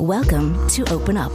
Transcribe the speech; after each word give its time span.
Welcome 0.00 0.66
to 0.68 0.90
Open 0.90 1.18
Up, 1.18 1.30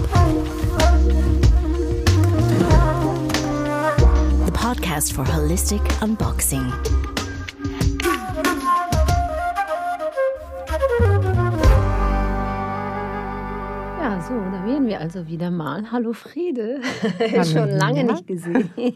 the 4.45 4.51
podcast 4.53 5.13
for 5.13 5.23
holistic 5.23 5.81
unboxing. 6.01 6.65
Ja, 13.99 14.19
so, 14.21 14.33
da 14.33 14.65
wären 14.65 14.87
wir 14.87 14.99
also 14.99 15.27
wieder 15.27 15.51
mal. 15.51 15.91
Hallo 15.91 16.13
Friede. 16.13 16.81
Schon 17.43 17.69
lange 17.69 18.03
nicht 18.03 18.25
gesehen. 18.25 18.71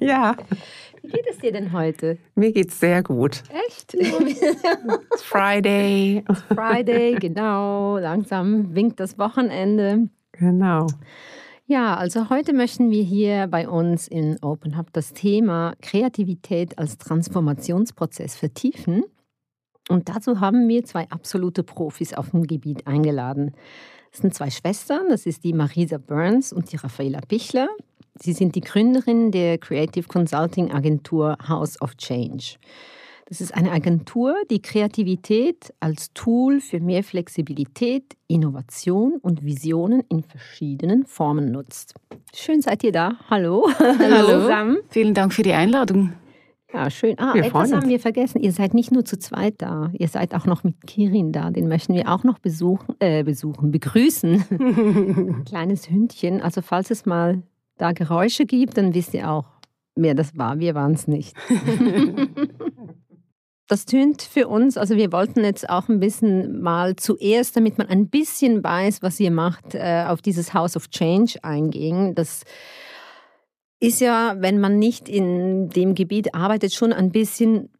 Ja, 0.00 0.36
geht 1.12 1.26
es 1.30 1.38
dir 1.38 1.52
denn 1.52 1.72
heute? 1.72 2.18
mir 2.34 2.52
geht's 2.52 2.80
sehr 2.80 3.02
gut. 3.02 3.42
Echt? 3.68 3.94
It's 3.94 5.22
Friday. 5.22 6.24
Friday, 6.48 7.14
genau. 7.14 7.98
Langsam 7.98 8.74
winkt 8.74 9.00
das 9.00 9.18
Wochenende. 9.18 10.08
Genau. 10.32 10.86
Ja, 11.66 11.96
also 11.96 12.28
heute 12.28 12.52
möchten 12.52 12.90
wir 12.90 13.02
hier 13.02 13.46
bei 13.46 13.68
uns 13.68 14.08
in 14.08 14.36
Open 14.42 14.76
Hub 14.76 14.92
das 14.92 15.12
Thema 15.12 15.74
Kreativität 15.80 16.78
als 16.78 16.98
Transformationsprozess 16.98 18.34
vertiefen. 18.34 19.04
Und 19.88 20.08
dazu 20.08 20.40
haben 20.40 20.68
wir 20.68 20.84
zwei 20.84 21.08
absolute 21.10 21.62
Profis 21.62 22.14
auf 22.14 22.30
dem 22.30 22.46
Gebiet 22.46 22.86
eingeladen. 22.86 23.52
Das 24.10 24.20
sind 24.20 24.34
zwei 24.34 24.50
Schwestern, 24.50 25.08
das 25.08 25.24
ist 25.24 25.44
die 25.44 25.54
Marisa 25.54 25.98
Burns 25.98 26.52
und 26.52 26.70
die 26.70 26.76
Raffaela 26.76 27.20
Pichler. 27.22 27.68
Sie 28.14 28.32
sind 28.32 28.54
die 28.54 28.60
Gründerin 28.60 29.30
der 29.30 29.58
Creative 29.58 30.06
Consulting 30.06 30.70
Agentur 30.70 31.36
House 31.48 31.80
of 31.80 31.96
Change. 31.96 32.56
Das 33.26 33.40
ist 33.40 33.54
eine 33.54 33.70
Agentur, 33.72 34.34
die 34.50 34.60
Kreativität 34.60 35.72
als 35.80 36.12
Tool 36.12 36.60
für 36.60 36.80
mehr 36.80 37.02
Flexibilität, 37.02 38.04
Innovation 38.28 39.14
und 39.22 39.42
Visionen 39.42 40.02
in 40.10 40.22
verschiedenen 40.22 41.06
Formen 41.06 41.50
nutzt. 41.50 41.94
Schön 42.34 42.60
seid 42.60 42.84
ihr 42.84 42.92
da. 42.92 43.14
Hallo. 43.30 43.68
Hallo 43.78 44.40
zusammen. 44.42 44.78
Vielen 44.90 45.14
Dank 45.14 45.32
für 45.32 45.42
die 45.42 45.52
Einladung. 45.54 46.12
Ja, 46.74 46.90
schön. 46.90 47.18
Ah, 47.18 47.34
Wir 47.34 47.44
etwas 47.44 47.72
haben 47.72 47.88
wir 47.88 48.00
vergessen. 48.00 48.40
Ihr 48.42 48.52
seid 48.52 48.74
nicht 48.74 48.92
nur 48.92 49.04
zu 49.04 49.18
zweit 49.18 49.54
da, 49.58 49.90
ihr 49.92 50.08
seid 50.08 50.34
auch 50.34 50.46
noch 50.46 50.64
mit 50.64 50.86
Kirin 50.86 51.32
da. 51.32 51.50
Den 51.50 51.68
möchten 51.68 51.94
wir 51.94 52.10
auch 52.12 52.24
noch 52.24 52.38
besuchen, 52.38 52.96
äh, 52.98 53.22
besuchen, 53.24 53.70
begrüßen. 53.70 54.44
Ein 54.50 55.44
kleines 55.46 55.88
Hündchen. 55.88 56.40
Also 56.42 56.60
falls 56.62 56.90
es 56.90 57.04
mal 57.06 57.42
da 57.78 57.92
Geräusche 57.92 58.46
gibt, 58.46 58.76
dann 58.76 58.94
wisst 58.94 59.14
ihr 59.14 59.30
auch, 59.30 59.46
wer 59.94 60.14
das 60.14 60.36
war. 60.36 60.58
Wir 60.58 60.74
waren 60.74 60.92
es 60.92 61.06
nicht. 61.06 61.36
Das 63.72 63.86
tönt 63.86 64.20
für 64.20 64.48
uns, 64.48 64.76
also 64.76 64.96
wir 64.96 65.12
wollten 65.12 65.44
jetzt 65.44 65.70
auch 65.70 65.88
ein 65.88 65.98
bisschen 65.98 66.60
mal 66.60 66.94
zuerst, 66.96 67.56
damit 67.56 67.78
man 67.78 67.86
ein 67.86 68.10
bisschen 68.10 68.62
weiß, 68.62 69.00
was 69.00 69.18
ihr 69.18 69.30
macht, 69.30 69.74
äh, 69.74 70.04
auf 70.08 70.20
dieses 70.20 70.52
House 70.52 70.76
of 70.76 70.90
Change 70.90 71.38
eingehen. 71.42 72.14
Das 72.14 72.42
ist 73.80 74.02
ja, 74.02 74.34
wenn 74.38 74.60
man 74.60 74.78
nicht 74.78 75.08
in 75.08 75.70
dem 75.70 75.94
Gebiet 75.94 76.34
arbeitet, 76.34 76.74
schon 76.74 76.92
ein 76.92 77.12
bisschen 77.12 77.70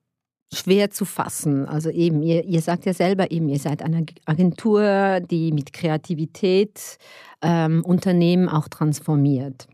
schwer 0.51 0.91
zu 0.91 1.05
fassen. 1.05 1.67
Also 1.67 1.91
eben, 1.91 2.23
ihr, 2.23 2.45
ihr 2.45 2.63
sagt 2.63 2.87
ja 2.87 2.95
selber 2.95 3.31
eben, 3.31 3.51
ihr 3.51 3.59
seid 3.59 3.83
eine 3.83 4.07
Agentur, 4.25 5.21
die 5.21 5.53
mit 5.53 5.75
Kreativität 5.75 6.97
ähm, 7.43 7.85
Unternehmen 7.85 8.49
auch 8.49 8.69
transformiert. 8.69 9.67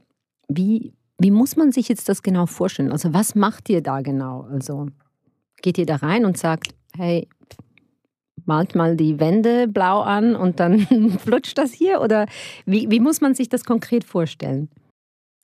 Wie, 0.48 0.94
wie 1.18 1.30
muss 1.30 1.56
man 1.56 1.72
sich 1.72 1.88
jetzt 1.88 2.08
das 2.08 2.22
genau 2.22 2.46
vorstellen? 2.46 2.92
Also 2.92 3.12
was 3.12 3.34
macht 3.34 3.68
ihr 3.68 3.82
da 3.82 4.00
genau? 4.00 4.46
Also 4.50 4.88
geht 5.62 5.78
ihr 5.78 5.86
da 5.86 5.96
rein 5.96 6.24
und 6.24 6.38
sagt, 6.38 6.74
hey, 6.96 7.28
malt 8.44 8.74
mal 8.74 8.96
die 8.96 9.20
Wände 9.20 9.68
blau 9.68 10.00
an 10.00 10.34
und 10.34 10.58
dann 10.60 11.18
flutscht 11.24 11.58
das 11.58 11.72
hier? 11.72 12.00
Oder 12.00 12.26
wie, 12.66 12.90
wie 12.90 13.00
muss 13.00 13.20
man 13.20 13.34
sich 13.34 13.48
das 13.48 13.64
konkret 13.64 14.04
vorstellen? 14.04 14.68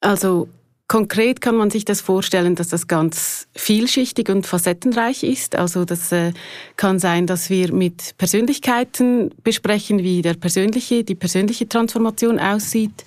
Also 0.00 0.48
konkret 0.88 1.40
kann 1.40 1.56
man 1.56 1.70
sich 1.70 1.84
das 1.84 2.00
vorstellen, 2.00 2.56
dass 2.56 2.68
das 2.68 2.88
ganz 2.88 3.48
vielschichtig 3.54 4.28
und 4.28 4.46
facettenreich 4.46 5.22
ist. 5.22 5.56
Also 5.56 5.84
das 5.84 6.12
äh, 6.12 6.32
kann 6.76 6.98
sein, 6.98 7.26
dass 7.26 7.50
wir 7.50 7.72
mit 7.72 8.16
Persönlichkeiten 8.18 9.30
besprechen, 9.42 9.98
wie 10.00 10.22
der 10.22 10.34
persönliche, 10.34 11.04
die 11.04 11.14
persönliche 11.14 11.68
Transformation 11.68 12.38
aussieht. 12.38 13.04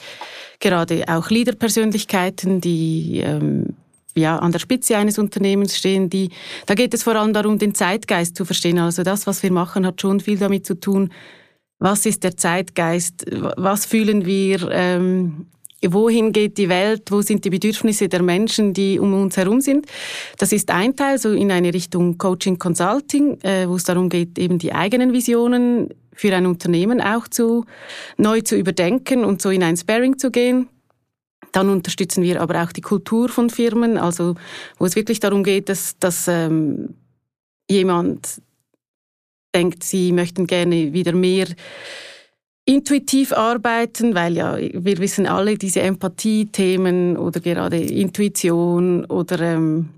Gerade 0.60 1.04
auch 1.08 1.30
Leaderpersönlichkeiten, 1.30 2.62
die 2.62 3.22
ähm, 3.24 3.76
ja, 4.16 4.38
an 4.40 4.52
der 4.52 4.60
Spitze 4.60 4.98
eines 4.98 5.20
Unternehmens 5.20 5.78
stehen, 5.78 6.10
die, 6.10 6.30
da 6.66 6.74
geht 6.74 6.94
es 6.94 7.04
vor 7.04 7.16
allem 7.16 7.34
darum, 7.34 7.60
den 7.60 7.76
Zeitgeist 7.76 8.36
zu 8.36 8.46
verstehen. 8.46 8.80
Also 8.80 9.04
das, 9.04 9.28
was 9.28 9.44
wir 9.44 9.52
machen, 9.52 9.86
hat 9.86 10.02
schon 10.02 10.20
viel 10.20 10.38
damit 10.38 10.66
zu 10.66 10.80
tun, 10.80 11.12
was 11.80 12.06
ist 12.06 12.24
der 12.24 12.36
Zeitgeist, 12.36 13.26
was 13.58 13.86
fühlen 13.86 14.26
wir, 14.26 14.70
ähm, 14.72 15.46
wohin 15.86 16.32
geht 16.32 16.58
die 16.58 16.70
Welt, 16.70 17.12
wo 17.12 17.22
sind 17.22 17.46
die 17.46 17.52
Bedürfnisse 17.52 18.10
der 18.10 18.24
Menschen, 18.24 18.74
die 18.74 19.00
um 19.00 19.14
uns 19.14 19.38
herum 19.38 19.62
sind. 19.62 19.86
Das 20.40 20.52
ist 20.52 20.72
ein 20.72 20.96
Teil, 20.96 21.20
so 21.20 21.32
in 21.32 21.52
eine 21.52 21.72
Richtung 21.72 22.18
Coaching 22.18 22.58
Consulting, 22.58 23.40
äh, 23.42 23.68
wo 23.70 23.76
es 23.76 23.84
darum 23.84 24.10
geht, 24.10 24.40
eben 24.40 24.58
die 24.58 24.74
eigenen 24.74 25.14
Visionen 25.14 25.90
für 26.18 26.36
ein 26.36 26.48
Unternehmen 26.48 27.00
auch 27.00 27.28
zu, 27.28 27.66
neu 28.18 28.42
zu 28.42 28.58
überdenken 28.58 29.24
und 29.24 29.42
so 29.42 29.50
in 29.50 29.64
ein 29.64 29.78
Sparring 29.78 30.18
zu 30.18 30.32
gehen. 30.32 30.68
Dann 31.52 31.70
unterstützen 31.70 32.24
wir 32.24 32.42
aber 32.42 32.64
auch 32.64 32.72
die 32.72 32.82
Kultur 32.82 33.30
von 33.30 33.50
Firmen, 33.50 33.98
also 33.98 34.36
wo 34.80 34.86
es 34.86 34.96
wirklich 34.96 35.20
darum 35.20 35.44
geht, 35.44 35.70
dass, 35.70 35.98
dass 36.00 36.28
ähm, 36.28 36.96
jemand 37.70 38.42
denkt, 39.56 39.84
sie 39.84 40.12
möchten 40.12 40.48
gerne 40.48 40.92
wieder 40.92 41.14
mehr 41.14 41.48
intuitiv 42.66 43.32
arbeiten, 43.32 44.14
weil 44.14 44.36
ja, 44.36 44.58
wir 44.58 44.98
wissen 44.98 45.26
alle, 45.26 45.58
diese 45.58 45.82
Empathie-Themen 45.82 47.16
oder 47.16 47.40
gerade 47.40 47.78
Intuition 47.78 49.06
oder 49.06 49.40
ähm, 49.40 49.90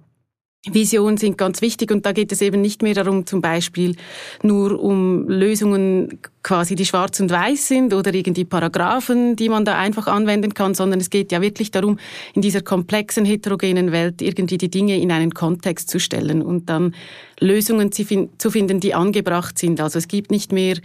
Vision 0.68 1.16
sind 1.16 1.38
ganz 1.38 1.62
wichtig 1.62 1.90
und 1.90 2.06
da 2.06 2.12
geht 2.12 2.34
es 2.34 2.42
eben 2.42 2.60
nicht 2.60 2.82
mehr 2.82 2.94
darum, 2.94 3.26
zum 3.26 3.42
Beispiel 3.42 3.96
nur 4.44 4.78
um 4.78 5.30
Lösungen 5.30 6.20
quasi, 6.44 6.76
die 6.76 6.86
schwarz 6.86 7.22
und 7.22 7.32
weiß 7.32 7.70
sind 7.70 7.94
oder 7.94 8.14
irgendwie 8.14 8.44
Paragraphen, 8.44 9.38
die 9.38 9.48
man 9.48 9.64
da 9.64 9.78
einfach 9.78 10.08
anwenden 10.08 10.54
kann, 10.54 10.74
sondern 10.74 11.00
es 11.00 11.10
geht 11.10 11.32
ja 11.32 11.42
wirklich 11.42 11.72
darum, 11.72 11.98
in 12.34 12.42
dieser 12.42 12.62
komplexen, 12.62 13.24
heterogenen 13.24 13.94
Welt 13.94 14.22
irgendwie 14.22 14.58
die 14.58 14.70
Dinge 14.70 15.00
in 15.00 15.14
einen 15.14 15.34
Kontext 15.34 15.90
zu 15.90 15.98
stellen 15.98 16.42
und 16.42 16.70
dann 16.70 16.94
Lösungen 17.40 17.94
zu 17.94 18.52
finden, 18.52 18.82
die 18.82 18.94
angebracht 18.94 19.58
sind. 19.58 19.80
Also 19.80 19.98
es 19.98 20.10
gibt 20.10 20.30
nicht 20.30 20.52
mehr 20.52 20.76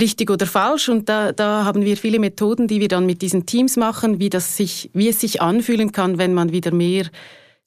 richtig 0.00 0.30
oder 0.30 0.46
falsch 0.46 0.88
und 0.88 1.10
da, 1.10 1.32
da 1.32 1.66
haben 1.66 1.84
wir 1.84 1.98
viele 1.98 2.18
Methoden, 2.18 2.68
die 2.68 2.80
wir 2.80 2.88
dann 2.88 3.04
mit 3.04 3.20
diesen 3.20 3.44
Teams 3.44 3.76
machen, 3.76 4.18
wie, 4.18 4.30
das 4.30 4.56
sich, 4.56 4.88
wie 4.94 5.08
es 5.08 5.20
sich 5.20 5.42
anfühlen 5.42 5.92
kann, 5.92 6.16
wenn 6.16 6.32
man 6.32 6.52
wieder 6.52 6.72
mehr 6.72 7.04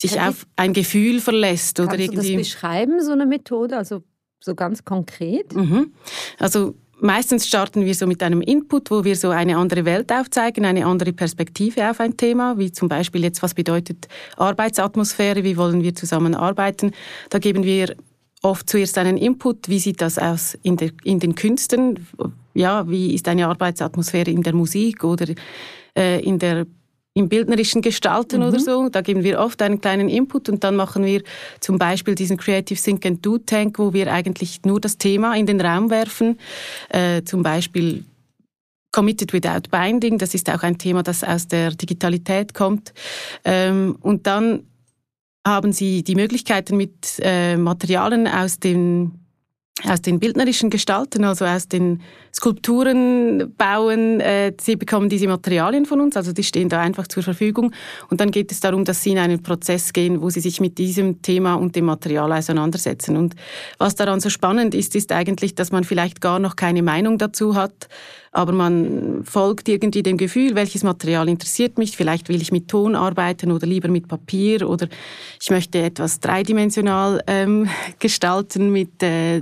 sich 0.02 0.20
auf 0.20 0.48
ein 0.56 0.74
Gefühl 0.74 1.20
verlässt 1.20 1.80
oder 1.80 1.90
Kannst 1.90 2.08
du 2.08 2.16
das 2.16 2.26
irgendwie. 2.26 2.44
beschreiben, 2.44 3.04
so 3.04 3.12
eine 3.12 3.26
Methode, 3.26 3.78
also 3.78 4.04
so 4.40 4.56
ganz 4.56 4.84
konkret? 4.84 5.54
Mhm. 5.54 5.94
Also 6.40 6.76
meistens 7.00 7.48
starten 7.48 7.86
wir 7.86 7.94
so 7.94 8.08
mit 8.08 8.24
einem 8.24 8.42
Input, 8.42 8.90
wo 8.90 9.04
wir 9.04 9.16
so 9.16 9.30
eine 9.30 9.58
andere 9.58 9.86
Welt 9.86 10.12
aufzeigen, 10.12 10.66
eine 10.66 10.86
andere 10.86 11.14
Perspektive 11.14 11.90
auf 11.90 12.00
ein 12.00 12.18
Thema, 12.18 12.58
wie 12.58 12.72
zum 12.72 12.90
Beispiel 12.90 13.24
jetzt, 13.24 13.44
was 13.44 13.54
bedeutet 13.54 14.08
Arbeitsatmosphäre, 14.38 15.44
wie 15.44 15.58
wollen 15.58 15.84
wir 15.84 15.94
zusammenarbeiten. 15.94 16.92
Da 17.30 17.38
geben 17.38 17.64
wir 17.64 17.96
oft 18.42 18.68
zuerst 18.68 18.98
einen 18.98 19.18
Input, 19.18 19.70
wie 19.70 19.80
sieht 19.80 20.02
das 20.02 20.18
aus 20.18 20.58
in, 20.64 20.78
der, 20.78 20.90
in 21.04 21.20
den 21.20 21.36
Künsten, 21.36 22.08
ja, 22.56 22.90
wie 22.90 23.14
ist 23.14 23.28
eine 23.28 23.48
Arbeitsatmosphäre 23.48 24.32
in 24.32 24.42
der 24.42 24.54
Musik 24.56 25.04
oder 25.04 25.28
äh, 25.96 26.20
in 26.24 26.40
der 26.40 26.66
im 27.14 27.28
bildnerischen 27.28 27.82
Gestalten 27.82 28.42
oder 28.42 28.60
so. 28.60 28.88
Da 28.90 29.02
geben 29.02 29.24
wir 29.24 29.40
oft 29.40 29.62
einen 29.62 29.82
kleinen 29.82 30.08
Input 30.08 30.48
und 30.48 30.64
dann 30.64 30.76
machen 30.76 31.04
wir 31.04 31.24
zum 31.60 31.78
Beispiel 31.78 32.16
diesen 32.16 32.38
Creative 32.38 32.80
Think 32.82 33.06
and 33.06 33.26
Do 33.26 33.38
Tank, 33.38 33.80
wo 33.80 33.94
wir 33.94 34.12
eigentlich 34.12 34.62
nur 34.64 34.80
das 34.80 34.98
Thema 34.98 35.36
in 35.36 35.46
den 35.46 35.60
Raum 35.60 35.90
werfen. 35.90 36.40
Äh, 36.90 37.24
zum 37.24 37.44
Beispiel 37.44 38.06
Committed 38.94 39.34
Without 39.34 39.70
Binding, 39.70 40.18
das 40.18 40.34
ist 40.34 40.50
auch 40.50 40.64
ein 40.64 40.78
Thema, 40.78 41.04
das 41.04 41.24
aus 41.24 41.48
der 41.48 41.72
Digitalität 41.72 42.54
kommt. 42.54 42.94
Ähm, 43.44 43.98
und 44.02 44.28
dann 44.28 44.64
haben 45.46 45.74
Sie 45.74 46.04
die 46.04 46.16
Möglichkeiten 46.16 46.78
mit 46.78 47.20
äh, 47.20 47.58
Materialien 47.58 48.28
aus 48.28 48.60
den 48.60 49.18
aus 49.84 50.02
den 50.02 50.20
bildnerischen 50.20 50.70
Gestalten, 50.70 51.24
also 51.24 51.46
aus 51.46 51.68
den 51.68 52.02
Skulpturen 52.34 53.54
bauen. 53.58 54.20
Äh, 54.20 54.54
sie 54.60 54.76
bekommen 54.76 55.10
diese 55.10 55.28
Materialien 55.28 55.86
von 55.86 56.00
uns, 56.00 56.16
also 56.16 56.32
die 56.32 56.44
stehen 56.44 56.70
da 56.70 56.80
einfach 56.80 57.08
zur 57.08 57.24
Verfügung. 57.24 57.74
Und 58.10 58.22
dann 58.22 58.32
geht 58.32 58.52
es 58.52 58.60
darum, 58.60 58.86
dass 58.86 59.04
sie 59.04 59.12
in 59.12 59.20
einen 59.20 59.44
Prozess 59.44 59.94
gehen, 59.94 60.22
wo 60.22 60.30
sie 60.30 60.40
sich 60.40 60.62
mit 60.62 60.78
diesem 60.78 61.22
Thema 61.22 61.56
und 61.56 61.76
dem 61.76 61.86
Material 61.86 62.32
auseinandersetzen. 62.32 63.18
Und 63.18 63.36
was 63.78 63.96
daran 63.96 64.20
so 64.20 64.30
spannend 64.30 64.74
ist, 64.74 64.96
ist 64.96 65.12
eigentlich, 65.12 65.56
dass 65.56 65.72
man 65.72 65.84
vielleicht 65.84 66.22
gar 66.22 66.40
noch 66.40 66.56
keine 66.56 66.84
Meinung 66.84 67.18
dazu 67.18 67.56
hat, 67.56 67.90
aber 68.32 68.54
man 68.54 69.24
folgt 69.26 69.68
irgendwie 69.68 70.04
dem 70.04 70.18
Gefühl, 70.18 70.56
welches 70.56 70.84
Material 70.84 71.28
interessiert 71.28 71.78
mich. 71.78 71.98
Vielleicht 71.98 72.30
will 72.30 72.42
ich 72.42 72.52
mit 72.52 72.70
Ton 72.70 72.96
arbeiten 72.96 73.52
oder 73.52 73.68
lieber 73.68 73.90
mit 73.90 74.08
Papier 74.08 74.70
oder 74.70 74.88
ich 75.42 75.50
möchte 75.50 75.80
etwas 75.80 76.22
dreidimensional 76.22 77.22
ähm, 77.28 77.68
gestalten 78.00 78.72
mit 78.72 79.04
äh, 79.04 79.42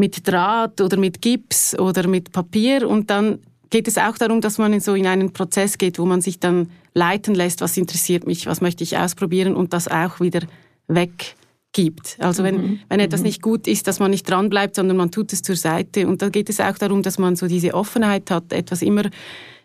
mit 0.00 0.26
Draht 0.26 0.80
oder 0.80 0.96
mit 0.96 1.22
Gips 1.22 1.78
oder 1.78 2.08
mit 2.08 2.32
Papier 2.32 2.88
und 2.88 3.10
dann 3.10 3.38
geht 3.68 3.86
es 3.86 3.98
auch 3.98 4.18
darum, 4.18 4.40
dass 4.40 4.58
man 4.58 4.72
in 4.72 4.80
so 4.80 4.94
in 4.94 5.06
einen 5.06 5.32
Prozess 5.32 5.78
geht, 5.78 6.00
wo 6.00 6.06
man 6.06 6.20
sich 6.20 6.40
dann 6.40 6.70
leiten 6.92 7.36
lässt, 7.36 7.60
was 7.60 7.76
interessiert 7.76 8.26
mich, 8.26 8.46
was 8.46 8.60
möchte 8.60 8.82
ich 8.82 8.96
ausprobieren 8.96 9.54
und 9.54 9.72
das 9.72 9.86
auch 9.86 10.18
wieder 10.18 10.40
weggibt. 10.88 12.16
Also 12.18 12.42
wenn, 12.42 12.56
mhm. 12.56 12.80
wenn 12.88 12.98
etwas 12.98 13.20
mhm. 13.20 13.26
nicht 13.26 13.42
gut 13.42 13.68
ist, 13.68 13.86
dass 13.86 14.00
man 14.00 14.10
nicht 14.10 14.28
dranbleibt, 14.28 14.74
sondern 14.74 14.96
man 14.96 15.12
tut 15.12 15.32
es 15.32 15.42
zur 15.42 15.54
Seite. 15.54 16.08
Und 16.08 16.20
da 16.20 16.30
geht 16.30 16.50
es 16.50 16.58
auch 16.58 16.76
darum, 16.78 17.04
dass 17.04 17.18
man 17.18 17.36
so 17.36 17.46
diese 17.46 17.74
Offenheit 17.74 18.28
hat, 18.32 18.52
etwas 18.52 18.82
immer 18.82 19.04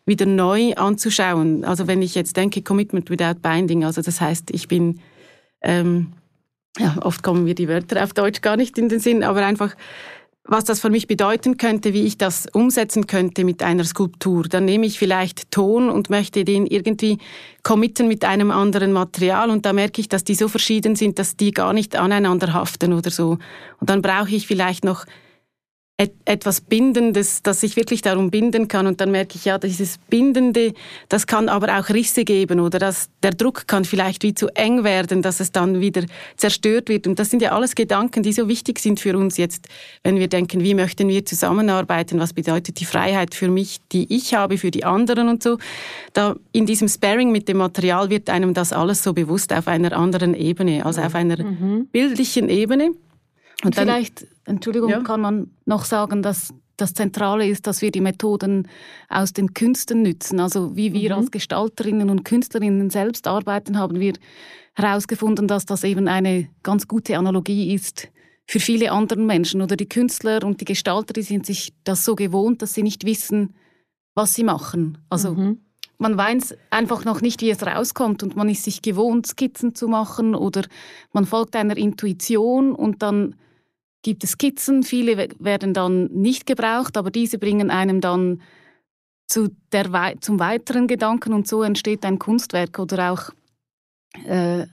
wieder 0.06 0.28
neu 0.28 0.74
anzuschauen. 0.76 1.64
Also 1.64 1.88
wenn 1.88 2.04
ich 2.04 2.14
jetzt 2.14 2.38
denke, 2.38 2.62
Commitment 2.62 3.10
without 3.10 3.40
Binding, 3.42 3.84
also 3.86 4.04
das 4.04 4.22
heißt, 4.22 4.52
ich 4.52 4.68
bin 4.68 5.00
ähm, 5.62 6.12
ja, 6.78 6.98
oft 7.02 7.24
kommen 7.24 7.44
mir 7.44 7.56
die 7.56 7.68
Wörter 7.68 8.04
auf 8.04 8.14
Deutsch 8.14 8.42
gar 8.42 8.58
nicht 8.58 8.78
in 8.78 8.90
den 8.90 9.00
Sinn, 9.00 9.24
aber 9.24 9.46
einfach, 9.46 9.76
was 10.48 10.64
das 10.64 10.80
für 10.80 10.90
mich 10.90 11.08
bedeuten 11.08 11.58
könnte, 11.58 11.94
wie 11.94 12.04
ich 12.04 12.18
das 12.18 12.48
umsetzen 12.54 13.08
könnte 13.08 13.44
mit 13.44 13.64
einer 13.64 13.84
Skulptur. 13.84 14.44
Dann 14.44 14.66
nehme 14.66 14.86
ich 14.86 15.00
vielleicht 15.00 15.50
Ton 15.52 15.90
und 15.90 16.10
möchte 16.10 16.46
den 16.46 16.68
irgendwie 16.68 17.18
committen 17.64 18.08
mit 18.08 18.24
einem 18.24 18.52
anderen 18.52 18.92
Material 18.92 19.50
und 19.50 19.66
da 19.66 19.74
merke 19.74 20.02
ich, 20.02 20.08
dass 20.08 20.24
die 20.24 20.36
so 20.36 20.48
verschieden 20.48 20.96
sind, 20.96 21.18
dass 21.18 21.36
die 21.36 21.52
gar 21.52 21.74
nicht 21.74 21.96
aneinander 21.96 22.54
haften 22.54 22.94
oder 22.94 23.10
so. 23.10 23.40
Und 23.80 23.90
dann 23.90 24.04
brauche 24.04 24.36
ich 24.36 24.46
vielleicht 24.46 24.84
noch 24.84 25.06
etwas 25.98 26.60
Bindendes, 26.60 27.42
das 27.42 27.64
ich 27.64 27.78
wirklich 27.78 28.02
darum 28.02 28.30
binden 28.30 28.68
kann. 28.68 28.86
Und 28.86 29.00
dann 29.00 29.12
merke 29.12 29.38
ich, 29.38 29.46
ja, 29.46 29.58
dieses 29.58 29.98
Bindende, 29.98 30.74
das 31.08 31.26
kann 31.26 31.48
aber 31.48 31.80
auch 31.80 31.88
Risse 31.88 32.26
geben 32.26 32.60
oder 32.60 32.80
dass 32.80 33.10
der 33.24 33.32
Druck 33.32 33.66
kann 33.66 33.86
vielleicht 33.86 34.24
wie 34.24 34.34
zu 34.34 34.50
eng 34.56 34.84
werden, 34.84 35.22
dass 35.22 35.40
es 35.40 35.54
dann 35.54 35.80
wieder 35.80 36.04
zerstört 36.36 36.90
wird. 36.90 37.08
Und 37.08 37.18
das 37.18 37.30
sind 37.30 37.42
ja 37.42 37.54
alles 37.54 37.76
Gedanken, 37.76 38.24
die 38.24 38.34
so 38.34 38.50
wichtig 38.50 38.80
sind 38.80 39.00
für 39.00 39.18
uns 39.18 39.38
jetzt, 39.38 39.70
wenn 40.04 40.18
wir 40.18 40.28
denken, 40.28 40.62
wie 40.62 40.74
möchten 40.74 41.08
wir 41.08 41.26
zusammenarbeiten, 41.26 42.20
was 42.20 42.34
bedeutet 42.34 42.82
die 42.82 42.86
Freiheit 42.86 43.34
für 43.34 43.48
mich, 43.48 43.80
die 43.94 44.14
ich 44.14 44.34
habe, 44.34 44.58
für 44.58 44.72
die 44.72 44.84
anderen 44.84 45.30
und 45.30 45.44
so. 45.44 45.60
Da 46.12 46.36
in 46.52 46.66
diesem 46.66 46.90
Sparring 46.90 47.32
mit 47.32 47.48
dem 47.48 47.58
Material 47.58 48.10
wird 48.10 48.30
einem 48.30 48.54
das 48.54 48.74
alles 48.74 49.02
so 49.02 49.14
bewusst 49.14 49.54
auf 49.54 49.70
einer 49.70 49.94
anderen 49.94 50.34
Ebene, 50.34 50.86
also 50.86 51.00
auf 51.00 51.16
einer 51.16 51.42
mhm. 51.42 51.88
bildlichen 51.94 52.50
Ebene. 52.50 52.92
Und 53.64 53.78
dann, 53.78 53.88
vielleicht, 53.88 54.28
Entschuldigung, 54.46 54.90
ja. 54.90 55.02
kann 55.02 55.22
man 55.22 55.52
noch 55.66 55.86
sagen, 55.86 56.22
dass 56.22 56.54
das 56.78 56.94
Zentrale 56.94 57.48
ist, 57.48 57.68
dass 57.68 57.82
wir 57.82 57.92
die 57.92 58.02
Methoden 58.02 58.68
aus 59.10 59.34
den 59.34 59.54
Künsten 59.54 60.02
nützen. 60.02 60.40
Also 60.40 60.76
wie 60.76 60.94
wir 60.94 61.12
mhm. 61.12 61.22
als 61.22 61.32
Gestalterinnen 61.32 62.10
und 62.10 62.26
Künstlerinnen 62.26 62.90
selbst 62.90 63.28
arbeiten, 63.28 63.78
haben 63.78 64.00
wir 64.00 64.14
herausgefunden, 64.76 65.48
dass 65.48 65.66
das 65.66 65.84
eben 65.84 66.08
eine 66.08 66.50
ganz 66.64 66.88
gute 66.88 67.18
Analogie 67.18 67.74
ist 67.74 68.10
für 68.46 68.60
viele 68.60 68.92
andere 68.92 69.20
Menschen. 69.20 69.62
Oder 69.62 69.76
die 69.76 69.90
Künstler 69.90 70.44
und 70.44 70.62
die 70.62 70.66
Gestalter, 70.66 71.14
die 71.14 71.22
sind 71.22 71.46
sich 71.46 71.74
das 71.84 72.06
so 72.06 72.16
gewohnt, 72.16 72.62
dass 72.62 72.74
sie 72.74 72.84
nicht 72.84 73.06
wissen, 73.06 73.56
was 74.14 74.34
sie 74.34 74.44
machen. 74.44 74.98
Also 75.10 75.34
mhm. 75.34 75.62
man 75.98 76.18
weiß 76.18 76.56
einfach 76.70 77.06
noch 77.06 77.22
nicht, 77.22 77.42
wie 77.42 77.50
es 77.50 77.66
rauskommt 77.66 78.22
und 78.22 78.36
man 78.36 78.50
ist 78.50 78.64
sich 78.64 78.82
gewohnt, 78.82 79.28
Skizzen 79.28 79.76
zu 79.76 79.88
machen 79.88 80.36
oder 80.36 80.64
man 81.14 81.26
folgt 81.26 81.56
einer 81.56 81.78
Intuition 81.78 82.74
und 82.74 83.02
dann 83.02 83.36
gibt 84.06 84.24
es 84.24 84.34
Skizzen, 84.34 84.84
viele 84.84 85.30
werden 85.40 85.74
dann 85.74 86.06
nicht 86.12 86.46
gebraucht, 86.46 86.96
aber 86.96 87.10
diese 87.10 87.40
bringen 87.40 87.72
einem 87.72 88.02
dann 88.02 88.40
zu 89.28 89.50
der, 89.72 90.14
zum 90.22 90.40
weiteren 90.40 90.86
Gedanken 90.86 91.34
und 91.34 91.48
so 91.48 91.64
entsteht 91.64 92.06
ein 92.06 92.20
Kunstwerk 92.20 92.78
oder 92.78 93.12
auch 93.12 93.32
äh, 94.28 94.68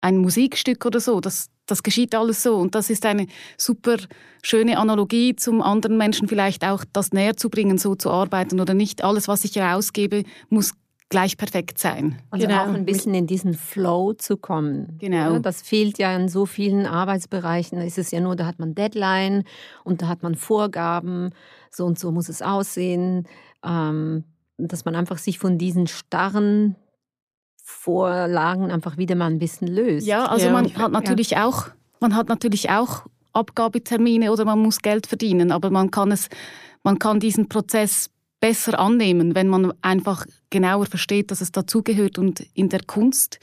ein 0.00 0.16
Musikstück 0.16 0.86
oder 0.86 1.00
so. 1.00 1.20
Das, 1.20 1.50
das 1.66 1.82
geschieht 1.82 2.14
alles 2.14 2.42
so 2.42 2.56
und 2.56 2.74
das 2.74 2.88
ist 2.88 3.04
eine 3.04 3.26
super 3.58 3.98
schöne 4.42 4.78
Analogie 4.78 5.36
zum 5.36 5.60
anderen 5.60 5.98
Menschen 5.98 6.26
vielleicht 6.26 6.64
auch 6.64 6.82
das 6.94 7.12
näher 7.12 7.36
zu 7.36 7.50
bringen, 7.50 7.76
so 7.76 7.94
zu 7.94 8.08
arbeiten 8.08 8.58
oder 8.58 8.72
nicht 8.72 9.04
alles, 9.04 9.28
was 9.28 9.44
ich 9.44 9.56
herausgebe, 9.56 10.22
muss 10.48 10.72
gleich 11.08 11.36
perfekt 11.36 11.78
sein. 11.78 12.20
Also 12.30 12.46
genau. 12.46 12.62
auch 12.62 12.74
ein 12.74 12.84
bisschen 12.84 13.14
in 13.14 13.26
diesen 13.26 13.54
Flow 13.54 14.12
zu 14.12 14.36
kommen. 14.36 14.96
Genau. 14.98 15.34
Ja, 15.34 15.38
das 15.38 15.62
fehlt 15.62 15.98
ja 15.98 16.14
in 16.16 16.28
so 16.28 16.46
vielen 16.46 16.86
Arbeitsbereichen. 16.86 17.78
Da 17.78 17.84
ist 17.84 17.98
es 17.98 18.10
ja 18.10 18.20
nur, 18.20 18.34
da 18.34 18.46
hat 18.46 18.58
man 18.58 18.74
Deadline 18.74 19.44
und 19.84 20.02
da 20.02 20.08
hat 20.08 20.22
man 20.22 20.34
Vorgaben, 20.34 21.30
so 21.70 21.84
und 21.86 21.98
so 21.98 22.10
muss 22.10 22.28
es 22.28 22.42
aussehen. 22.42 23.26
Ähm, 23.64 24.24
dass 24.58 24.84
man 24.84 24.94
einfach 24.94 25.18
sich 25.18 25.38
von 25.38 25.58
diesen 25.58 25.86
starren 25.86 26.76
Vorlagen 27.62 28.70
einfach 28.70 28.96
wieder 28.96 29.14
mal 29.14 29.26
ein 29.26 29.38
bisschen 29.38 29.68
löst. 29.68 30.06
Ja, 30.06 30.26
also 30.26 30.46
ja. 30.46 30.52
man 30.52 30.74
hat 30.76 30.92
natürlich 30.92 31.30
ja. 31.30 31.46
auch, 31.46 31.66
man 32.00 32.14
hat 32.14 32.28
natürlich 32.28 32.70
auch 32.70 33.06
Abgabetermine 33.32 34.32
oder 34.32 34.44
man 34.44 34.60
muss 34.60 34.80
Geld 34.80 35.06
verdienen, 35.06 35.52
aber 35.52 35.70
man 35.70 35.90
kann 35.90 36.10
es, 36.10 36.28
man 36.84 36.98
kann 36.98 37.20
diesen 37.20 37.48
Prozess 37.48 38.10
besser 38.46 38.78
annehmen, 38.78 39.34
wenn 39.34 39.48
man 39.48 39.72
einfach 39.82 40.24
genauer 40.50 40.86
versteht, 40.86 41.32
dass 41.32 41.40
es 41.40 41.50
dazugehört. 41.50 42.16
Und 42.16 42.46
in 42.54 42.68
der 42.68 42.84
Kunst 42.84 43.40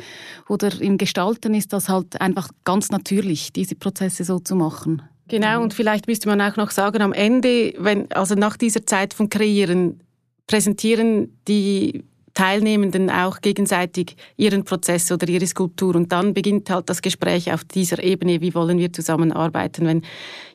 oder 0.48 0.70
im 0.80 0.98
Gestalten 0.98 1.54
ist 1.54 1.74
das 1.74 1.90
halt 1.90 2.22
einfach 2.22 2.48
ganz 2.64 2.90
natürlich, 2.90 3.52
diese 3.52 3.76
Prozesse 3.76 4.24
so 4.24 4.40
zu 4.40 4.56
machen. 4.56 5.02
Genau, 5.28 5.62
und 5.62 5.74
vielleicht 5.74 6.08
müsste 6.08 6.30
man 6.30 6.40
auch 6.40 6.56
noch 6.56 6.72
sagen, 6.72 7.02
am 7.02 7.12
Ende, 7.12 7.74
wenn, 7.80 8.10
also 8.14 8.36
nach 8.36 8.56
dieser 8.56 8.86
Zeit 8.86 9.14
von 9.14 9.28
Kreieren, 9.28 10.00
präsentieren 10.48 11.38
die 11.50 12.06
Teilnehmenden 12.34 13.10
auch 13.10 13.42
gegenseitig 13.42 14.16
ihren 14.38 14.64
Prozess 14.64 15.12
oder 15.12 15.28
ihre 15.28 15.46
Skulptur. 15.46 15.96
Und 15.96 16.14
dann 16.14 16.34
beginnt 16.34 16.70
halt 16.70 16.90
das 16.90 17.02
Gespräch 17.02 17.52
auf 17.52 17.66
dieser 17.66 18.02
Ebene, 18.02 18.40
wie 18.40 18.56
wollen 18.56 18.78
wir 18.78 18.94
zusammenarbeiten. 18.94 19.86
Wenn 19.86 20.02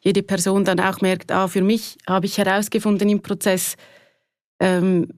jede 0.00 0.22
Person 0.22 0.64
dann 0.64 0.80
auch 0.80 1.02
merkt, 1.02 1.32
ah, 1.32 1.48
für 1.48 1.62
mich 1.62 1.98
habe 2.06 2.24
ich 2.24 2.38
herausgefunden 2.38 3.10
im 3.10 3.20
Prozess, 3.20 3.76
ähm, 4.60 5.08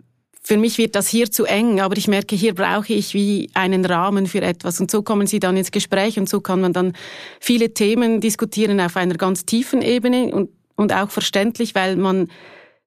für 0.42 0.56
mich 0.56 0.78
wird 0.78 0.96
das 0.96 1.06
hier 1.08 1.31
zu 1.31 1.44
eng, 1.44 1.81
aber 1.81 1.96
ich 1.96 2.08
merke, 2.08 2.34
hier 2.34 2.54
brauche 2.54 2.92
ich 2.92 3.14
wie 3.14 3.50
einen 3.54 3.84
Rahmen 3.84 4.26
für 4.26 4.40
etwas. 4.40 4.81
Und 4.81 4.90
so 4.90 5.02
kommen 5.02 5.26
sie 5.26 5.38
dann 5.38 5.56
ins 5.56 5.70
Gespräch 5.70 6.19
und 6.19 6.28
so 6.28 6.40
kann 6.40 6.60
man 6.60 6.72
dann 6.72 6.94
viele 7.40 7.75
Themen 7.75 8.20
diskutieren 8.20 8.81
auf 8.81 8.96
einer 8.96 9.14
ganz 9.14 9.44
tiefen 9.44 9.82
Ebene 9.82 10.34
und, 10.34 10.50
und 10.76 10.94
auch 10.94 11.10
verständlich, 11.10 11.75
weil 11.75 11.96
man 11.96 12.28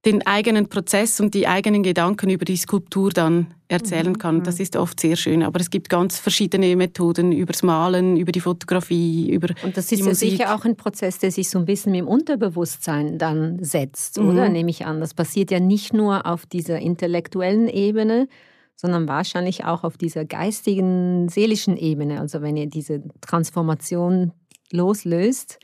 den 0.05 0.25
eigenen 0.27 0.67
Prozess 0.67 1.21
und 1.21 1.33
die 1.33 1.47
eigenen 1.47 1.81
Gedanken 1.81 2.29
über 2.29 2.43
die 2.43 2.57
Skulptur 2.57 3.11
dann 3.11 3.53
erzählen 3.69 4.11
mhm. 4.11 4.17
kann. 4.17 4.43
Das 4.43 4.59
ist 4.59 4.75
oft 4.75 4.99
sehr 4.99 5.15
schön. 5.15 5.43
Aber 5.43 5.61
es 5.61 5.69
gibt 5.69 5.87
ganz 5.87 6.19
verschiedene 6.19 6.75
Methoden 6.75 7.31
übers 7.31 7.63
Malen, 7.63 8.17
über 8.17 8.33
die 8.33 8.41
Fotografie, 8.41 9.31
über 9.31 9.53
Und 9.63 9.77
das 9.77 9.91
ist 9.91 9.99
ja 9.99 10.05
Musik. 10.05 10.31
sicher 10.31 10.55
auch 10.55 10.65
ein 10.65 10.75
Prozess, 10.75 11.19
der 11.19 11.31
sich 11.31 11.49
so 11.49 11.57
ein 11.57 11.65
bisschen 11.65 11.95
im 11.95 12.07
Unterbewusstsein 12.07 13.17
dann 13.17 13.63
setzt, 13.63 14.19
mhm. 14.19 14.29
oder? 14.29 14.49
Nehme 14.49 14.69
ich 14.69 14.85
an. 14.85 14.99
Das 14.99 15.13
passiert 15.13 15.51
ja 15.51 15.61
nicht 15.61 15.93
nur 15.93 16.25
auf 16.25 16.45
dieser 16.45 16.79
intellektuellen 16.79 17.69
Ebene, 17.69 18.27
sondern 18.75 19.07
wahrscheinlich 19.07 19.63
auch 19.63 19.85
auf 19.85 19.95
dieser 19.95 20.25
geistigen, 20.25 21.29
seelischen 21.29 21.77
Ebene. 21.77 22.19
Also 22.19 22.41
wenn 22.41 22.57
ihr 22.57 22.67
diese 22.67 23.01
Transformation 23.21 24.33
loslöst, 24.73 25.59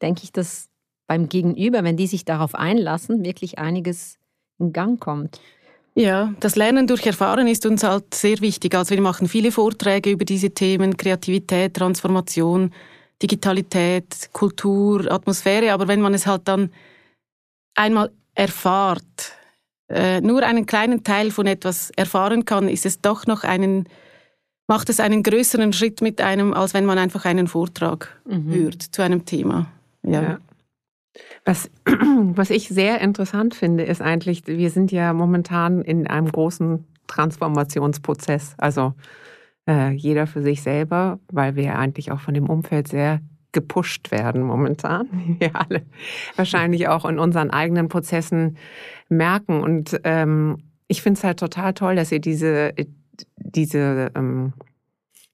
denke 0.00 0.22
ich, 0.24 0.32
dass 0.32 0.71
beim 1.06 1.28
Gegenüber, 1.28 1.84
wenn 1.84 1.96
die 1.96 2.06
sich 2.06 2.24
darauf 2.24 2.54
einlassen, 2.54 3.24
wirklich 3.24 3.58
einiges 3.58 4.18
in 4.58 4.72
Gang 4.72 5.00
kommt. 5.00 5.40
Ja, 5.94 6.32
das 6.40 6.56
Lernen 6.56 6.86
durch 6.86 7.04
Erfahren 7.04 7.46
ist 7.46 7.66
uns 7.66 7.82
halt 7.82 8.14
sehr 8.14 8.40
wichtig. 8.40 8.74
Also 8.74 8.94
wir 8.94 9.02
machen 9.02 9.28
viele 9.28 9.52
Vorträge 9.52 10.10
über 10.10 10.24
diese 10.24 10.50
Themen, 10.50 10.96
Kreativität, 10.96 11.74
Transformation, 11.74 12.72
Digitalität, 13.22 14.30
Kultur, 14.32 15.10
Atmosphäre. 15.10 15.72
Aber 15.72 15.88
wenn 15.88 16.00
man 16.00 16.14
es 16.14 16.26
halt 16.26 16.48
dann 16.48 16.70
einmal 17.74 18.10
erfahrt, 18.34 19.32
äh, 19.90 20.22
nur 20.22 20.42
einen 20.42 20.64
kleinen 20.64 21.04
Teil 21.04 21.30
von 21.30 21.46
etwas 21.46 21.90
erfahren 21.90 22.46
kann, 22.46 22.68
ist 22.68 22.86
es 22.86 23.02
doch 23.02 23.26
noch 23.26 23.44
einen, 23.44 23.86
macht 24.66 24.88
es 24.88 24.98
einen 24.98 25.22
größeren 25.22 25.74
Schritt 25.74 26.00
mit 26.00 26.22
einem, 26.22 26.54
als 26.54 26.72
wenn 26.72 26.86
man 26.86 26.96
einfach 26.96 27.26
einen 27.26 27.48
Vortrag 27.48 28.18
mhm. 28.24 28.50
hört 28.54 28.82
zu 28.82 29.02
einem 29.02 29.26
Thema. 29.26 29.66
ja. 30.02 30.22
ja. 30.22 30.38
Was, 31.44 31.70
was 31.86 32.50
ich 32.50 32.68
sehr 32.68 33.00
interessant 33.00 33.54
finde, 33.54 33.84
ist 33.84 34.02
eigentlich, 34.02 34.46
wir 34.46 34.70
sind 34.70 34.92
ja 34.92 35.12
momentan 35.12 35.82
in 35.82 36.06
einem 36.06 36.30
großen 36.30 36.86
Transformationsprozess. 37.06 38.54
Also 38.58 38.94
äh, 39.68 39.90
jeder 39.90 40.26
für 40.26 40.42
sich 40.42 40.62
selber, 40.62 41.18
weil 41.30 41.56
wir 41.56 41.78
eigentlich 41.78 42.10
auch 42.10 42.20
von 42.20 42.34
dem 42.34 42.48
Umfeld 42.48 42.88
sehr 42.88 43.20
gepusht 43.52 44.10
werden 44.10 44.42
momentan, 44.42 45.36
wir 45.38 45.54
alle 45.54 45.82
wahrscheinlich 46.36 46.88
auch 46.88 47.04
in 47.04 47.18
unseren 47.18 47.50
eigenen 47.50 47.88
Prozessen 47.88 48.56
merken. 49.08 49.62
Und 49.62 50.00
ähm, 50.04 50.58
ich 50.88 51.02
finde 51.02 51.18
es 51.18 51.24
halt 51.24 51.38
total 51.38 51.74
toll, 51.74 51.96
dass 51.96 52.10
ihr 52.12 52.20
diese, 52.20 52.72
diese 53.36 54.10
ähm, 54.14 54.54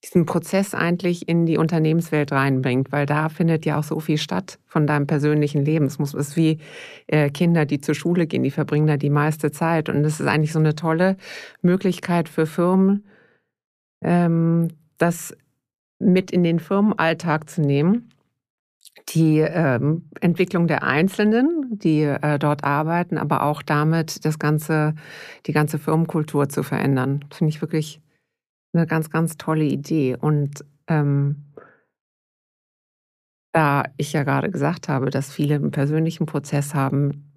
diesen 0.09 0.27
Prozess 0.27 0.75
eigentlich 0.75 1.29
in 1.29 1.47
die 1.47 1.59
Unternehmenswelt 1.59 2.33
reinbringt, 2.33 2.93
weil 2.93 3.07
da 3.07 3.29
findet 3.29 3.67
ja 3.67 3.79
auch 3.79 3.85
so 3.85 4.00
viel 4.00 4.19
statt 4.19 4.59
von 4.67 4.87
deinem 4.87 5.07
persönlichen 5.07 5.65
Leben. 5.65 5.87
Es 5.87 5.99
muss 5.99 6.15
ist 6.15 6.37
wie 6.37 6.59
äh, 7.07 7.31
Kinder, 7.31 7.67
die 7.67 7.81
zur 7.81 7.95
Schule 7.95 8.27
gehen, 8.27 8.43
die 8.43 8.50
verbringen 8.50 8.87
da 8.87 8.97
die 8.97 9.11
meiste 9.11 9.50
Zeit 9.50 9.88
und 9.88 10.03
das 10.03 10.21
ist 10.21 10.27
eigentlich 10.27 10.53
so 10.53 10.59
eine 10.59 10.75
tolle 10.75 11.17
Möglichkeit 11.62 12.29
für 12.29 12.47
Firmen, 12.47 13.05
ähm, 14.03 14.69
das 14.99 15.37
mit 15.99 16.31
in 16.31 16.43
den 16.43 16.59
Firmenalltag 16.59 17.50
zu 17.50 17.61
nehmen 17.61 18.12
die 19.11 19.38
ähm, 19.38 20.09
Entwicklung 20.21 20.67
der 20.67 20.83
Einzelnen, 20.83 21.79
die 21.79 22.03
äh, 22.03 22.38
dort 22.38 22.65
arbeiten, 22.65 23.19
aber 23.19 23.43
auch 23.43 23.62
damit 23.62 24.25
das 24.25 24.38
ganze, 24.38 24.95
die 25.47 25.53
ganze 25.53 25.79
Firmenkultur 25.79 26.49
zu 26.49 26.62
verändern. 26.62 27.25
Das 27.29 27.38
finde 27.38 27.50
ich 27.50 27.61
wirklich 27.61 28.00
eine 28.79 28.87
ganz, 28.87 29.11
ganz 29.11 29.37
tolle 29.37 29.65
Idee. 29.65 30.17
Und 30.19 30.65
ähm, 30.87 31.45
da 33.53 33.85
ich 33.97 34.13
ja 34.13 34.23
gerade 34.23 34.51
gesagt 34.51 34.89
habe, 34.89 35.11
dass 35.11 35.33
viele 35.33 35.57
einen 35.57 35.71
persönlichen 35.71 36.27
Prozess 36.27 36.75
haben, 36.75 37.33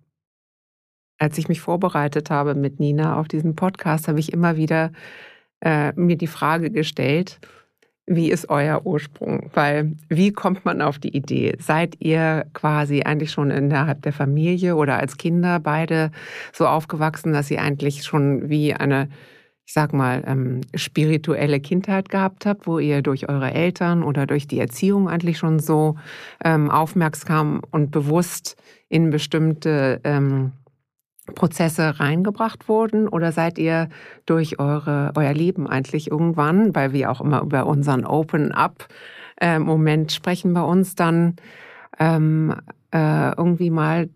als 1.17 1.37
ich 1.37 1.49
mich 1.49 1.61
vorbereitet 1.61 2.29
habe 2.29 2.55
mit 2.55 2.79
Nina 2.79 3.19
auf 3.19 3.27
diesen 3.27 3.55
Podcast, 3.55 4.07
habe 4.07 4.19
ich 4.19 4.33
immer 4.33 4.57
wieder 4.57 4.91
äh, 5.61 5.93
mir 5.93 6.17
die 6.17 6.27
Frage 6.27 6.71
gestellt, 6.71 7.39
wie 8.07 8.31
ist 8.31 8.49
euer 8.49 8.85
Ursprung? 8.85 9.51
Weil 9.53 9.95
wie 10.09 10.31
kommt 10.31 10.65
man 10.65 10.81
auf 10.81 10.99
die 10.99 11.15
Idee? 11.15 11.55
Seid 11.59 11.95
ihr 11.99 12.45
quasi 12.53 13.03
eigentlich 13.03 13.31
schon 13.31 13.51
innerhalb 13.51 14.01
der 14.01 14.13
Familie 14.13 14.75
oder 14.75 14.97
als 14.97 15.17
Kinder 15.17 15.59
beide 15.59 16.11
so 16.51 16.67
aufgewachsen, 16.67 17.33
dass 17.33 17.51
ihr 17.51 17.61
eigentlich 17.61 18.03
schon 18.03 18.49
wie 18.49 18.73
eine 18.73 19.07
ich 19.65 19.73
sag 19.73 19.93
mal, 19.93 20.23
ähm, 20.25 20.61
spirituelle 20.75 21.59
Kindheit 21.59 22.09
gehabt 22.09 22.45
habt, 22.45 22.67
wo 22.67 22.79
ihr 22.79 23.01
durch 23.01 23.29
eure 23.29 23.53
Eltern 23.53 24.03
oder 24.03 24.25
durch 24.25 24.47
die 24.47 24.59
Erziehung 24.59 25.07
eigentlich 25.07 25.37
schon 25.37 25.59
so 25.59 25.95
ähm, 26.43 26.69
aufmerksam 26.69 27.61
und 27.71 27.91
bewusst 27.91 28.61
in 28.89 29.11
bestimmte 29.11 30.01
ähm, 30.03 30.51
Prozesse 31.35 31.99
reingebracht 31.99 32.67
wurden? 32.67 33.07
Oder 33.07 33.31
seid 33.31 33.57
ihr 33.57 33.89
durch 34.25 34.59
eure, 34.59 35.11
euer 35.15 35.33
Leben 35.33 35.67
eigentlich 35.67 36.11
irgendwann, 36.11 36.75
weil 36.75 36.93
wir 36.93 37.11
auch 37.11 37.21
immer 37.21 37.41
über 37.41 37.65
unseren 37.65 38.05
Open-up-Moment 38.05 40.11
sprechen 40.11 40.53
bei 40.53 40.61
uns, 40.61 40.95
dann 40.95 41.35
ähm, 41.99 42.55
äh, 42.91 43.35
irgendwie 43.35 43.69
mal 43.69 44.09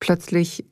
plötzlich 0.00 0.64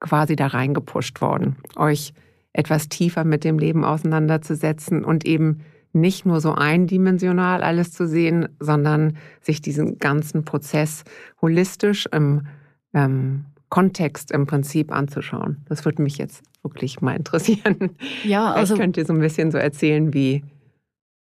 quasi 0.00 0.36
da 0.36 0.48
reingepusht 0.48 1.20
worden, 1.20 1.56
euch 1.76 2.12
etwas 2.52 2.88
tiefer 2.88 3.24
mit 3.24 3.44
dem 3.44 3.58
Leben 3.58 3.84
auseinanderzusetzen 3.84 5.04
und 5.04 5.24
eben 5.26 5.60
nicht 5.92 6.26
nur 6.26 6.40
so 6.40 6.52
eindimensional 6.52 7.62
alles 7.62 7.92
zu 7.92 8.06
sehen, 8.06 8.48
sondern 8.60 9.16
sich 9.40 9.62
diesen 9.62 9.98
ganzen 9.98 10.44
Prozess 10.44 11.04
holistisch 11.40 12.06
im 12.12 12.46
ähm, 12.94 13.46
Kontext 13.68 14.30
im 14.30 14.46
Prinzip 14.46 14.92
anzuschauen. 14.92 15.58
Das 15.68 15.84
würde 15.84 16.02
mich 16.02 16.18
jetzt 16.18 16.42
wirklich 16.62 17.00
mal 17.00 17.16
interessieren. 17.16 17.96
Ja, 18.24 18.52
also 18.52 18.74
Vielleicht 18.74 18.80
könnt 18.80 18.96
ihr 18.96 19.06
so 19.06 19.12
ein 19.12 19.20
bisschen 19.20 19.50
so 19.50 19.58
erzählen, 19.58 20.12
wie 20.14 20.42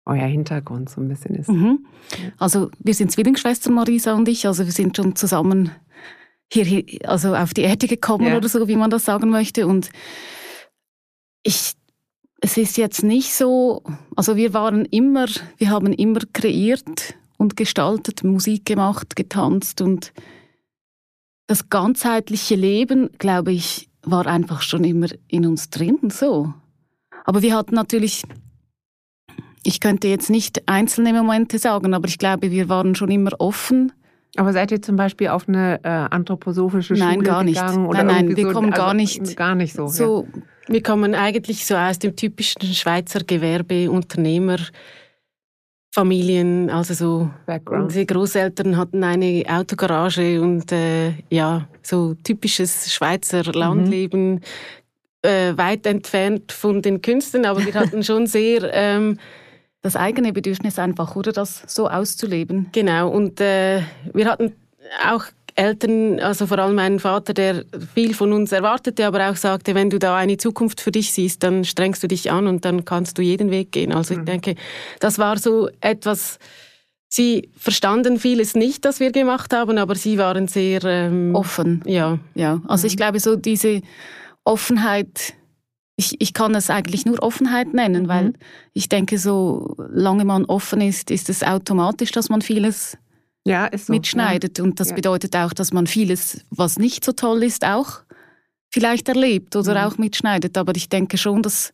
euer 0.04 0.26
Hintergrund 0.26 0.90
so 0.90 1.00
ein 1.00 1.08
bisschen 1.08 1.36
ist. 1.36 1.48
Mhm. 1.48 1.86
Also 2.38 2.70
wir 2.80 2.94
sind 2.94 3.12
Zwillingsschwestern, 3.12 3.74
Marisa 3.74 4.14
und 4.14 4.28
ich. 4.28 4.46
Also 4.46 4.64
wir 4.64 4.72
sind 4.72 4.96
schon 4.96 5.14
zusammen 5.14 5.70
hier, 6.52 6.84
also 7.04 7.34
auf 7.34 7.54
die 7.54 7.62
Erde 7.62 7.86
gekommen 7.86 8.26
ja. 8.26 8.36
oder 8.36 8.48
so, 8.48 8.66
wie 8.66 8.76
man 8.76 8.90
das 8.90 9.04
sagen 9.04 9.30
möchte. 9.30 9.66
Und 9.66 9.90
ich, 11.42 11.72
es 12.40 12.56
ist 12.56 12.76
jetzt 12.76 13.02
nicht 13.02 13.34
so, 13.34 13.82
also 14.16 14.36
wir 14.36 14.54
waren 14.54 14.84
immer, 14.86 15.26
wir 15.58 15.70
haben 15.70 15.92
immer 15.92 16.20
kreiert 16.32 17.14
und 17.38 17.56
gestaltet, 17.56 18.24
Musik 18.24 18.64
gemacht, 18.64 19.16
getanzt 19.16 19.80
und 19.80 20.12
das 21.46 21.68
ganzheitliche 21.68 22.54
Leben, 22.54 23.10
glaube 23.18 23.52
ich, 23.52 23.88
war 24.02 24.26
einfach 24.26 24.62
schon 24.62 24.84
immer 24.84 25.08
in 25.28 25.46
uns 25.46 25.70
drin, 25.70 25.98
so. 26.10 26.52
Aber 27.24 27.42
wir 27.42 27.54
hatten 27.54 27.74
natürlich, 27.74 28.24
ich 29.62 29.80
könnte 29.80 30.08
jetzt 30.08 30.30
nicht 30.30 30.68
einzelne 30.68 31.12
Momente 31.12 31.58
sagen, 31.58 31.94
aber 31.94 32.08
ich 32.08 32.18
glaube, 32.18 32.50
wir 32.50 32.68
waren 32.68 32.94
schon 32.94 33.10
immer 33.10 33.32
offen. 33.38 33.92
Aber 34.36 34.52
seid 34.52 34.72
ihr 34.72 34.80
zum 34.80 34.96
Beispiel 34.96 35.28
auf 35.28 35.46
eine 35.46 35.84
äh, 35.84 35.88
anthroposophische 35.88 36.96
Schule 36.96 37.08
nein, 37.08 37.22
gar 37.22 37.44
nicht. 37.44 37.60
gegangen? 37.60 37.86
Oder 37.86 38.02
nein, 38.02 38.26
nein, 38.26 38.36
wir 38.36 38.46
so, 38.46 38.52
kommen 38.52 38.72
also 38.72 38.82
gar 38.82 38.94
nicht. 38.94 39.36
Gar 39.36 39.54
nicht 39.54 39.74
so. 39.74 39.88
so 39.88 40.26
ja. 40.34 40.42
Wir 40.68 40.82
kommen 40.82 41.14
eigentlich 41.14 41.66
so 41.66 41.74
aus 41.74 41.98
dem 41.98 42.14
typischen 42.16 42.62
Schweizer 42.62 43.24
Gewerbeunternehmer. 43.24 44.58
Familien, 45.94 46.70
also 46.70 46.94
so 46.94 47.30
Background. 47.44 47.84
unsere 47.84 48.06
Großeltern 48.06 48.78
hatten 48.78 49.04
eine 49.04 49.44
Autogarage 49.46 50.40
und 50.40 50.72
äh, 50.72 51.12
ja, 51.28 51.68
so 51.82 52.14
typisches 52.14 52.94
Schweizer 52.94 53.42
mhm. 53.46 53.52
Landleben, 53.52 54.30
mhm. 54.36 54.40
äh, 55.20 55.58
weit 55.58 55.84
entfernt 55.84 56.50
von 56.50 56.80
den 56.80 57.02
Künsten, 57.02 57.44
aber 57.44 57.66
wir 57.66 57.74
hatten 57.74 58.02
schon 58.02 58.26
sehr 58.26 58.70
ähm, 58.72 59.18
das 59.82 59.94
eigene 59.94 60.32
Bedürfnis 60.32 60.78
einfach, 60.78 61.14
oder 61.14 61.32
das 61.32 61.62
so 61.66 61.90
auszuleben. 61.90 62.68
Genau 62.72 63.10
und 63.10 63.38
äh, 63.42 63.82
wir 64.14 64.30
hatten 64.30 64.54
auch 65.06 65.24
Eltern, 65.54 66.20
also 66.20 66.46
vor 66.46 66.58
allem 66.58 66.74
mein 66.74 66.98
Vater, 66.98 67.34
der 67.34 67.64
viel 67.94 68.14
von 68.14 68.32
uns 68.32 68.52
erwartete, 68.52 69.06
aber 69.06 69.30
auch 69.30 69.36
sagte, 69.36 69.74
wenn 69.74 69.90
du 69.90 69.98
da 69.98 70.16
eine 70.16 70.36
Zukunft 70.36 70.80
für 70.80 70.92
dich 70.92 71.12
siehst, 71.12 71.42
dann 71.42 71.64
strengst 71.64 72.02
du 72.02 72.08
dich 72.08 72.30
an 72.30 72.46
und 72.46 72.64
dann 72.64 72.84
kannst 72.84 73.18
du 73.18 73.22
jeden 73.22 73.50
Weg 73.50 73.72
gehen. 73.72 73.92
Also 73.92 74.14
mhm. 74.14 74.20
ich 74.20 74.26
denke, 74.26 74.54
das 75.00 75.18
war 75.18 75.38
so 75.38 75.68
etwas, 75.80 76.38
sie 77.08 77.50
verstanden 77.56 78.18
vieles 78.18 78.54
nicht, 78.54 78.84
das 78.84 79.00
wir 79.00 79.12
gemacht 79.12 79.52
haben, 79.52 79.78
aber 79.78 79.94
sie 79.94 80.18
waren 80.18 80.48
sehr 80.48 80.82
ähm, 80.84 81.34
offen. 81.34 81.82
Ja. 81.86 82.18
ja. 82.34 82.60
Also 82.66 82.86
ich 82.86 82.94
mhm. 82.94 82.98
glaube, 82.98 83.20
so 83.20 83.36
diese 83.36 83.82
Offenheit, 84.44 85.34
ich, 85.96 86.20
ich 86.20 86.32
kann 86.32 86.54
es 86.54 86.70
eigentlich 86.70 87.04
nur 87.04 87.22
Offenheit 87.22 87.74
nennen, 87.74 88.08
weil 88.08 88.24
mhm. 88.26 88.34
ich 88.72 88.88
denke, 88.88 89.18
so 89.18 89.76
lange 89.90 90.24
man 90.24 90.46
offen 90.46 90.80
ist, 90.80 91.10
ist 91.10 91.28
es 91.28 91.42
automatisch, 91.42 92.12
dass 92.12 92.30
man 92.30 92.40
vieles 92.40 92.96
ja, 93.44 93.70
so, 93.76 93.92
mitschneidet. 93.92 94.58
Ja. 94.58 94.64
Und 94.64 94.80
das 94.80 94.90
ja. 94.90 94.94
bedeutet 94.94 95.34
auch, 95.36 95.52
dass 95.52 95.72
man 95.72 95.86
vieles, 95.86 96.44
was 96.50 96.78
nicht 96.78 97.04
so 97.04 97.12
toll 97.12 97.42
ist, 97.42 97.64
auch 97.64 98.00
vielleicht 98.70 99.08
erlebt 99.08 99.56
oder 99.56 99.72
mhm. 99.72 99.86
auch 99.86 99.98
mitschneidet. 99.98 100.56
Aber 100.56 100.74
ich 100.76 100.88
denke 100.88 101.18
schon, 101.18 101.42
dass 101.42 101.72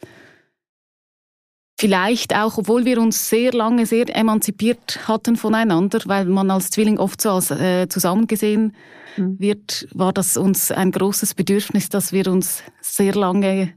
vielleicht 1.78 2.34
auch, 2.34 2.58
obwohl 2.58 2.84
wir 2.84 3.00
uns 3.00 3.28
sehr 3.28 3.52
lange 3.52 3.86
sehr 3.86 4.14
emanzipiert 4.14 5.06
hatten 5.06 5.36
voneinander, 5.36 6.00
weil 6.06 6.24
man 6.24 6.50
als 6.50 6.70
Zwilling 6.70 6.98
oft 6.98 7.20
so 7.20 7.30
als 7.30 7.50
äh, 7.50 7.88
zusammengesehen 7.88 8.74
mhm. 9.16 9.38
wird, 9.38 9.86
war 9.94 10.12
das 10.12 10.36
uns 10.36 10.72
ein 10.72 10.90
großes 10.90 11.34
Bedürfnis, 11.34 11.88
dass 11.88 12.12
wir 12.12 12.26
uns 12.26 12.62
sehr 12.80 13.14
lange 13.14 13.72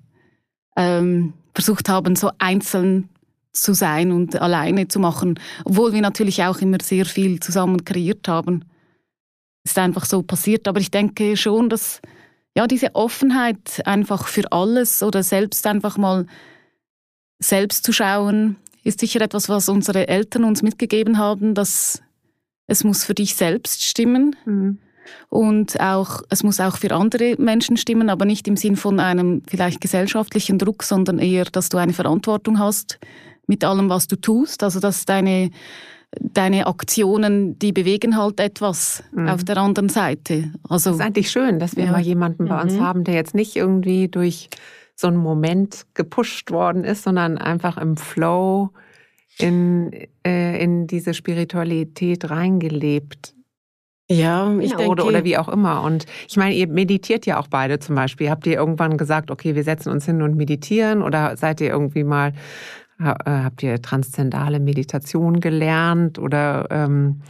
ähm, 0.76 1.34
versucht 1.54 1.90
haben, 1.90 2.16
so 2.16 2.32
einzeln 2.40 3.10
zu 3.54 3.74
sein 3.74 4.12
und 4.12 4.42
alleine 4.42 4.88
zu 4.88 5.00
machen, 5.00 5.40
obwohl 5.66 5.94
wir 5.94 6.02
natürlich 6.02 6.44
auch 6.44 6.60
immer 6.60 6.78
sehr 6.82 7.06
viel 7.06 7.40
zusammen 7.40 7.84
kreiert 7.84 8.28
haben. 8.28 8.66
Ist 9.64 9.78
einfach 9.78 10.06
so 10.06 10.22
passiert, 10.24 10.68
aber 10.68 10.80
ich 10.80 10.92
denke 10.92 11.38
schon, 11.38 11.70
dass 11.70 12.02
ja 12.56 12.68
diese 12.68 12.96
Offenheit 12.96 13.82
einfach 13.86 14.28
für 14.28 14.52
alles 14.52 15.04
oder 15.04 15.24
selbst 15.24 15.68
einfach 15.68 15.98
mal 15.98 16.26
selbst 17.40 17.84
zu 17.84 17.92
schauen, 17.92 18.58
ist 18.84 19.00
sicher 19.00 19.22
etwas, 19.22 19.50
was 19.50 19.70
unsere 19.70 20.08
Eltern 20.08 20.44
uns 20.44 20.62
mitgegeben 20.62 21.18
haben, 21.18 21.54
dass 21.54 22.02
es 22.68 22.84
muss 22.84 23.04
für 23.04 23.14
dich 23.14 23.36
selbst 23.36 23.84
stimmen. 23.84 24.36
Mhm. 24.46 24.80
Und 25.30 25.80
auch, 25.80 26.22
es 26.30 26.44
muss 26.44 26.60
auch 26.60 26.78
für 26.78 26.92
andere 26.92 27.36
Menschen 27.38 27.76
stimmen, 27.76 28.10
aber 28.10 28.26
nicht 28.26 28.48
im 28.48 28.56
Sinn 28.56 28.76
von 28.76 29.00
einem 29.00 29.42
vielleicht 29.48 29.82
gesellschaftlichen 29.82 30.58
Druck, 30.58 30.84
sondern 30.84 31.20
eher, 31.20 31.46
dass 31.46 31.70
du 31.70 31.78
eine 31.78 31.94
Verantwortung 31.94 32.60
hast 32.60 33.00
mit 33.52 33.66
allem, 33.66 33.90
was 33.90 34.08
du 34.08 34.16
tust. 34.16 34.64
Also 34.64 34.80
dass 34.80 35.04
deine, 35.04 35.52
deine 36.20 36.68
Aktionen, 36.68 37.60
die 37.60 37.74
bewegen 37.74 38.18
halt 38.18 38.40
etwas 38.40 39.04
mhm. 39.12 39.28
auf 39.28 39.44
der 39.44 39.58
anderen 39.58 39.90
Seite. 39.90 40.54
Also, 40.70 40.92
das 40.92 41.00
ist 41.00 41.06
eigentlich 41.06 41.30
schön, 41.30 41.60
dass 41.60 41.76
wir 41.76 41.86
ja. 41.86 41.92
mal 41.92 42.02
jemanden 42.02 42.46
bei 42.46 42.62
uns 42.62 42.76
mhm. 42.76 42.82
haben, 42.82 43.04
der 43.04 43.16
jetzt 43.16 43.36
nicht 43.36 43.58
irgendwie 43.58 44.08
durch 44.08 44.50
so 44.96 45.08
einen 45.08 45.18
Moment 45.18 45.86
gepusht 45.96 46.52
worden 46.52 46.86
ist, 46.86 47.04
sondern 47.04 47.38
einfach 47.38 47.78
im 47.78 47.98
Flow 47.98 48.70
in, 49.38 49.92
äh, 50.26 50.64
in 50.64 50.88
diese 50.88 51.14
Spiritualität 51.14 52.30
reingelebt 52.30 53.34
ja, 54.12 54.54
ich 54.60 54.72
ja, 54.72 54.78
denke. 54.78 54.92
Oder, 54.92 55.06
oder 55.06 55.24
wie 55.24 55.38
auch 55.38 55.48
immer. 55.48 55.84
Und 55.84 56.06
ich 56.28 56.36
meine, 56.36 56.54
ihr 56.54 56.68
meditiert 56.68 57.26
ja 57.26 57.40
auch 57.40 57.48
beide 57.48 57.80
zum 57.80 57.96
Beispiel. 57.96 58.30
Habt 58.30 58.46
ihr 58.46 58.54
irgendwann 58.54 58.98
gesagt, 58.98 59.32
okay, 59.32 59.56
wir 59.56 59.64
setzen 59.64 59.90
uns 59.90 60.06
hin 60.06 60.22
und 60.22 60.36
meditieren? 60.36 61.02
Oder 61.02 61.38
seid 61.38 61.62
ihr 61.62 61.70
irgendwie 61.70 62.04
mal 62.04 62.34
habt 63.02 63.64
ihr 63.64 63.82
transzendale 63.82 64.60
Meditation 64.60 65.40
gelernt 65.40 66.20
oder? 66.20 66.68
Ähm, 66.70 67.22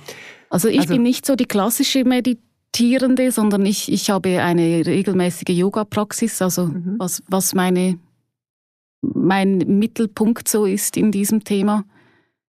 also 0.49 0.67
ich 0.67 0.81
also 0.81 0.93
bin 0.93 1.03
nicht 1.03 1.25
so 1.25 1.35
die 1.35 1.45
klassische 1.45 2.03
Meditierende, 2.03 3.31
sondern 3.31 3.65
ich, 3.65 3.91
ich 3.91 4.09
habe 4.09 4.41
eine 4.41 4.85
regelmäßige 4.85 5.49
Yoga-Praxis, 5.49 6.41
also 6.41 6.67
mhm. 6.67 6.95
was, 6.97 7.23
was 7.27 7.53
meine, 7.53 7.97
mein 9.01 9.57
Mittelpunkt 9.59 10.47
so 10.47 10.65
ist 10.65 10.97
in 10.97 11.11
diesem 11.11 11.43
Thema. 11.43 11.85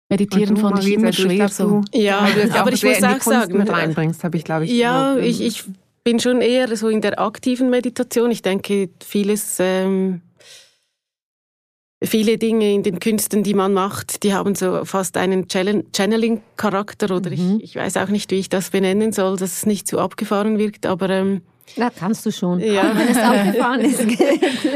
Meditieren 0.09 0.59
fand 0.59 0.85
ich 0.85 0.93
immer 0.93 1.13
schwer. 1.13 1.49
So. 1.49 1.81
Ja, 1.95 2.29
ja 2.29 2.55
aber 2.61 2.73
ich 2.73 2.85
muss 2.85 3.03
auch 3.03 3.21
sagen, 3.21 3.57
mit 3.57 3.71
reinbringst, 3.71 4.23
habe 4.25 4.37
ich 4.37 4.45
glaube 4.45 4.67
ich. 4.67 4.73
Ja, 4.73 5.17
ich, 5.17 5.41
ich 5.41 5.65
bin 6.05 6.19
schon 6.21 6.41
eher 6.41 6.77
so 6.77 6.89
in 6.89 7.01
der 7.01 7.19
aktiven 7.19 7.71
Meditation. 7.71 8.31
Ich 8.31 8.43
denke, 8.43 8.91
vieles 9.03 9.57
ähm, 9.59 10.21
viele 12.05 12.39
Dinge 12.39 12.73
in 12.73 12.83
den 12.83 12.99
Künsten, 12.99 13.43
die 13.43 13.55
man 13.55 13.73
macht, 13.73 14.23
die 14.23 14.35
haben 14.35 14.55
so 14.55 14.85
fast 14.85 15.17
einen 15.17 15.47
Channeling-Charakter 15.49 17.15
oder 17.15 17.31
mhm. 17.31 17.59
ich, 17.63 17.65
ich 17.65 17.77
weiß 17.77 17.97
auch 17.99 18.09
nicht, 18.09 18.31
wie 18.31 18.39
ich 18.39 18.49
das 18.49 18.71
benennen 18.71 19.13
soll, 19.13 19.37
dass 19.37 19.53
es 19.53 19.67
nicht 19.67 19.89
zu 19.89 19.99
abgefahren 19.99 20.59
wirkt, 20.59 20.87
aber 20.87 21.11
ähm, 21.11 21.43
na, 21.77 21.91
kannst 21.91 22.27
du 22.27 22.33
schon, 22.33 22.61
ja. 22.61 22.93
wenn 22.95 23.09
es 23.09 23.17
abgefahren 23.17 23.81
ist. 23.83 24.01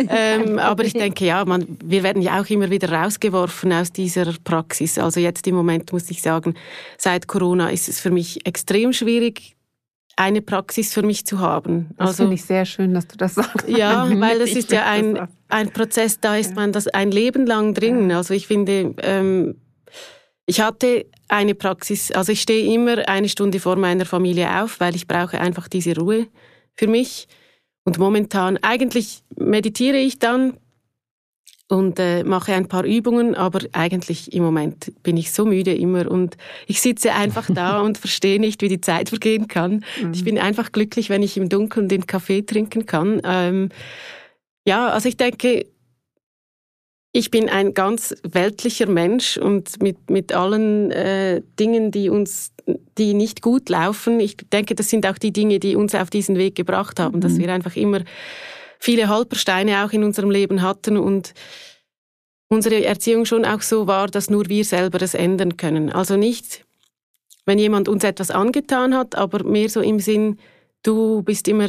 ähm, 0.08 0.58
aber 0.58 0.84
ich 0.84 0.94
denke, 0.94 1.26
ja, 1.26 1.44
man, 1.44 1.66
wir 1.84 2.02
werden 2.02 2.22
ja 2.22 2.40
auch 2.40 2.48
immer 2.48 2.70
wieder 2.70 2.90
rausgeworfen 2.90 3.72
aus 3.72 3.92
dieser 3.92 4.32
Praxis. 4.44 4.98
Also 4.98 5.20
jetzt 5.20 5.46
im 5.46 5.56
Moment 5.56 5.92
muss 5.92 6.10
ich 6.10 6.22
sagen, 6.22 6.54
seit 6.96 7.26
Corona 7.26 7.68
ist 7.68 7.88
es 7.88 8.00
für 8.00 8.10
mich 8.10 8.46
extrem 8.46 8.92
schwierig, 8.92 9.55
eine 10.16 10.40
Praxis 10.40 10.94
für 10.94 11.02
mich 11.02 11.26
zu 11.26 11.40
haben. 11.40 11.90
Das 11.98 12.08
also, 12.08 12.22
finde 12.24 12.34
ich 12.34 12.44
sehr 12.44 12.64
schön, 12.64 12.94
dass 12.94 13.06
du 13.06 13.16
das 13.16 13.34
sagst. 13.34 13.68
Ja, 13.68 14.08
weil 14.20 14.38
das 14.38 14.50
ist 14.50 14.72
ja 14.72 14.86
ein, 14.86 15.28
ein 15.48 15.70
Prozess, 15.70 16.18
da 16.20 16.36
ist 16.36 16.56
man 16.56 16.72
das 16.72 16.88
ein 16.88 17.10
Leben 17.10 17.46
lang 17.46 17.74
drin. 17.74 18.10
Also 18.10 18.32
ich 18.32 18.46
finde, 18.46 18.94
ähm, 19.02 19.56
ich 20.46 20.60
hatte 20.60 21.06
eine 21.28 21.54
Praxis, 21.54 22.12
also 22.12 22.32
ich 22.32 22.40
stehe 22.40 22.72
immer 22.72 23.08
eine 23.08 23.28
Stunde 23.28 23.60
vor 23.60 23.76
meiner 23.76 24.06
Familie 24.06 24.62
auf, 24.62 24.80
weil 24.80 24.96
ich 24.96 25.06
brauche 25.06 25.40
einfach 25.40 25.68
diese 25.68 25.94
Ruhe 25.96 26.28
für 26.74 26.86
mich. 26.86 27.28
Und 27.84 27.98
momentan, 27.98 28.56
eigentlich 28.62 29.22
meditiere 29.36 29.98
ich 29.98 30.18
dann 30.18 30.54
und 31.68 31.98
äh, 31.98 32.22
mache 32.22 32.52
ein 32.52 32.68
paar 32.68 32.84
Übungen, 32.84 33.34
aber 33.34 33.60
eigentlich 33.72 34.32
im 34.32 34.44
Moment 34.44 34.92
bin 35.02 35.16
ich 35.16 35.32
so 35.32 35.44
müde 35.44 35.74
immer 35.74 36.10
und 36.10 36.36
ich 36.66 36.80
sitze 36.80 37.12
einfach 37.12 37.48
da 37.52 37.80
und 37.82 37.98
verstehe 37.98 38.38
nicht, 38.38 38.62
wie 38.62 38.68
die 38.68 38.80
Zeit 38.80 39.08
vergehen 39.08 39.48
kann. 39.48 39.84
Mhm. 40.00 40.12
Ich 40.12 40.24
bin 40.24 40.38
einfach 40.38 40.70
glücklich, 40.72 41.10
wenn 41.10 41.22
ich 41.22 41.36
im 41.36 41.48
Dunkeln 41.48 41.88
den 41.88 42.06
Kaffee 42.06 42.42
trinken 42.42 42.86
kann. 42.86 43.20
Ähm, 43.24 43.70
ja, 44.66 44.88
also 44.88 45.08
ich 45.08 45.16
denke, 45.16 45.66
ich 47.12 47.30
bin 47.30 47.48
ein 47.48 47.72
ganz 47.72 48.14
weltlicher 48.22 48.86
Mensch 48.86 49.38
und 49.38 49.82
mit, 49.82 50.10
mit 50.10 50.32
allen 50.32 50.90
äh, 50.90 51.40
Dingen, 51.58 51.90
die 51.90 52.10
uns, 52.10 52.52
die 52.98 53.14
nicht 53.14 53.42
gut 53.42 53.70
laufen, 53.70 54.20
ich 54.20 54.36
denke, 54.52 54.74
das 54.74 54.90
sind 54.90 55.06
auch 55.06 55.16
die 55.16 55.32
Dinge, 55.32 55.58
die 55.58 55.76
uns 55.76 55.94
auf 55.94 56.10
diesen 56.10 56.36
Weg 56.36 56.56
gebracht 56.56 57.00
haben, 57.00 57.16
mhm. 57.16 57.20
dass 57.22 57.38
wir 57.38 57.50
einfach 57.52 57.74
immer 57.74 58.02
viele 58.78 59.08
Halpersteine 59.08 59.84
auch 59.84 59.92
in 59.92 60.04
unserem 60.04 60.30
Leben 60.30 60.62
hatten 60.62 60.96
und 60.96 61.34
unsere 62.48 62.84
Erziehung 62.84 63.24
schon 63.24 63.44
auch 63.44 63.62
so 63.62 63.86
war, 63.86 64.08
dass 64.08 64.30
nur 64.30 64.48
wir 64.48 64.64
selber 64.64 65.02
es 65.02 65.14
ändern 65.14 65.56
können. 65.56 65.90
Also 65.90 66.16
nicht, 66.16 66.64
wenn 67.44 67.58
jemand 67.58 67.88
uns 67.88 68.04
etwas 68.04 68.30
angetan 68.30 68.94
hat, 68.94 69.14
aber 69.14 69.44
mehr 69.44 69.68
so 69.68 69.80
im 69.80 70.00
Sinn, 70.00 70.38
du 70.82 71.22
bist 71.22 71.48
immer 71.48 71.68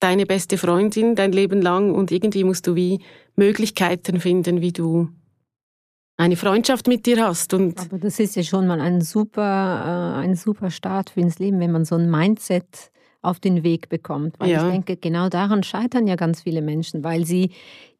deine 0.00 0.26
beste 0.26 0.58
Freundin 0.58 1.14
dein 1.14 1.32
Leben 1.32 1.62
lang 1.62 1.94
und 1.94 2.10
irgendwie 2.10 2.44
musst 2.44 2.66
du 2.66 2.74
wie 2.74 3.00
Möglichkeiten 3.34 4.20
finden, 4.20 4.60
wie 4.60 4.72
du 4.72 5.08
eine 6.16 6.36
Freundschaft 6.36 6.86
mit 6.86 7.06
dir 7.06 7.26
hast. 7.26 7.54
Und 7.54 7.78
Aber 7.80 7.98
das 7.98 8.18
ist 8.18 8.36
ja 8.36 8.42
schon 8.42 8.66
mal 8.66 8.80
ein 8.80 9.00
super, 9.00 10.16
äh, 10.16 10.20
ein 10.20 10.34
super 10.34 10.70
Start 10.70 11.10
für 11.10 11.20
ins 11.20 11.38
Leben, 11.38 11.60
wenn 11.60 11.72
man 11.72 11.84
so 11.84 11.94
ein 11.96 12.10
Mindset 12.10 12.90
auf 13.26 13.40
den 13.40 13.62
Weg 13.64 13.88
bekommt. 13.88 14.38
Weil 14.38 14.50
ja. 14.50 14.66
ich 14.66 14.72
denke, 14.72 14.96
genau 14.96 15.28
daran 15.28 15.62
scheitern 15.62 16.06
ja 16.06 16.16
ganz 16.16 16.42
viele 16.42 16.62
Menschen, 16.62 17.04
weil 17.04 17.24
sie 17.24 17.50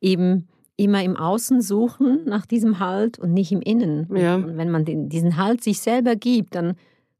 eben 0.00 0.48
immer 0.76 1.02
im 1.02 1.16
Außen 1.16 1.62
suchen 1.62 2.20
nach 2.26 2.46
diesem 2.46 2.78
Halt 2.78 3.18
und 3.18 3.32
nicht 3.32 3.52
im 3.52 3.62
Innen. 3.62 4.08
Ja. 4.14 4.36
Und 4.36 4.56
wenn 4.56 4.70
man 4.70 4.84
den, 4.84 5.08
diesen 5.08 5.36
Halt 5.36 5.62
sich 5.62 5.80
selber 5.80 6.16
gibt, 6.16 6.54
dann 6.54 6.76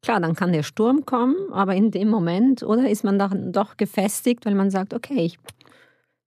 Klar, 0.06 0.20
dann 0.20 0.36
kann 0.36 0.52
der 0.52 0.62
Sturm 0.62 1.04
kommen, 1.04 1.34
aber 1.50 1.74
in 1.74 1.90
dem 1.90 2.08
Moment, 2.08 2.62
oder 2.62 2.88
ist 2.88 3.02
man 3.02 3.18
dann 3.18 3.50
doch 3.50 3.76
gefestigt, 3.76 4.46
weil 4.46 4.54
man 4.54 4.70
sagt, 4.70 4.94
okay, 4.94 5.24
ich, 5.24 5.36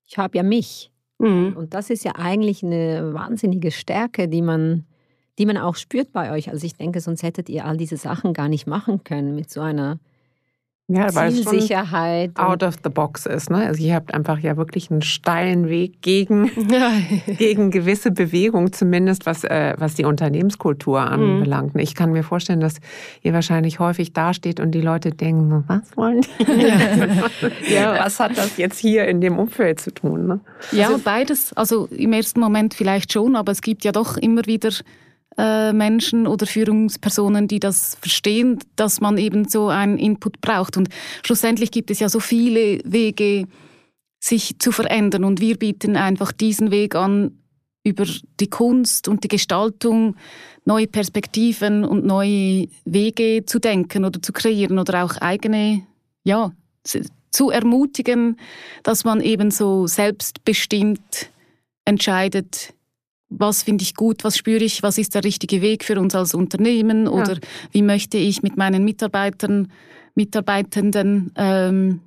ich 0.06 0.18
habe 0.18 0.38
ja 0.38 0.44
mich. 0.44 0.92
Mhm. 1.18 1.56
Und 1.56 1.74
das 1.74 1.90
ist 1.90 2.04
ja 2.04 2.14
eigentlich 2.16 2.62
eine 2.62 3.14
wahnsinnige 3.14 3.72
Stärke, 3.72 4.28
die 4.28 4.42
man, 4.42 4.86
die 5.38 5.46
man 5.46 5.56
auch 5.56 5.76
spürt 5.76 6.12
bei 6.12 6.34
euch. 6.34 6.50
Also 6.50 6.66
ich 6.66 6.76
denke, 6.76 7.00
sonst 7.00 7.24
hättet 7.24 7.48
ihr 7.48 7.64
all 7.64 7.78
diese 7.78 7.96
Sachen 7.96 8.34
gar 8.34 8.50
nicht 8.50 8.68
machen 8.68 9.06
können 9.06 9.34
mit 9.34 9.50
so 9.50 9.62
einer 9.62 10.00
ja, 10.90 11.14
weil 11.14 11.32
Zielsicherheit. 11.32 12.32
Es 12.36 12.44
out 12.44 12.64
of 12.64 12.76
the 12.84 12.90
box 12.90 13.28
ist. 13.28 13.52
Ne? 13.52 13.68
Also 13.68 13.84
ihr 13.84 13.94
habt 13.94 14.12
einfach 14.12 14.40
ja 14.40 14.58
wirklich 14.58 14.90
einen 14.90 15.04
steilen 15.04 15.70
Weg 15.70 16.02
gegen, 16.02 16.50
gegen 17.38 17.70
gewisse 17.70 18.10
Bewegung, 18.10 18.74
zumindest 18.74 19.28
was, 19.28 19.44
äh, 19.44 19.76
was 19.78 19.94
die 19.94 20.04
Unternehmenskultur 20.04 21.00
anbelangt. 21.00 21.76
Mhm. 21.76 21.82
Ich 21.82 21.94
kann 21.94 22.12
mir 22.12 22.24
vorstellen, 22.24 22.60
dass 22.60 22.78
ihr 23.22 23.34
wahrscheinlich 23.34 23.80
häufig 23.80 24.14
dasteht 24.14 24.60
und 24.60 24.72
die 24.72 24.82
Leute 24.82 25.12
denken, 25.12 25.64
was 25.68 25.96
wollen 25.96 26.22
die? 26.22 26.44
ja. 26.64 26.74
ja. 27.96 28.06
Was 28.06 28.20
hat 28.20 28.36
das 28.36 28.58
jetzt 28.58 28.80
hier 28.80 29.08
in 29.08 29.22
dem 29.22 29.38
Umfeld 29.38 29.80
zu 29.80 29.94
tun? 29.94 30.26
Ne? 30.26 30.40
Ja, 30.72 30.88
also, 30.88 31.00
beides. 31.04 31.54
Also 31.54 31.86
im 31.92 32.14
ersten 32.14 32.40
Moment 32.40 32.74
vielleicht 32.74 33.14
schon, 33.14 33.36
aber 33.36 33.52
es 33.52 33.62
gibt 33.62 33.84
ja 33.84 33.92
doch 33.92 34.18
immer 34.18 34.46
wieder 34.48 34.72
äh, 35.40 35.72
Menschen 35.72 36.28
oder 36.28 36.46
Führungspersonen, 36.46 37.48
die 37.48 37.62
das 37.62 37.98
verstehen, 38.02 38.60
dass 38.76 39.00
man 39.00 39.18
eben 39.18 39.48
so 39.48 39.70
einen 39.70 39.98
Input 39.98 40.42
braucht. 40.42 40.76
Und 40.76 40.90
schlussendlich 41.26 41.72
gibt 41.72 41.90
es 41.92 42.00
ja 42.00 42.10
so 42.10 42.20
viele 42.20 42.82
Wege, 42.84 43.48
sich 44.20 44.60
zu 44.60 44.74
verändern. 44.74 45.24
Und 45.24 45.40
wir 45.40 45.58
bieten 45.58 45.96
einfach 45.96 46.34
diesen 46.34 46.72
Weg 46.72 46.94
an, 46.96 47.38
über 47.86 48.06
die 48.42 48.50
Kunst 48.50 49.08
und 49.08 49.24
die 49.24 49.30
Gestaltung 49.30 50.18
neue 50.66 50.88
Perspektiven 50.88 51.86
und 51.86 52.06
neue 52.06 52.68
Wege 52.84 53.46
zu 53.46 53.60
denken 53.60 54.04
oder 54.04 54.22
zu 54.22 54.34
kreieren 54.34 54.78
oder 54.78 55.06
auch 55.06 55.16
eigene, 55.22 55.84
ja, 56.26 56.52
zu 57.32 57.50
ermutigen, 57.50 58.36
dass 58.84 59.06
man 59.06 59.22
eben 59.22 59.52
so 59.52 59.88
selbstbestimmt 59.88 61.32
entscheidet, 61.86 62.74
was 63.30 63.64
finde 63.64 63.84
ich 63.84 63.96
gut, 63.96 64.24
was 64.24 64.38
spüre 64.38 64.64
ich, 64.64 64.84
was 64.84 64.98
ist 64.98 65.16
der 65.16 65.24
richtige 65.24 65.62
Weg 65.62 65.84
für 65.84 66.00
uns 66.00 66.16
als 66.16 66.34
Unternehmen 66.34 67.08
oder 67.08 67.34
ja. 67.34 67.40
wie 67.72 67.84
möchte 67.84 68.18
ich 68.18 68.42
mit 68.42 68.58
meinen 68.58 68.84
Mitarbeitern, 68.84 69.72
Mitarbeitenden 70.16 71.32
ähm, 71.36 72.02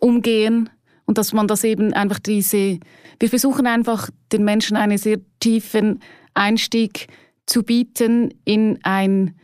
umgehen 0.00 0.70
und 1.04 1.18
dass 1.18 1.32
man 1.32 1.46
das 1.46 1.64
eben 1.64 1.92
einfach 1.92 2.18
diese, 2.18 2.78
wir 3.18 3.28
versuchen 3.28 3.66
einfach 3.66 4.10
den 4.32 4.44
Menschen 4.44 4.76
einen 4.76 4.96
sehr 4.96 5.18
tiefen 5.40 6.00
Einstieg 6.34 7.08
zu 7.46 7.62
bieten 7.62 8.32
in 8.44 8.78
ein 8.82 9.34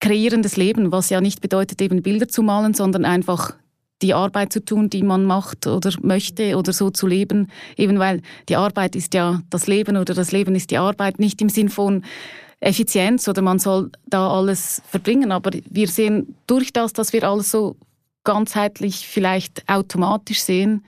kreierendes 0.00 0.56
Leben, 0.56 0.92
was 0.92 1.10
ja 1.10 1.20
nicht 1.20 1.40
bedeutet, 1.40 1.82
eben 1.82 2.02
Bilder 2.02 2.28
zu 2.28 2.42
malen, 2.42 2.72
sondern 2.72 3.04
einfach 3.04 3.54
die 4.02 4.14
Arbeit 4.14 4.52
zu 4.52 4.64
tun, 4.64 4.90
die 4.90 5.02
man 5.02 5.24
macht 5.24 5.66
oder 5.66 5.90
möchte 6.02 6.56
oder 6.56 6.72
so 6.72 6.90
zu 6.90 7.06
leben. 7.06 7.50
Eben 7.76 7.98
weil 7.98 8.22
die 8.48 8.56
Arbeit 8.56 8.96
ist 8.96 9.14
ja 9.14 9.42
das 9.50 9.66
Leben 9.66 9.96
oder 9.96 10.14
das 10.14 10.32
Leben 10.32 10.54
ist 10.54 10.70
die 10.70 10.78
Arbeit, 10.78 11.18
nicht 11.18 11.40
im 11.42 11.48
Sinn 11.48 11.68
von 11.68 12.04
Effizienz 12.60 13.28
oder 13.28 13.42
man 13.42 13.58
soll 13.58 13.90
da 14.06 14.30
alles 14.30 14.82
verbringen. 14.88 15.32
Aber 15.32 15.50
wir 15.68 15.88
sehen 15.88 16.36
durch 16.46 16.72
das, 16.72 16.92
dass 16.92 17.12
wir 17.12 17.24
alles 17.24 17.50
so 17.50 17.76
ganzheitlich 18.24 19.06
vielleicht 19.08 19.68
automatisch 19.68 20.42
sehen, 20.42 20.84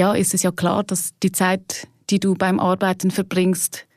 ja, 0.00 0.14
ist 0.14 0.32
es 0.32 0.44
ja 0.44 0.52
klar, 0.52 0.84
dass 0.84 1.12
die 1.22 1.32
Zeit, 1.32 1.88
die 2.10 2.20
du 2.20 2.34
beim 2.34 2.60
Arbeiten 2.60 3.10
verbringst, 3.10 3.87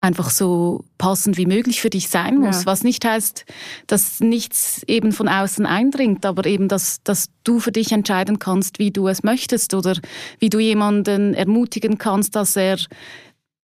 einfach 0.00 0.30
so 0.30 0.84
passend 0.96 1.36
wie 1.36 1.46
möglich 1.46 1.80
für 1.80 1.90
dich 1.90 2.08
sein 2.08 2.38
muss. 2.38 2.60
Ja. 2.60 2.66
Was 2.66 2.82
nicht 2.82 3.04
heißt, 3.04 3.44
dass 3.86 4.20
nichts 4.20 4.82
eben 4.86 5.12
von 5.12 5.28
außen 5.28 5.66
eindringt, 5.66 6.24
aber 6.24 6.46
eben, 6.46 6.68
dass, 6.68 7.02
dass 7.02 7.28
du 7.44 7.60
für 7.60 7.72
dich 7.72 7.92
entscheiden 7.92 8.38
kannst, 8.38 8.78
wie 8.78 8.90
du 8.90 9.08
es 9.08 9.22
möchtest 9.22 9.74
oder 9.74 9.96
wie 10.38 10.48
du 10.48 10.58
jemanden 10.58 11.34
ermutigen 11.34 11.98
kannst, 11.98 12.34
dass 12.34 12.56
er 12.56 12.78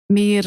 mehr 0.09 0.45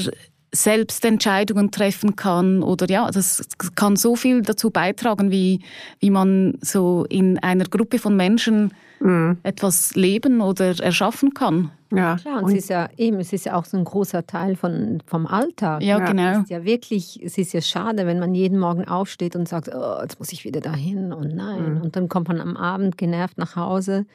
selbst 0.52 1.06
Entscheidungen 1.06 1.72
treffen 1.72 2.16
kann 2.16 2.64
oder 2.64 2.90
ja, 2.90 3.10
das 3.12 3.48
kann 3.76 3.96
so 3.96 4.16
viel 4.16 4.42
dazu 4.42 4.72
beitragen, 4.72 5.32
wie, 5.32 5.62
wie 6.00 6.10
man 6.10 6.58
so 6.62 7.06
in 7.10 7.38
einer 7.40 7.66
Gruppe 7.66 8.00
von 8.00 8.16
Menschen 8.16 8.74
mhm. 9.00 9.38
etwas 9.44 9.96
leben 9.96 10.42
oder 10.42 10.80
erschaffen 10.80 11.34
kann. 11.34 11.72
Ja, 11.92 12.18
klar. 12.18 12.40
Und, 12.40 12.46
und, 12.46 12.52
es 12.52 12.64
ist 12.64 12.70
ja 12.70 12.90
eben, 12.98 13.20
es 13.20 13.34
ist 13.34 13.46
ja 13.46 13.56
auch 13.56 13.66
so 13.66 13.78
ein 13.78 13.84
großer 13.84 14.26
Teil 14.28 14.56
von, 14.56 15.02
vom 15.06 15.26
Alltag. 15.26 15.82
Ja, 15.82 16.00
genau. 16.00 16.32
Es 16.32 16.44
ist 16.44 16.50
ja 16.50 16.64
wirklich, 16.64 17.20
es 17.24 17.38
ist 17.38 17.54
ja 17.54 17.62
schade, 17.62 18.06
wenn 18.06 18.20
man 18.20 18.36
jeden 18.36 18.60
Morgen 18.60 18.88
aufsteht 18.88 19.36
und 19.36 19.48
sagt, 19.48 19.70
oh, 19.74 20.02
jetzt 20.02 20.20
muss 20.20 20.32
ich 20.32 20.46
wieder 20.46 20.62
dahin 20.62 21.14
und 21.14 21.36
nein. 21.36 21.76
Mhm. 21.76 21.82
Und 21.82 21.96
dann 21.96 22.10
kommt 22.10 22.28
man 22.28 22.42
am 22.42 22.58
Abend 22.58 22.98
genervt 22.98 23.38
nach 23.38 23.56
Hause. 23.56 24.06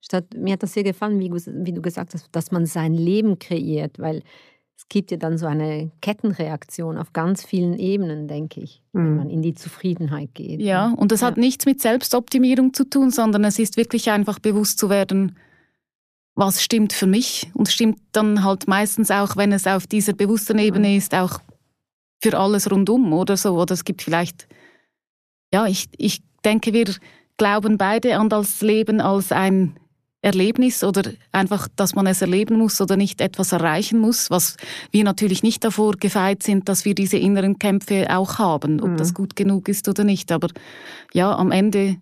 Statt, 0.00 0.26
mir 0.36 0.52
hat 0.52 0.62
das 0.62 0.74
sehr 0.74 0.82
gefallen, 0.82 1.18
wie, 1.18 1.32
wie 1.32 1.72
du 1.72 1.80
gesagt 1.80 2.12
hast, 2.12 2.28
dass 2.32 2.52
man 2.52 2.66
sein 2.66 2.92
Leben 2.92 3.38
kreiert, 3.38 3.98
weil 3.98 4.22
es 4.76 4.88
gibt 4.88 5.10
ja 5.10 5.16
dann 5.16 5.38
so 5.38 5.46
eine 5.46 5.90
Kettenreaktion 6.00 6.98
auf 6.98 7.12
ganz 7.12 7.44
vielen 7.44 7.78
Ebenen, 7.78 8.28
denke 8.28 8.60
ich, 8.60 8.82
mhm. 8.92 9.04
wenn 9.04 9.16
man 9.16 9.30
in 9.30 9.42
die 9.42 9.54
Zufriedenheit 9.54 10.34
geht. 10.34 10.60
Ja, 10.60 10.92
und 10.96 11.12
das 11.12 11.20
ja. 11.20 11.28
hat 11.28 11.36
nichts 11.36 11.66
mit 11.66 11.80
Selbstoptimierung 11.80 12.74
zu 12.74 12.84
tun, 12.84 13.10
sondern 13.10 13.44
es 13.44 13.58
ist 13.58 13.76
wirklich 13.76 14.10
einfach 14.10 14.38
bewusst 14.38 14.78
zu 14.78 14.90
werden, 14.90 15.36
was 16.34 16.62
stimmt 16.62 16.92
für 16.92 17.06
mich 17.06 17.50
und 17.54 17.68
stimmt 17.68 18.00
dann 18.12 18.44
halt 18.44 18.66
meistens 18.66 19.10
auch, 19.10 19.36
wenn 19.36 19.52
es 19.52 19.66
auf 19.66 19.86
dieser 19.86 20.12
bewussten 20.12 20.58
Ebene 20.58 20.88
mhm. 20.88 20.96
ist, 20.96 21.14
auch 21.14 21.40
für 22.22 22.36
alles 22.38 22.70
rundum 22.70 23.12
oder 23.12 23.36
so. 23.36 23.60
Oder 23.60 23.74
es 23.74 23.84
gibt 23.84 24.02
vielleicht, 24.02 24.48
ja, 25.52 25.66
ich, 25.66 25.88
ich 25.96 26.22
denke, 26.44 26.72
wir 26.72 26.86
glauben 27.36 27.78
beide 27.78 28.18
an 28.18 28.28
das 28.28 28.60
Leben 28.62 29.00
als 29.00 29.30
ein 29.30 29.78
Erlebnis 30.24 30.82
oder 30.82 31.02
einfach, 31.32 31.68
dass 31.76 31.94
man 31.94 32.06
es 32.06 32.22
erleben 32.22 32.56
muss 32.56 32.80
oder 32.80 32.96
nicht 32.96 33.20
etwas 33.20 33.52
erreichen 33.52 33.98
muss, 33.98 34.30
was 34.30 34.56
wir 34.90 35.04
natürlich 35.04 35.42
nicht 35.42 35.62
davor 35.62 35.92
gefeit 35.92 36.42
sind, 36.42 36.68
dass 36.68 36.84
wir 36.84 36.94
diese 36.94 37.18
inneren 37.18 37.58
Kämpfe 37.58 38.06
auch 38.08 38.38
haben, 38.38 38.80
ob 38.80 38.90
mhm. 38.90 38.96
das 38.96 39.12
gut 39.12 39.36
genug 39.36 39.68
ist 39.68 39.86
oder 39.86 40.02
nicht. 40.02 40.32
Aber 40.32 40.48
ja, 41.12 41.36
am 41.36 41.50
Ende, 41.50 41.96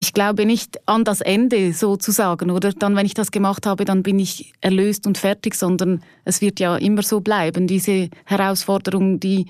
ich 0.00 0.12
glaube 0.12 0.44
nicht 0.44 0.80
an 0.88 1.04
das 1.04 1.20
Ende 1.20 1.72
sozusagen, 1.72 2.50
oder 2.50 2.72
dann, 2.72 2.96
wenn 2.96 3.06
ich 3.06 3.14
das 3.14 3.30
gemacht 3.30 3.64
habe, 3.64 3.84
dann 3.84 4.02
bin 4.02 4.18
ich 4.18 4.52
erlöst 4.60 5.06
und 5.06 5.18
fertig, 5.18 5.54
sondern 5.54 6.02
es 6.24 6.40
wird 6.40 6.58
ja 6.58 6.76
immer 6.76 7.02
so 7.02 7.20
bleiben, 7.20 7.68
diese 7.68 8.10
Herausforderung, 8.24 9.20
die 9.20 9.46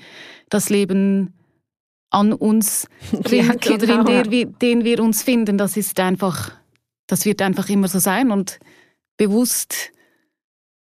das 0.51 0.69
Leben 0.69 1.33
an 2.11 2.35
uns 2.35 2.89
bringt 3.23 3.65
ja, 3.65 3.77
genau. 3.77 4.01
oder 4.01 4.01
in 4.01 4.05
genau. 4.05 4.31
der 4.31 4.45
den 4.47 4.85
wir 4.85 5.03
uns 5.03 5.23
finden, 5.23 5.57
das 5.57 5.79
ist 5.79 5.99
einfach 5.99 6.53
das 7.09 7.25
wird 7.25 7.43
einfach 7.43 7.69
immer 7.69 7.89
so 7.89 7.99
sein 7.99 8.31
und 8.31 8.61
bewusst 9.17 9.91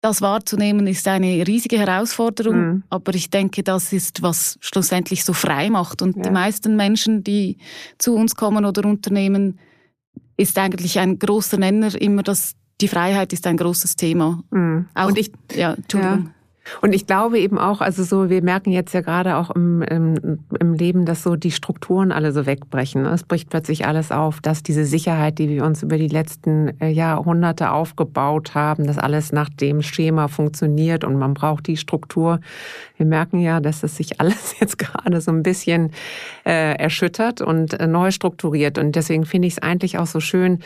das 0.01 0.21
wahrzunehmen 0.21 0.85
ist 0.85 1.07
eine 1.07 1.45
riesige 1.47 1.77
Herausforderung, 1.79 2.55
mhm. 2.55 2.83
aber 2.89 3.15
ich 3.15 3.29
denke, 3.29 3.63
das 3.63 3.93
ist, 3.93 4.21
was 4.21 4.57
schlussendlich 4.61 5.25
so 5.25 5.33
frei 5.33 5.69
macht. 5.69 6.01
Und 6.01 6.17
ja. 6.17 6.23
die 6.23 6.29
meisten 6.29 6.75
Menschen, 6.75 7.23
die 7.23 7.57
zu 7.97 8.15
uns 8.15 8.35
kommen 8.35 8.63
oder 8.63 8.87
Unternehmen, 8.87 9.59
ist 10.37 10.57
eigentlich 10.59 10.99
ein 10.99 11.17
großer 11.17 11.57
Nenner 11.57 11.99
immer, 11.99 12.21
dass 12.21 12.53
die 12.79 12.87
Freiheit 12.87 13.33
ist 13.33 13.47
ein 13.47 13.57
großes 13.57 13.95
Thema. 13.95 14.43
Mhm. 14.51 14.87
Auch, 14.93 15.07
und 15.07 15.17
ich, 15.17 15.31
ja, 15.55 15.73
Entschuldigung. 15.73 16.25
Ja. 16.25 16.31
Und 16.81 16.93
ich 16.93 17.07
glaube 17.07 17.39
eben 17.39 17.57
auch, 17.57 17.81
also 17.81 18.03
so, 18.03 18.29
wir 18.29 18.41
merken 18.41 18.71
jetzt 18.71 18.93
ja 18.93 19.01
gerade 19.01 19.37
auch 19.37 19.49
im, 19.51 19.81
im, 19.81 20.39
im 20.59 20.73
Leben, 20.73 21.05
dass 21.05 21.23
so 21.23 21.35
die 21.35 21.51
Strukturen 21.51 22.11
alle 22.11 22.31
so 22.31 22.45
wegbrechen. 22.45 23.05
Es 23.05 23.23
bricht 23.23 23.49
plötzlich 23.49 23.85
alles 23.85 24.11
auf, 24.11 24.41
dass 24.41 24.63
diese 24.63 24.85
Sicherheit, 24.85 25.39
die 25.39 25.49
wir 25.49 25.63
uns 25.63 25.83
über 25.83 25.97
die 25.97 26.07
letzten 26.07 26.79
äh, 26.81 26.89
Jahrhunderte 26.89 27.71
aufgebaut 27.71 28.55
haben, 28.55 28.87
dass 28.87 28.97
alles 28.97 29.31
nach 29.31 29.49
dem 29.49 29.81
Schema 29.81 30.27
funktioniert 30.27 31.03
und 31.03 31.17
man 31.17 31.33
braucht 31.33 31.67
die 31.67 31.77
Struktur. 31.77 32.39
Wir 32.97 33.05
merken 33.05 33.39
ja, 33.39 33.59
dass 33.59 33.83
es 33.83 33.95
sich 33.95 34.19
alles 34.19 34.59
jetzt 34.59 34.77
gerade 34.77 35.21
so 35.21 35.31
ein 35.31 35.43
bisschen 35.43 35.91
äh, 36.45 36.75
erschüttert 36.75 37.41
und 37.41 37.79
äh, 37.79 37.87
neu 37.87 38.11
strukturiert. 38.11 38.77
Und 38.77 38.95
deswegen 38.95 39.25
finde 39.25 39.47
ich 39.47 39.55
es 39.55 39.59
eigentlich 39.59 39.97
auch 39.97 40.07
so 40.07 40.19
schön, 40.19 40.59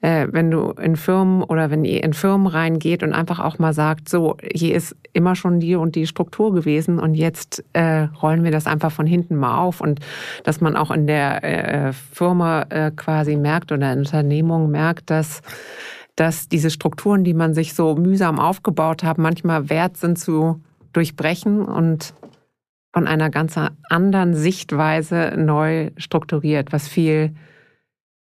äh, 0.00 0.26
wenn 0.30 0.50
du 0.50 0.70
in 0.72 0.96
Firmen 0.96 1.42
oder 1.42 1.70
wenn 1.70 1.84
ihr 1.84 2.02
in 2.02 2.12
Firmen 2.12 2.46
reingeht 2.46 3.02
und 3.02 3.12
einfach 3.12 3.40
auch 3.40 3.58
mal 3.58 3.72
sagt, 3.72 4.08
so, 4.08 4.36
hier 4.42 4.74
ist 4.74 4.96
immer 5.12 5.33
schon 5.34 5.60
die 5.60 5.74
und 5.76 5.94
die 5.94 6.06
Struktur 6.06 6.52
gewesen 6.52 6.98
und 6.98 7.14
jetzt 7.14 7.64
äh, 7.72 8.08
rollen 8.22 8.44
wir 8.44 8.50
das 8.50 8.66
einfach 8.66 8.92
von 8.92 9.06
hinten 9.06 9.36
mal 9.36 9.58
auf 9.58 9.80
und 9.80 10.00
dass 10.44 10.60
man 10.60 10.76
auch 10.76 10.90
in 10.90 11.06
der 11.06 11.44
äh, 11.44 11.92
Firma 11.92 12.62
äh, 12.70 12.90
quasi 12.90 13.36
merkt 13.36 13.72
oder 13.72 13.92
in 13.92 14.00
Unternehmung 14.00 14.70
merkt, 14.70 15.10
dass 15.10 15.42
dass 16.16 16.48
diese 16.48 16.70
Strukturen, 16.70 17.24
die 17.24 17.34
man 17.34 17.54
sich 17.54 17.74
so 17.74 17.96
mühsam 17.96 18.38
aufgebaut 18.38 19.02
hat, 19.02 19.18
manchmal 19.18 19.68
wert 19.68 19.96
sind 19.96 20.16
zu 20.16 20.60
durchbrechen 20.92 21.62
und 21.62 22.14
von 22.92 23.08
einer 23.08 23.30
ganz 23.30 23.58
anderen 23.88 24.34
Sichtweise 24.36 25.34
neu 25.36 25.90
strukturiert, 25.96 26.72
was 26.72 26.86
viel 26.86 27.34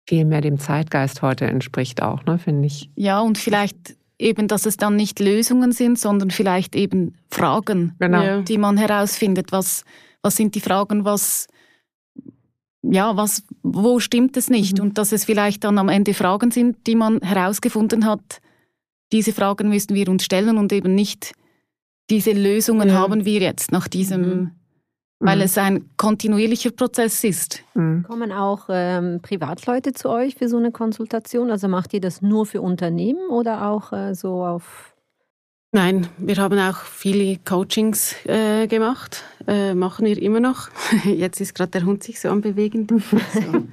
viel 0.08 0.24
mehr 0.24 0.40
dem 0.40 0.58
Zeitgeist 0.58 1.20
heute 1.20 1.44
entspricht 1.44 2.02
auch, 2.02 2.24
ne, 2.24 2.38
finde 2.38 2.66
ich. 2.66 2.90
Ja, 2.94 3.20
und 3.20 3.36
vielleicht 3.36 3.97
eben, 4.18 4.48
dass 4.48 4.66
es 4.66 4.76
dann 4.76 4.96
nicht 4.96 5.20
Lösungen 5.20 5.72
sind, 5.72 5.98
sondern 5.98 6.30
vielleicht 6.30 6.74
eben 6.74 7.14
Fragen, 7.30 7.94
genau. 7.98 8.42
die 8.42 8.58
man 8.58 8.76
herausfindet. 8.76 9.52
Was, 9.52 9.84
was 10.22 10.36
sind 10.36 10.54
die 10.54 10.60
Fragen, 10.60 11.04
was, 11.04 11.46
ja, 12.82 13.16
was, 13.16 13.44
wo 13.62 14.00
stimmt 14.00 14.36
es 14.36 14.50
nicht? 14.50 14.78
Mhm. 14.78 14.84
Und 14.84 14.98
dass 14.98 15.12
es 15.12 15.24
vielleicht 15.24 15.64
dann 15.64 15.78
am 15.78 15.88
Ende 15.88 16.14
Fragen 16.14 16.50
sind, 16.50 16.86
die 16.86 16.96
man 16.96 17.20
herausgefunden 17.20 18.04
hat. 18.04 18.40
Diese 19.12 19.32
Fragen 19.32 19.68
müssen 19.68 19.94
wir 19.94 20.08
uns 20.08 20.24
stellen 20.24 20.58
und 20.58 20.72
eben 20.72 20.94
nicht 20.94 21.32
diese 22.10 22.32
Lösungen 22.32 22.88
ja. 22.88 22.94
haben 22.94 23.24
wir 23.24 23.40
jetzt 23.40 23.72
nach 23.72 23.88
diesem 23.88 24.20
mhm 24.20 24.57
weil 25.20 25.38
mhm. 25.38 25.42
es 25.42 25.58
ein 25.58 25.90
kontinuierlicher 25.96 26.70
Prozess 26.70 27.24
ist. 27.24 27.62
Mhm. 27.74 28.04
Kommen 28.04 28.32
auch 28.32 28.66
ähm, 28.68 29.20
Privatleute 29.20 29.92
zu 29.92 30.08
euch 30.08 30.36
für 30.36 30.48
so 30.48 30.56
eine 30.56 30.70
Konsultation? 30.70 31.50
Also 31.50 31.68
macht 31.68 31.92
ihr 31.94 32.00
das 32.00 32.22
nur 32.22 32.46
für 32.46 32.62
Unternehmen 32.62 33.28
oder 33.30 33.68
auch 33.68 33.92
äh, 33.92 34.14
so 34.14 34.44
auf... 34.44 34.94
Nein, 35.72 36.06
wir 36.16 36.36
haben 36.36 36.58
auch 36.58 36.78
viele 36.78 37.38
Coachings 37.44 38.14
äh, 38.24 38.66
gemacht, 38.68 39.24
äh, 39.46 39.74
machen 39.74 40.06
wir 40.06 40.20
immer 40.20 40.40
noch. 40.40 40.70
Jetzt 41.04 41.40
ist 41.40 41.54
gerade 41.54 41.72
der 41.72 41.84
Hund 41.84 42.02
sich 42.02 42.20
so 42.20 42.30
am 42.30 42.40
Bewegen. 42.40 42.86
so. 42.88 43.66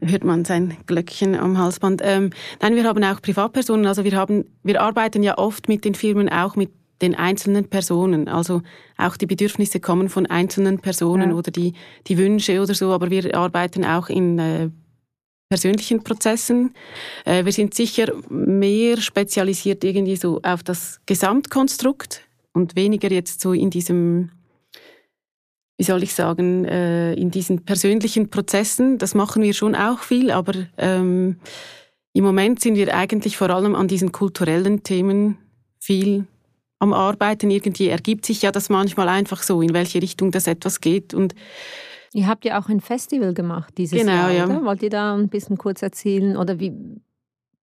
hört 0.00 0.24
man 0.24 0.46
sein 0.46 0.78
Glöckchen 0.86 1.34
am 1.34 1.58
Halsband. 1.58 2.00
Ähm, 2.02 2.30
nein, 2.62 2.74
wir 2.74 2.84
haben 2.84 3.04
auch 3.04 3.20
Privatpersonen. 3.20 3.86
Also 3.86 4.04
wir 4.04 4.16
haben, 4.16 4.46
wir 4.62 4.80
arbeiten 4.80 5.22
ja 5.22 5.36
oft 5.36 5.68
mit 5.68 5.84
den 5.84 5.94
Firmen 5.94 6.30
auch 6.30 6.56
mit 6.56 6.70
den 7.02 7.14
einzelnen 7.14 7.68
Personen. 7.68 8.28
Also 8.28 8.62
auch 8.96 9.16
die 9.16 9.26
Bedürfnisse 9.26 9.80
kommen 9.80 10.08
von 10.08 10.26
einzelnen 10.26 10.80
Personen 10.80 11.30
ja. 11.30 11.36
oder 11.36 11.50
die, 11.50 11.74
die 12.06 12.18
Wünsche 12.18 12.60
oder 12.60 12.74
so, 12.74 12.92
aber 12.92 13.10
wir 13.10 13.34
arbeiten 13.34 13.84
auch 13.84 14.08
in 14.08 14.38
äh, 14.38 14.70
persönlichen 15.48 16.02
Prozessen. 16.02 16.74
Äh, 17.24 17.44
wir 17.44 17.52
sind 17.52 17.74
sicher 17.74 18.12
mehr 18.28 18.98
spezialisiert 18.98 19.84
irgendwie 19.84 20.16
so 20.16 20.40
auf 20.42 20.62
das 20.62 21.00
Gesamtkonstrukt 21.06 22.22
und 22.52 22.76
weniger 22.76 23.10
jetzt 23.10 23.40
so 23.40 23.52
in 23.52 23.70
diesem, 23.70 24.30
wie 25.78 25.84
soll 25.84 26.02
ich 26.02 26.14
sagen, 26.14 26.64
äh, 26.64 27.14
in 27.14 27.30
diesen 27.30 27.64
persönlichen 27.64 28.30
Prozessen. 28.30 28.98
Das 28.98 29.14
machen 29.14 29.42
wir 29.42 29.54
schon 29.54 29.74
auch 29.74 30.00
viel, 30.00 30.30
aber 30.30 30.52
ähm, 30.76 31.36
im 32.12 32.24
Moment 32.24 32.60
sind 32.60 32.76
wir 32.76 32.94
eigentlich 32.94 33.36
vor 33.36 33.50
allem 33.50 33.74
an 33.74 33.88
diesen 33.88 34.12
kulturellen 34.12 34.82
Themen 34.82 35.38
viel 35.78 36.26
am 36.78 36.92
Arbeiten. 36.92 37.50
Irgendwie 37.50 37.88
ergibt 37.88 38.26
sich 38.26 38.42
ja 38.42 38.52
das 38.52 38.68
manchmal 38.68 39.08
einfach 39.08 39.42
so, 39.42 39.62
in 39.62 39.74
welche 39.74 40.00
Richtung 40.02 40.30
das 40.30 40.46
etwas 40.46 40.80
geht. 40.80 41.14
Und 41.14 41.34
Ihr 42.14 42.26
habt 42.26 42.44
ja 42.44 42.58
auch 42.58 42.68
ein 42.68 42.80
Festival 42.80 43.34
gemacht 43.34 43.74
dieses 43.76 43.98
genau, 43.98 44.12
Jahr, 44.12 44.32
ja. 44.32 44.44
oder? 44.46 44.64
Wollt 44.64 44.82
ihr 44.82 44.90
da 44.90 45.14
ein 45.14 45.28
bisschen 45.28 45.58
kurz 45.58 45.82
erzählen 45.82 46.36
oder 46.36 46.58
wie, 46.58 46.72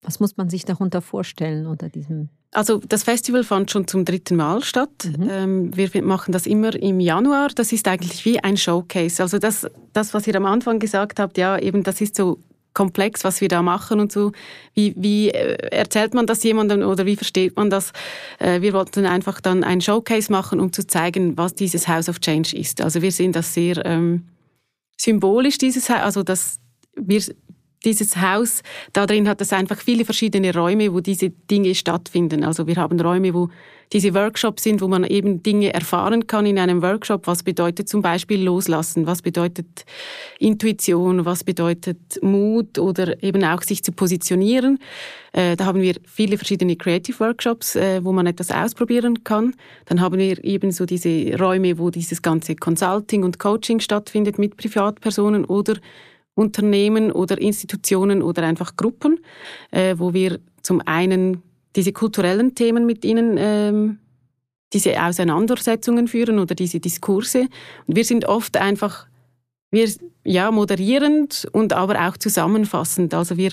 was 0.02 0.20
muss 0.20 0.38
man 0.38 0.50
sich 0.50 0.66
darunter 0.66 1.02
vorstellen 1.02 1.66
unter 1.66 1.90
diesem? 1.90 2.30
Also 2.52 2.78
das 2.88 3.04
Festival 3.04 3.44
fand 3.44 3.72
schon 3.72 3.88
zum 3.88 4.06
dritten 4.06 4.36
Mal 4.36 4.64
statt. 4.64 5.10
Mhm. 5.18 5.30
Ähm, 5.30 5.76
wir 5.76 6.04
machen 6.04 6.32
das 6.32 6.46
immer 6.46 6.74
im 6.76 7.00
Januar. 7.00 7.50
Das 7.54 7.74
ist 7.74 7.88
eigentlich 7.88 8.24
wie 8.24 8.40
ein 8.40 8.56
Showcase. 8.56 9.22
Also 9.22 9.40
das, 9.40 9.68
das, 9.94 10.14
was 10.14 10.28
ihr 10.28 10.36
am 10.36 10.46
Anfang 10.46 10.80
gesagt 10.80 11.20
habt, 11.20 11.38
ja, 11.38 11.58
eben 11.58 11.84
das 11.84 12.00
ist 12.00 12.16
so 12.16 12.40
komplex, 12.76 13.24
was 13.24 13.42
wir 13.42 13.48
da 13.48 13.64
machen 13.64 14.00
und 14.00 14.12
so. 14.12 14.34
Wie, 14.76 14.94
wie 14.96 15.30
äh, 15.30 15.56
erzählt 15.72 16.14
man 16.14 16.28
das 16.28 16.44
jemandem 16.44 16.84
oder 16.84 17.08
wie 17.08 17.16
versteht 17.16 17.56
man 17.56 17.72
das? 17.72 17.92
Äh, 18.38 18.62
wir 18.62 18.74
wollten 18.74 19.08
einfach 19.08 19.42
dann 19.42 19.64
ein 19.64 19.82
Showcase 19.82 20.32
machen, 20.32 20.60
um 20.60 20.72
zu 20.72 20.86
zeigen, 20.86 21.36
was 21.38 21.56
dieses 21.56 21.88
House 21.88 22.08
of 22.08 22.20
Change 22.20 22.56
ist. 22.56 22.82
Also 22.82 23.02
wir 23.02 23.12
sehen 23.12 23.32
das 23.32 23.56
sehr 23.56 23.84
ähm, 23.86 24.26
symbolisch, 24.98 25.58
dieses 25.58 25.90
Haus, 25.90 26.02
also 26.02 26.24
das, 26.24 26.60
wir, 26.96 27.22
dieses 27.86 28.18
Haus, 28.18 28.64
da 28.94 29.06
drin 29.06 29.30
hat 29.30 29.42
es 29.42 29.54
einfach 29.54 29.80
viele 29.80 30.06
verschiedene 30.06 30.54
Räume, 30.54 30.94
wo 30.94 31.00
diese 31.00 31.30
Dinge 31.30 31.76
stattfinden. 31.76 32.44
Also 32.44 32.68
wir 32.68 32.76
haben 32.76 33.00
Räume, 33.00 33.34
wo 33.34 33.50
diese 33.94 34.14
Workshops 34.14 34.64
sind, 34.64 34.82
wo 34.82 34.88
man 34.88 35.04
eben 35.04 35.44
Dinge 35.44 35.74
erfahren 35.74 36.28
kann 36.28 36.46
in 36.46 36.58
einem 36.58 36.82
Workshop. 36.82 37.28
Was 37.28 37.44
bedeutet 37.44 37.88
zum 37.88 38.02
Beispiel 38.02 38.44
loslassen? 38.44 39.06
Was 39.06 39.22
bedeutet 39.22 39.86
Intuition? 40.40 41.26
Was 41.26 41.44
bedeutet 41.44 41.98
Mut 42.22 42.80
oder 42.80 43.22
eben 43.24 43.44
auch 43.44 43.62
sich 43.62 43.84
zu 43.84 43.92
positionieren? 43.92 44.80
Äh, 45.34 45.56
da 45.56 45.66
haben 45.66 45.82
wir 45.82 45.96
viele 46.06 46.38
verschiedene 46.38 46.76
Creative 46.76 47.20
Workshops, 47.20 47.76
äh, 47.76 48.04
wo 48.04 48.12
man 48.12 48.26
etwas 48.26 48.52
ausprobieren 48.52 49.24
kann. 49.24 49.54
Dann 49.86 50.02
haben 50.02 50.18
wir 50.18 50.44
eben 50.44 50.72
so 50.72 50.86
diese 50.86 51.38
Räume, 51.38 51.78
wo 51.78 51.90
dieses 51.90 52.22
ganze 52.22 52.56
Consulting 52.56 53.24
und 53.24 53.40
Coaching 53.40 53.80
stattfindet 53.80 54.40
mit 54.40 54.58
Privatpersonen 54.58 55.46
oder 55.46 55.76
Unternehmen 56.36 57.12
oder 57.12 57.40
Institutionen 57.40 58.22
oder 58.22 58.44
einfach 58.44 58.76
Gruppen, 58.76 59.20
äh, 59.72 59.96
wo 59.98 60.14
wir 60.14 60.40
zum 60.62 60.82
einen 60.86 61.42
diese 61.76 61.94
kulturellen 61.94 62.56
Themen 62.56 62.86
mit 62.86 63.04
ihnen, 63.06 63.38
ähm, 63.38 64.00
diese 64.74 65.02
Auseinandersetzungen 65.02 66.08
führen 66.08 66.40
oder 66.40 66.56
diese 66.56 66.80
Diskurse. 66.80 67.48
Und 67.88 67.96
wir 67.96 68.04
sind 68.04 68.26
oft 68.26 68.58
einfach, 68.58 69.08
wir, 69.72 69.90
ja, 70.24 70.52
moderierend 70.52 71.48
und 71.52 71.74
aber 71.74 72.08
auch 72.08 72.18
zusammenfassend. 72.18 73.14
Also 73.14 73.38
wir 73.38 73.52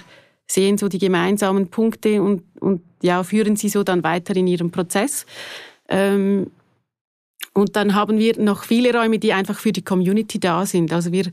sehen 0.50 0.78
so 0.78 0.88
die 0.88 0.98
gemeinsamen 0.98 1.68
Punkte 1.68 2.22
und, 2.22 2.42
und 2.60 2.82
ja, 3.02 3.22
führen 3.22 3.56
sie 3.56 3.68
so 3.68 3.82
dann 3.84 4.02
weiter 4.02 4.34
in 4.36 4.46
ihrem 4.46 4.70
Prozess. 4.70 5.26
Ähm, 5.88 6.50
und 7.54 7.76
dann 7.76 7.94
haben 7.94 8.18
wir 8.18 8.38
noch 8.40 8.64
viele 8.64 8.94
Räume, 8.94 9.18
die 9.18 9.32
einfach 9.32 9.58
für 9.58 9.72
die 9.72 9.82
Community 9.82 10.40
da 10.40 10.64
sind. 10.64 10.92
Also 10.92 11.12
wir 11.12 11.26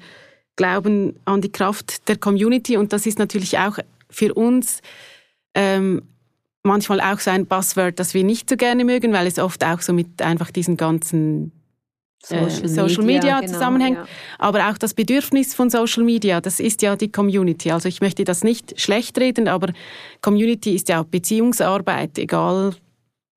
glauben 0.59 1.15
an 1.23 1.39
die 1.39 1.51
Kraft 1.51 2.09
der 2.09 2.17
Community 2.17 2.75
und 2.75 2.91
das 2.91 3.05
ist 3.05 3.17
natürlich 3.17 3.57
auch 3.57 3.77
für 4.09 4.33
uns 4.33 4.81
ähm, 5.55 6.01
manchmal 6.63 6.99
auch 6.99 7.19
so 7.19 7.31
ein 7.31 7.45
Buzzword, 7.45 7.97
das 7.97 8.13
wir 8.13 8.25
nicht 8.25 8.49
so 8.49 8.57
gerne 8.57 8.83
mögen, 8.83 9.13
weil 9.13 9.25
es 9.25 9.39
oft 9.39 9.63
auch 9.63 9.79
so 9.79 9.93
mit 9.93 10.21
einfach 10.21 10.51
diesen 10.51 10.75
ganzen 10.75 11.53
Social, 12.21 12.65
äh, 12.65 12.67
Social 12.67 13.05
Media, 13.05 13.05
Media 13.05 13.39
genau, 13.39 13.53
zusammenhängt, 13.53 13.97
ja. 13.99 14.07
aber 14.37 14.69
auch 14.69 14.77
das 14.77 14.93
Bedürfnis 14.93 15.55
von 15.55 15.69
Social 15.69 16.03
Media, 16.03 16.41
das 16.41 16.59
ist 16.59 16.81
ja 16.81 16.97
die 16.97 17.09
Community. 17.09 17.71
Also 17.71 17.87
ich 17.87 18.01
möchte 18.01 18.25
das 18.25 18.43
nicht 18.43 18.81
schlecht 18.81 19.17
reden, 19.17 19.47
aber 19.47 19.71
Community 20.19 20.75
ist 20.75 20.89
ja 20.89 20.99
auch 20.99 21.05
Beziehungsarbeit, 21.05 22.17
egal 22.17 22.75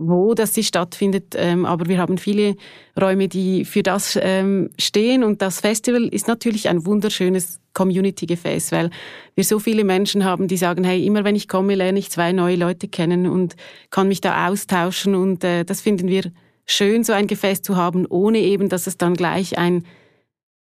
wo 0.08 0.34
das 0.34 0.54
sie 0.54 0.64
stattfindet. 0.64 1.34
Ähm, 1.36 1.64
aber 1.64 1.86
wir 1.86 1.98
haben 1.98 2.18
viele 2.18 2.56
Räume, 3.00 3.28
die 3.28 3.64
für 3.64 3.82
das 3.82 4.18
ähm, 4.20 4.70
stehen 4.78 5.24
und 5.24 5.42
das 5.42 5.60
Festival 5.60 6.04
ist 6.04 6.28
natürlich 6.28 6.68
ein 6.68 6.84
wunderschönes 6.86 7.60
Community-Gefäß, 7.74 8.72
weil 8.72 8.90
wir 9.34 9.44
so 9.44 9.58
viele 9.58 9.84
Menschen 9.84 10.24
haben, 10.24 10.48
die 10.48 10.56
sagen, 10.56 10.84
hey, 10.84 11.04
immer 11.06 11.24
wenn 11.24 11.36
ich 11.36 11.48
komme, 11.48 11.74
lerne 11.74 11.98
ich 11.98 12.10
zwei 12.10 12.32
neue 12.32 12.56
Leute 12.56 12.88
kennen 12.88 13.26
und 13.26 13.56
kann 13.90 14.08
mich 14.08 14.20
da 14.20 14.48
austauschen 14.48 15.14
und 15.14 15.42
äh, 15.44 15.64
das 15.64 15.80
finden 15.80 16.08
wir 16.08 16.30
schön, 16.66 17.04
so 17.04 17.12
ein 17.12 17.26
Gefäß 17.26 17.62
zu 17.62 17.76
haben, 17.76 18.06
ohne 18.06 18.38
eben, 18.38 18.68
dass 18.68 18.86
es 18.86 18.98
dann 18.98 19.14
gleich 19.14 19.58
ein 19.58 19.84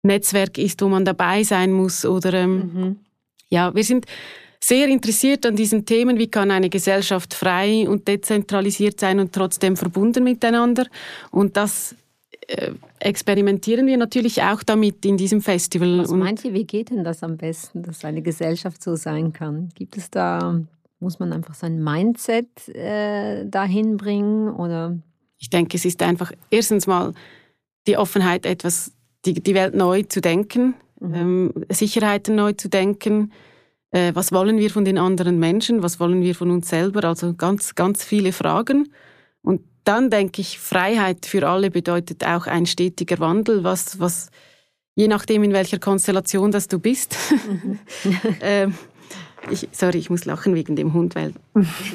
Netzwerk 0.03 0.57
ist, 0.57 0.81
wo 0.81 0.87
man 0.87 1.05
dabei 1.05 1.43
sein 1.43 1.71
muss. 1.71 2.05
Oder 2.05 2.33
ähm, 2.33 2.55
mhm. 2.55 2.97
ja, 3.49 3.73
wir 3.75 3.83
sind 3.83 4.05
sehr 4.61 4.87
interessiert 4.87 5.45
an 5.45 5.55
diesen 5.55 5.85
Themen, 5.85 6.17
wie 6.17 6.27
kann 6.27 6.51
eine 6.51 6.69
Gesellschaft 6.69 7.33
frei 7.33 7.87
und 7.87 8.07
dezentralisiert 8.07 8.99
sein 8.99 9.19
und 9.19 9.33
trotzdem 9.33 9.77
verbunden 9.77 10.23
miteinander. 10.23 10.85
Und 11.31 11.55
das 11.55 11.95
äh, 12.47 12.71
experimentieren 12.99 13.87
wir 13.87 13.97
natürlich 13.97 14.41
auch 14.41 14.63
damit 14.63 15.05
in 15.05 15.17
diesem 15.17 15.41
Festival. 15.41 15.99
Was 15.99 16.11
meint 16.11 16.43
ihr, 16.43 16.53
wie 16.53 16.65
geht 16.65 16.89
denn 16.89 17.03
das 17.03 17.23
am 17.23 17.37
besten, 17.37 17.83
dass 17.83 18.03
eine 18.03 18.21
Gesellschaft 18.21 18.83
so 18.83 18.95
sein 18.95 19.31
kann? 19.31 19.69
Gibt 19.75 19.97
es 19.97 20.09
da, 20.09 20.59
muss 20.99 21.19
man 21.19 21.31
einfach 21.31 21.53
sein 21.53 21.81
Mindset 21.81 22.67
äh, 22.69 23.45
dahin 23.45 23.97
bringen 23.97 24.49
oder 24.49 24.97
ich 25.39 25.49
denke, 25.49 25.77
es 25.77 25.85
ist 25.85 26.03
einfach 26.03 26.33
erstens 26.51 26.85
mal 26.85 27.13
die 27.87 27.97
Offenheit, 27.97 28.45
etwas, 28.45 28.91
die, 29.25 29.35
die 29.35 29.55
Welt 29.55 29.73
neu 29.73 30.03
zu 30.03 30.19
denken, 30.19 30.75
mhm. 30.99 31.13
ähm, 31.15 31.53
Sicherheiten 31.69 32.35
neu 32.35 32.53
zu 32.53 32.67
denken. 32.67 33.31
Äh, 33.91 34.13
was 34.13 34.31
wollen 34.31 34.57
wir 34.57 34.69
von 34.69 34.85
den 34.85 34.97
anderen 34.97 35.39
Menschen? 35.39 35.83
Was 35.83 35.99
wollen 35.99 36.21
wir 36.21 36.35
von 36.35 36.51
uns 36.51 36.69
selber? 36.69 37.03
Also 37.05 37.33
ganz, 37.33 37.75
ganz 37.75 38.03
viele 38.03 38.31
Fragen. 38.31 38.89
Und 39.41 39.61
dann 39.83 40.09
denke 40.09 40.41
ich, 40.41 40.59
Freiheit 40.59 41.25
für 41.25 41.47
alle 41.47 41.71
bedeutet 41.71 42.25
auch 42.25 42.45
ein 42.47 42.65
stetiger 42.65 43.19
Wandel, 43.19 43.63
was, 43.63 43.99
was 43.99 44.29
je 44.95 45.07
nachdem, 45.07 45.43
in 45.43 45.53
welcher 45.53 45.79
Konstellation 45.79 46.51
das 46.51 46.67
du 46.67 46.77
bist, 46.77 47.15
mhm. 47.47 47.79
äh, 48.41 48.67
ich, 49.49 49.67
sorry, 49.71 49.97
ich 49.97 50.09
muss 50.09 50.25
lachen 50.25 50.53
wegen 50.53 50.75
dem 50.75 50.93
Hund, 50.93 51.15
weil 51.15 51.33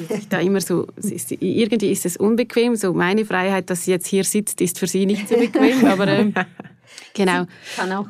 ich 0.09 0.27
da 0.27 0.39
immer 0.39 0.61
so, 0.61 0.87
ist, 0.95 1.31
irgendwie 1.31 1.91
ist 1.91 2.05
es 2.05 2.17
unbequem. 2.17 2.75
So 2.75 2.93
meine 2.93 3.25
Freiheit, 3.25 3.69
dass 3.69 3.85
sie 3.85 3.91
jetzt 3.91 4.07
hier 4.07 4.23
sitzt, 4.23 4.61
ist 4.61 4.79
für 4.79 4.87
sie 4.87 5.05
nicht 5.05 5.29
so 5.29 5.35
bequem. 5.35 5.85
aber 5.85 6.07
ähm, 6.07 6.33
genau. 7.13 7.43
Sie 7.43 7.75
kann 7.75 7.91
auch 7.91 8.07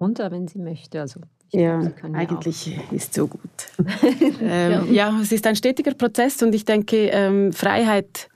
runter, 0.00 0.30
wenn 0.30 0.48
sie 0.48 0.58
möchte. 0.58 1.00
Also 1.00 1.20
ja, 1.52 1.80
eigentlich 2.12 2.66
ja 2.66 2.82
ist 2.90 3.14
so 3.14 3.26
gut. 3.28 3.40
ähm, 4.40 4.92
ja. 4.92 5.10
ja. 5.10 5.20
es 5.20 5.32
ist 5.32 5.46
ein 5.46 5.56
stetiger 5.56 5.94
Prozess 5.94 6.42
und 6.42 6.54
ich 6.54 6.64
denke, 6.64 7.08
ähm, 7.08 7.52
Freiheit 7.52 8.28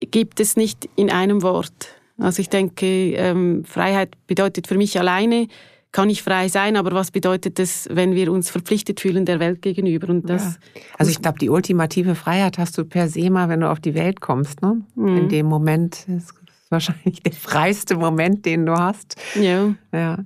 gibt 0.00 0.40
es 0.40 0.56
nicht 0.56 0.88
in 0.96 1.10
einem 1.10 1.42
Wort. 1.42 1.88
Also 2.18 2.40
ich 2.40 2.48
denke, 2.48 2.86
ähm, 2.86 3.64
Freiheit 3.64 4.16
bedeutet 4.26 4.66
für 4.66 4.76
mich 4.76 4.98
alleine 4.98 5.48
kann 5.94 6.10
ich 6.10 6.24
frei 6.24 6.48
sein, 6.48 6.76
aber 6.76 6.90
was 6.90 7.12
bedeutet 7.12 7.60
es, 7.60 7.88
wenn 7.88 8.16
wir 8.16 8.32
uns 8.32 8.50
verpflichtet 8.50 8.98
fühlen 8.98 9.24
der 9.26 9.38
Welt 9.38 9.62
gegenüber? 9.62 10.08
Und 10.08 10.28
das 10.28 10.58
ja. 10.74 10.80
Also 10.98 11.12
ich 11.12 11.22
glaube, 11.22 11.38
die 11.38 11.48
ultimative 11.48 12.16
Freiheit 12.16 12.58
hast 12.58 12.76
du 12.76 12.84
per 12.84 13.08
se 13.08 13.30
mal, 13.30 13.48
wenn 13.48 13.60
du 13.60 13.70
auf 13.70 13.78
die 13.78 13.94
Welt 13.94 14.20
kommst. 14.20 14.60
Ne? 14.60 14.82
Mhm. 14.96 15.16
In 15.16 15.28
dem 15.28 15.46
Moment 15.46 16.04
ist 16.08 16.34
wahrscheinlich 16.68 17.22
der 17.22 17.32
freiste 17.32 17.96
Moment, 17.96 18.44
den 18.44 18.66
du 18.66 18.72
hast. 18.72 19.14
Ja. 19.40 19.72
ja. 19.92 20.18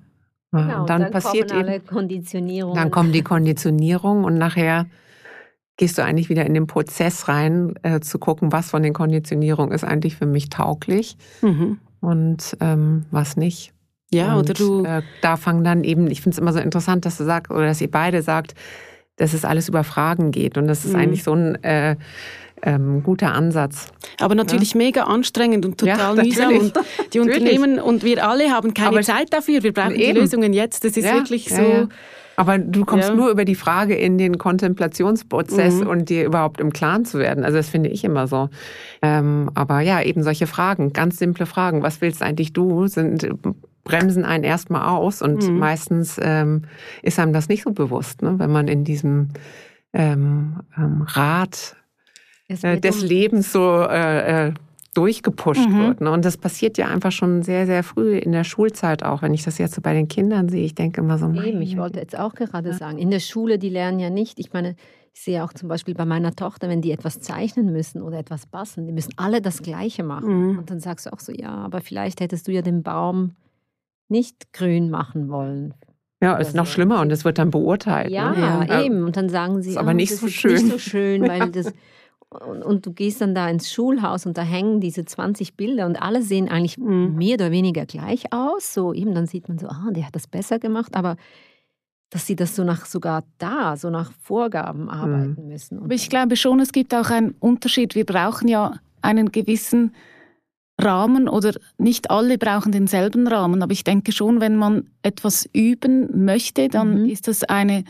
Genau, 0.50 0.80
und 0.80 0.90
dann, 0.90 1.02
dann 1.02 1.11
passiert 1.11 1.50
kommen 1.50 1.64
alle 1.64 1.80
Konditionierungen. 1.80 2.76
Dann 2.76 2.90
kommen 2.90 3.12
die 3.12 3.22
Konditionierungen 3.22 4.24
und 4.24 4.38
nachher 4.38 4.87
gehst 5.76 5.98
du 5.98 6.02
eigentlich 6.02 6.28
wieder 6.28 6.44
in 6.44 6.54
den 6.54 6.66
Prozess 6.66 7.28
rein, 7.28 7.74
äh, 7.82 8.00
zu 8.00 8.18
gucken, 8.18 8.50
was 8.52 8.70
von 8.70 8.82
den 8.82 8.92
Konditionierungen 8.92 9.72
ist 9.72 9.84
eigentlich 9.84 10.16
für 10.16 10.26
mich 10.26 10.48
tauglich 10.48 11.16
mhm. 11.42 11.78
und 12.00 12.56
ähm, 12.61 13.06
was 13.11 13.37
nicht. 13.37 13.72
Ja, 14.11 14.34
und, 14.34 14.40
oder 14.40 14.54
du. 14.54 14.84
Äh, 14.84 15.02
da 15.22 15.37
fangen 15.37 15.64
dann 15.64 15.84
eben, 15.84 16.11
ich 16.11 16.22
finde 16.22 16.34
es 16.34 16.38
immer 16.38 16.52
so 16.52 16.58
interessant, 16.58 17.04
dass 17.04 17.18
du 17.18 17.24
sagst, 17.24 17.50
oder 17.50 17.66
dass 17.66 17.80
ihr 17.80 17.90
beide 17.90 18.22
sagt, 18.22 18.54
dass 19.16 19.34
es 19.34 19.44
alles 19.44 19.68
über 19.68 19.84
Fragen 19.84 20.30
geht. 20.30 20.56
Und 20.56 20.66
das 20.66 20.84
ist 20.84 20.94
mhm. 20.94 21.00
eigentlich 21.00 21.22
so 21.24 21.32
ein 21.32 21.62
äh, 21.62 21.96
ähm, 22.62 23.03
guter 23.03 23.33
Ansatz. 23.35 23.88
Aber 24.21 24.35
natürlich 24.35 24.73
ja. 24.73 24.79
mega 24.79 25.03
anstrengend 25.05 25.64
und 25.66 25.79
total 25.79 26.16
ja, 26.16 26.23
mühsam. 26.23 26.57
Und 26.57 26.73
die 27.12 27.21
Unternehmen 27.21 27.79
und 27.79 28.05
wir 28.05 28.27
alle 28.27 28.51
haben 28.51 28.75
keine 28.75 28.88
Aber 28.88 29.03
Zeit 29.03 29.33
dafür. 29.33 29.62
Wir 29.62 29.73
brauchen 29.73 29.94
eben. 29.94 30.14
die 30.14 30.21
Lösungen 30.21 30.53
jetzt. 30.53 30.85
Das 30.85 30.97
ist 30.97 31.05
ja, 31.05 31.14
wirklich 31.14 31.49
so. 31.49 31.88
Aber 32.37 32.57
du 32.59 32.85
kommst 32.85 33.12
nur 33.14 33.31
über 33.31 33.44
die 33.44 33.57
Frage 33.57 33.97
in 33.97 34.16
den 34.16 34.38
Kontemplationsprozess 34.38 35.81
mhm. 35.81 35.88
und 35.88 36.09
dir 36.09 36.25
überhaupt 36.25 36.61
im 36.61 36.73
Klaren 36.73 37.05
zu 37.05 37.18
werden. 37.18 37.44
Also 37.44 37.57
das 37.57 37.68
finde 37.68 37.90
ich 37.90 38.05
immer 38.05 38.29
so. 38.29 38.49
Ähm, 39.03 39.51
aber 39.55 39.81
ja, 39.81 40.01
eben 40.01 40.23
solche 40.23 40.47
Fragen, 40.47 40.92
ganz 40.92 41.18
simple 41.18 41.47
Fragen. 41.47 41.83
Was 41.83 42.01
willst 42.01 42.23
eigentlich 42.23 42.53
du? 42.53 42.87
Sind 42.87 43.29
bremsen 43.83 44.25
einen 44.25 44.44
erstmal 44.44 44.83
aus 44.83 45.21
und 45.21 45.49
mhm. 45.49 45.59
meistens 45.59 46.21
ähm, 46.23 46.62
ist 47.03 47.18
einem 47.18 47.33
das 47.33 47.49
nicht 47.49 47.64
so 47.64 47.73
bewusst, 47.73 48.23
ne? 48.23 48.38
wenn 48.38 48.53
man 48.53 48.68
in 48.68 48.85
diesem 48.85 49.31
ähm, 49.92 50.61
ähm, 50.77 51.03
Rad 51.09 51.75
äh, 52.48 52.80
des 52.80 53.02
Lebens 53.02 53.52
so 53.52 53.82
äh, 53.82 54.48
äh, 54.48 54.52
durchgepusht 54.94 55.68
mhm. 55.68 55.78
wird. 55.78 56.00
Ne? 56.00 56.11
Und 56.11 56.24
das 56.24 56.37
passiert 56.37 56.78
ja 56.78 56.88
einfach 56.88 57.12
schon 57.12 57.42
sehr, 57.42 57.66
sehr 57.66 57.82
früh 57.84 58.16
in 58.16 58.32
der 58.32 58.44
Schulzeit 58.44 59.02
auch. 59.02 59.22
Wenn 59.22 59.34
ich 59.34 59.44
das 59.44 59.58
jetzt 59.58 59.74
so 59.74 59.80
bei 59.80 59.94
den 59.94 60.08
Kindern 60.08 60.48
sehe, 60.48 60.64
ich 60.64 60.74
denke 60.74 61.00
immer 61.00 61.18
so. 61.18 61.26
Eben, 61.26 61.62
ich 61.62 61.76
wollte 61.76 62.00
jetzt 62.00 62.18
auch 62.18 62.34
gerade 62.34 62.70
ja. 62.70 62.74
sagen, 62.74 62.98
in 62.98 63.11
der 63.11 63.20
Schule, 63.20 63.58
die 63.58 63.68
lernen 63.68 64.00
ja 64.00 64.11
nicht. 64.11 64.40
Ich 64.40 64.52
meine, 64.52 64.74
ich 65.14 65.20
sehe 65.20 65.44
auch 65.44 65.52
zum 65.52 65.68
Beispiel 65.68 65.94
bei 65.94 66.04
meiner 66.04 66.34
Tochter, 66.34 66.68
wenn 66.68 66.80
die 66.80 66.92
etwas 66.92 67.20
zeichnen 67.20 67.72
müssen 67.72 68.02
oder 68.02 68.18
etwas 68.18 68.46
basteln, 68.46 68.87
die 68.87 68.92
müssen 68.92 69.12
alle 69.16 69.40
das 69.40 69.62
Gleiche 69.62 70.02
machen. 70.02 70.52
Mhm. 70.52 70.58
Und 70.58 70.70
dann 70.70 70.80
sagst 70.80 71.06
du 71.06 71.12
auch 71.12 71.20
so, 71.20 71.32
ja, 71.32 71.50
aber 71.50 71.80
vielleicht 71.80 72.20
hättest 72.20 72.48
du 72.48 72.52
ja 72.52 72.62
den 72.62 72.82
Baum 72.82 73.37
nicht 74.08 74.52
grün 74.52 74.90
machen 74.90 75.28
wollen. 75.28 75.74
Ja, 76.20 76.37
ist 76.37 76.56
noch 76.56 76.66
schlimmer 76.66 77.00
und 77.00 77.12
es 77.12 77.24
wird 77.24 77.38
dann 77.38 77.50
beurteilt. 77.50 78.11
Ja, 78.11 78.32
ne? 78.32 78.66
ja, 78.68 78.82
eben. 78.82 79.04
Und 79.04 79.16
dann 79.16 79.28
sagen 79.28 79.62
sie, 79.62 79.70
ist 79.70 79.76
aber 79.76 79.90
oh, 79.90 79.94
nicht, 79.94 80.12
das 80.12 80.20
so 80.20 80.26
ist 80.26 80.32
schön. 80.32 80.52
nicht 80.54 80.70
so 80.70 80.78
schön, 80.78 81.28
weil 81.28 81.50
das. 81.52 81.72
Und, 82.31 82.62
und, 82.62 82.85
du 82.85 82.93
gehst 82.93 83.23
dann 83.23 83.35
da 83.35 83.49
ins 83.49 83.73
Schulhaus 83.73 84.27
und 84.27 84.37
da 84.37 84.43
hängen 84.43 84.81
diese 84.81 85.07
20 85.07 85.57
Bilder 85.57 85.87
und 85.87 85.97
alle 85.97 86.23
sehen 86.23 86.51
eigentlich 86.51 86.77
mhm. 86.77 87.14
mehr 87.17 87.35
oder 87.35 87.51
weniger 87.51 87.87
gleich 87.87 88.33
aus. 88.35 88.75
So 88.75 88.93
eben, 88.93 89.14
dann 89.14 89.27
sieht 89.27 89.49
man 89.49 89.59
so, 89.59 89.67
ah, 89.69 89.88
der 89.91 90.07
hat 90.07 90.14
das 90.14 90.27
besser 90.27 90.59
gemacht, 90.59 90.95
aber 90.95 91.17
dass 92.11 92.27
sie 92.27 92.37
das 92.37 92.55
so 92.55 92.64
nach 92.64 92.85
sogar 92.85 93.25
da, 93.38 93.77
so 93.77 93.88
nach 93.88 94.12
Vorgaben 94.23 94.85
mhm. 94.85 94.88
arbeiten 94.91 95.43
mhm. 95.43 95.49
müssen. 95.49 95.79
Aber 95.79 95.95
ich 95.95 96.11
glaube 96.11 96.37
schon, 96.37 96.61
es 96.61 96.73
gibt 96.73 96.95
auch 96.95 97.09
einen 97.11 97.35
Unterschied. 97.41 97.95
Wir 97.95 98.05
brauchen 98.05 98.49
ja 98.49 98.75
einen 99.01 99.33
gewissen 99.33 99.93
Rahmen 100.81 101.29
oder 101.29 101.53
nicht 101.77 102.11
alle 102.11 102.38
brauchen 102.38 102.73
denselben 102.73 103.27
Rahmen, 103.27 103.62
aber 103.62 103.73
ich 103.73 103.85
denke 103.85 104.12
schon, 104.12 104.41
wenn 104.41 104.57
man 104.57 104.91
etwas 105.03 105.49
üben 105.53 106.25
möchte, 106.25 106.69
dann 106.69 107.03
mhm. 107.03 107.09
ist 107.09 107.27
das 107.27 107.43
eine 107.43 107.85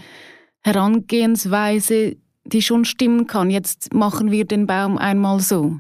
Herangehensweise, 0.63 2.17
die 2.49 2.63
schon 2.63 2.85
stimmen 2.85 3.27
kann. 3.27 3.51
Jetzt 3.51 3.95
machen 3.95 4.31
wir 4.31 4.45
den 4.45 4.67
Baum 4.67 4.99
einmal 4.99 5.41
so. 5.41 5.79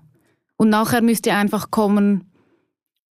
Und 0.56 0.70
nachher 0.70 1.02
müsste 1.02 1.34
einfach 1.34 1.70
kommen, 1.70 2.28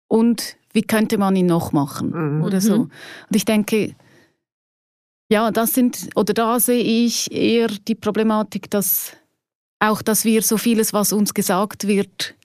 und 0.08 0.58
wie 0.74 0.82
könnte 0.82 1.18
man 1.18 1.36
ihn 1.36 1.48
noch 1.48 1.72
machen 1.72 2.38
mhm. 2.38 2.44
oder 2.44 2.62
so. 2.62 2.74
Und 2.82 2.92
ich 3.36 3.46
denke, 3.46 3.96
ja, 5.30 5.52
das 5.52 5.74
sind, 5.74 6.10
oder 6.16 6.34
da 6.34 6.60
sehe 6.60 6.84
ich 6.84 7.32
eher 7.32 7.68
die 7.68 7.96
Problematik, 7.96 8.70
dass 8.70 9.14
auch, 9.80 10.02
dass 10.02 10.26
wir 10.26 10.42
so 10.42 10.58
vieles, 10.58 10.94
was 10.94 11.12
uns 11.12 11.34
gesagt 11.34 11.88
wird, 11.88 12.36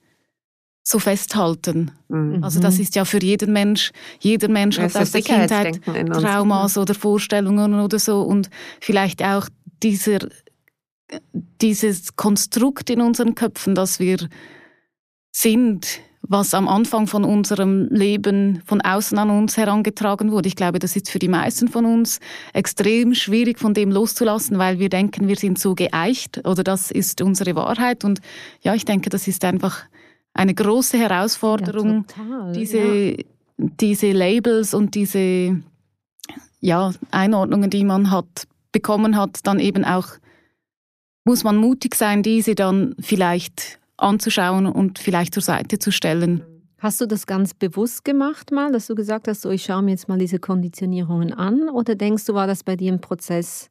so 0.83 0.99
festhalten. 0.99 1.91
Mhm. 2.09 2.43
Also 2.43 2.61
das 2.61 2.79
ist 2.79 2.97
ja 2.97 3.05
für 3.05 3.23
jeden 3.23 3.53
Mensch, 3.53 3.93
jeder 4.19 4.49
Mensch 4.49 4.79
ja, 4.79 4.85
hat 4.85 4.97
aus 4.97 5.13
der 5.13 5.23
Kindheit 5.23 5.81
Traumas 5.85 6.79
oder 6.79 6.95
Vorstellungen 6.95 7.79
oder 7.79 7.99
so 7.99 8.23
und 8.23 8.49
vielleicht 8.81 9.23
auch 9.23 9.49
dieser, 9.83 10.19
dieses 11.63 12.17
Konstrukt 12.17 12.91
in 12.91 13.01
unseren 13.01 13.35
Köpfen, 13.35 13.75
dass 13.75 14.01
wir 14.01 14.19
sind, 15.33 16.01
was 16.23 16.55
am 16.55 16.69
Anfang 16.69 17.07
von 17.07 17.25
unserem 17.25 17.89
Leben 17.89 18.63
von 18.65 18.81
außen 18.81 19.19
an 19.19 19.31
uns 19.31 19.57
herangetragen 19.57 20.31
wurde. 20.33 20.49
Ich 20.49 20.57
glaube, 20.57 20.79
das 20.79 20.97
ist 20.97 21.11
für 21.11 21.19
die 21.19 21.29
meisten 21.29 21.69
von 21.69 21.87
uns 21.87 22.21
extrem 22.53 23.15
schwierig, 23.15 23.59
von 23.59 23.75
dem 23.75 23.91
loszulassen, 23.91 24.59
weil 24.59 24.79
wir 24.79 24.89
denken, 24.89 25.29
wir 25.29 25.37
sind 25.37 25.59
so 25.59 25.75
geeicht 25.75 26.47
oder 26.47 26.63
das 26.63 26.91
ist 26.91 27.21
unsere 27.21 27.55
Wahrheit. 27.57 28.05
Und 28.05 28.21
ja, 28.63 28.75
ich 28.75 28.85
denke, 28.85 29.11
das 29.11 29.29
ist 29.29 29.45
einfach 29.45 29.85
eine 30.35 30.55
große 30.55 30.99
Herausforderung, 30.99 32.05
ja, 32.09 32.25
total, 32.25 32.53
diese, 32.53 32.79
ja. 32.79 33.17
diese 33.57 34.13
Labels 34.13 34.75
und 34.75 34.95
diese 34.95 35.61
ja, 36.61 36.93
Einordnungen, 37.11 37.71
die 37.71 37.85
man 37.85 38.11
hat, 38.11 38.47
bekommen 38.73 39.17
hat, 39.17 39.41
dann 39.45 39.59
eben 39.59 39.85
auch, 39.85 40.07
muss 41.25 41.45
man 41.45 41.57
mutig 41.57 41.95
sein, 41.95 42.23
diese 42.23 42.55
dann 42.55 42.95
vielleicht 43.01 43.79
anzuschauen 43.97 44.67
und 44.67 44.99
vielleicht 44.99 45.35
zur 45.35 45.43
Seite 45.43 45.79
zu 45.79 45.91
stellen. 45.91 46.45
Hast 46.79 47.01
du 47.01 47.07
das 47.07 47.27
ganz 47.27 47.53
bewusst 47.53 48.05
gemacht 48.07 48.53
mal, 48.53 48.73
dass 48.73 48.87
du 48.87 48.95
gesagt 48.95 49.29
hast, 49.29 49.43
so 49.43 49.51
ich 49.51 49.65
schaue 49.65 49.83
mir 49.83 49.91
jetzt 49.91 50.09
mal 50.09 50.19
diese 50.19 50.39
Konditionierungen 50.39 51.35
an? 51.35 51.69
Oder 51.69 51.95
denkst 51.95 52.25
du, 52.25 52.33
war 52.33 52.47
das 52.47 52.65
bei 52.65 52.75
dir 52.77 52.91
ein 52.91 53.03
Prozess, 53.03 53.69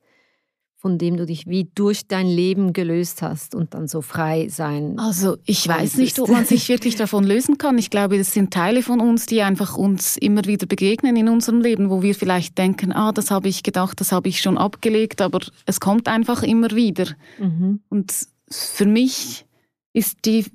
von 0.81 0.97
dem 0.97 1.17
du 1.17 1.25
dich 1.25 1.45
wie 1.45 1.69
durch 1.75 2.07
dein 2.07 2.25
Leben 2.25 2.71
gelöst 2.71 3.21
hast 3.21 3.53
und 3.53 3.73
dann 3.73 3.89
so 3.89 4.01
frei 4.01 4.47
sein? 4.47 4.97
Also 4.97 5.35
ich 5.43 5.67
weiß 5.67 5.97
nicht, 5.97 6.17
ob 6.19 6.29
man 6.29 6.45
sich 6.45 6.69
wirklich 6.69 6.95
davon 6.95 7.25
lösen 7.25 7.57
kann. 7.57 7.77
Ich 7.77 7.89
glaube, 7.89 8.17
das 8.17 8.31
sind 8.33 8.53
Teile 8.53 8.81
von 8.81 9.01
uns, 9.01 9.25
die 9.25 9.41
einfach 9.41 9.75
uns 9.75 10.15
immer 10.15 10.45
wieder 10.45 10.67
begegnen 10.67 11.17
in 11.17 11.27
unserem 11.27 11.59
Leben, 11.59 11.89
wo 11.89 12.01
wir 12.01 12.15
vielleicht 12.15 12.57
denken, 12.57 12.93
ah, 12.93 13.11
das 13.11 13.29
habe 13.29 13.49
ich 13.49 13.61
gedacht, 13.61 13.99
das 13.99 14.13
habe 14.13 14.29
ich 14.29 14.39
schon 14.39 14.57
abgelegt, 14.57 15.21
aber 15.21 15.41
es 15.65 15.81
kommt 15.81 16.07
einfach 16.07 16.43
immer 16.43 16.71
wieder. 16.71 17.07
Mhm. 17.39 17.81
Und 17.89 18.13
für 18.49 18.85
mich 18.85 19.45
ist 19.91 20.19
die, 20.23 20.45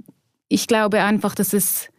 ich 0.48 0.66
glaube 0.66 1.02
einfach, 1.02 1.34
dass 1.34 1.52
es 1.52 1.90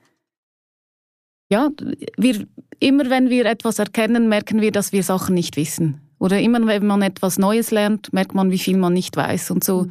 ja, 1.51 1.69
wir, 2.17 2.47
immer 2.79 3.07
wenn 3.11 3.29
wir 3.29 3.45
etwas 3.45 3.77
erkennen, 3.77 4.29
merken 4.29 4.61
wir, 4.61 4.71
dass 4.71 4.91
wir 4.91 5.03
Sachen 5.03 5.35
nicht 5.35 5.57
wissen. 5.57 6.01
Oder 6.19 6.39
immer 6.39 6.65
wenn 6.65 6.87
man 6.87 7.01
etwas 7.01 7.37
Neues 7.37 7.71
lernt, 7.71 8.13
merkt 8.13 8.33
man, 8.33 8.51
wie 8.51 8.57
viel 8.57 8.77
man 8.77 8.93
nicht 8.93 9.15
weiß. 9.15 9.51
Und 9.51 9.63
so 9.63 9.87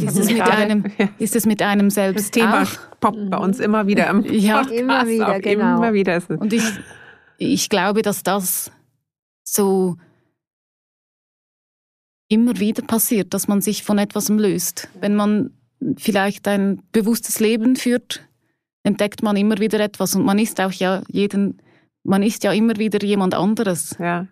ist 0.00 0.18
es 0.18 0.30
mit 0.30 0.40
einem, 0.40 0.84
ist 1.18 1.36
es 1.36 1.46
mit 1.46 1.62
einem 1.62 1.90
selbst 1.90 2.24
Das 2.26 2.30
Thema 2.30 2.62
auch. 2.62 3.00
poppt 3.00 3.30
bei 3.30 3.36
uns 3.36 3.60
immer 3.60 3.86
wieder 3.86 4.08
im 4.08 4.22
Podcast 4.22 4.70
ja, 4.70 4.80
immer 4.80 5.06
wieder, 5.06 5.36
auf. 5.36 5.42
genau. 5.42 5.76
Immer 5.76 5.92
wieder. 5.92 6.22
Und 6.28 6.52
ich, 6.52 6.64
ich 7.36 7.68
glaube, 7.68 8.02
dass 8.02 8.22
das 8.22 8.72
so 9.44 9.96
immer 12.28 12.58
wieder 12.58 12.82
passiert, 12.82 13.34
dass 13.34 13.48
man 13.48 13.60
sich 13.60 13.82
von 13.82 13.98
etwas 13.98 14.28
löst. 14.28 14.88
Wenn 15.00 15.14
man 15.14 15.50
vielleicht 15.96 16.46
ein 16.48 16.82
bewusstes 16.92 17.40
Leben 17.40 17.76
führt, 17.76 18.26
entdeckt 18.82 19.22
man 19.22 19.36
immer 19.36 19.58
wieder 19.58 19.80
etwas 19.80 20.14
und 20.14 20.24
man 20.24 20.38
ist 20.38 20.60
auch 20.60 20.72
ja 20.72 21.02
jeden, 21.08 21.60
man 22.04 22.22
ist 22.22 22.44
ja 22.44 22.52
immer 22.52 22.76
wieder 22.76 23.04
jemand 23.04 23.34
anderes. 23.34 23.96
Ja. 23.98 24.26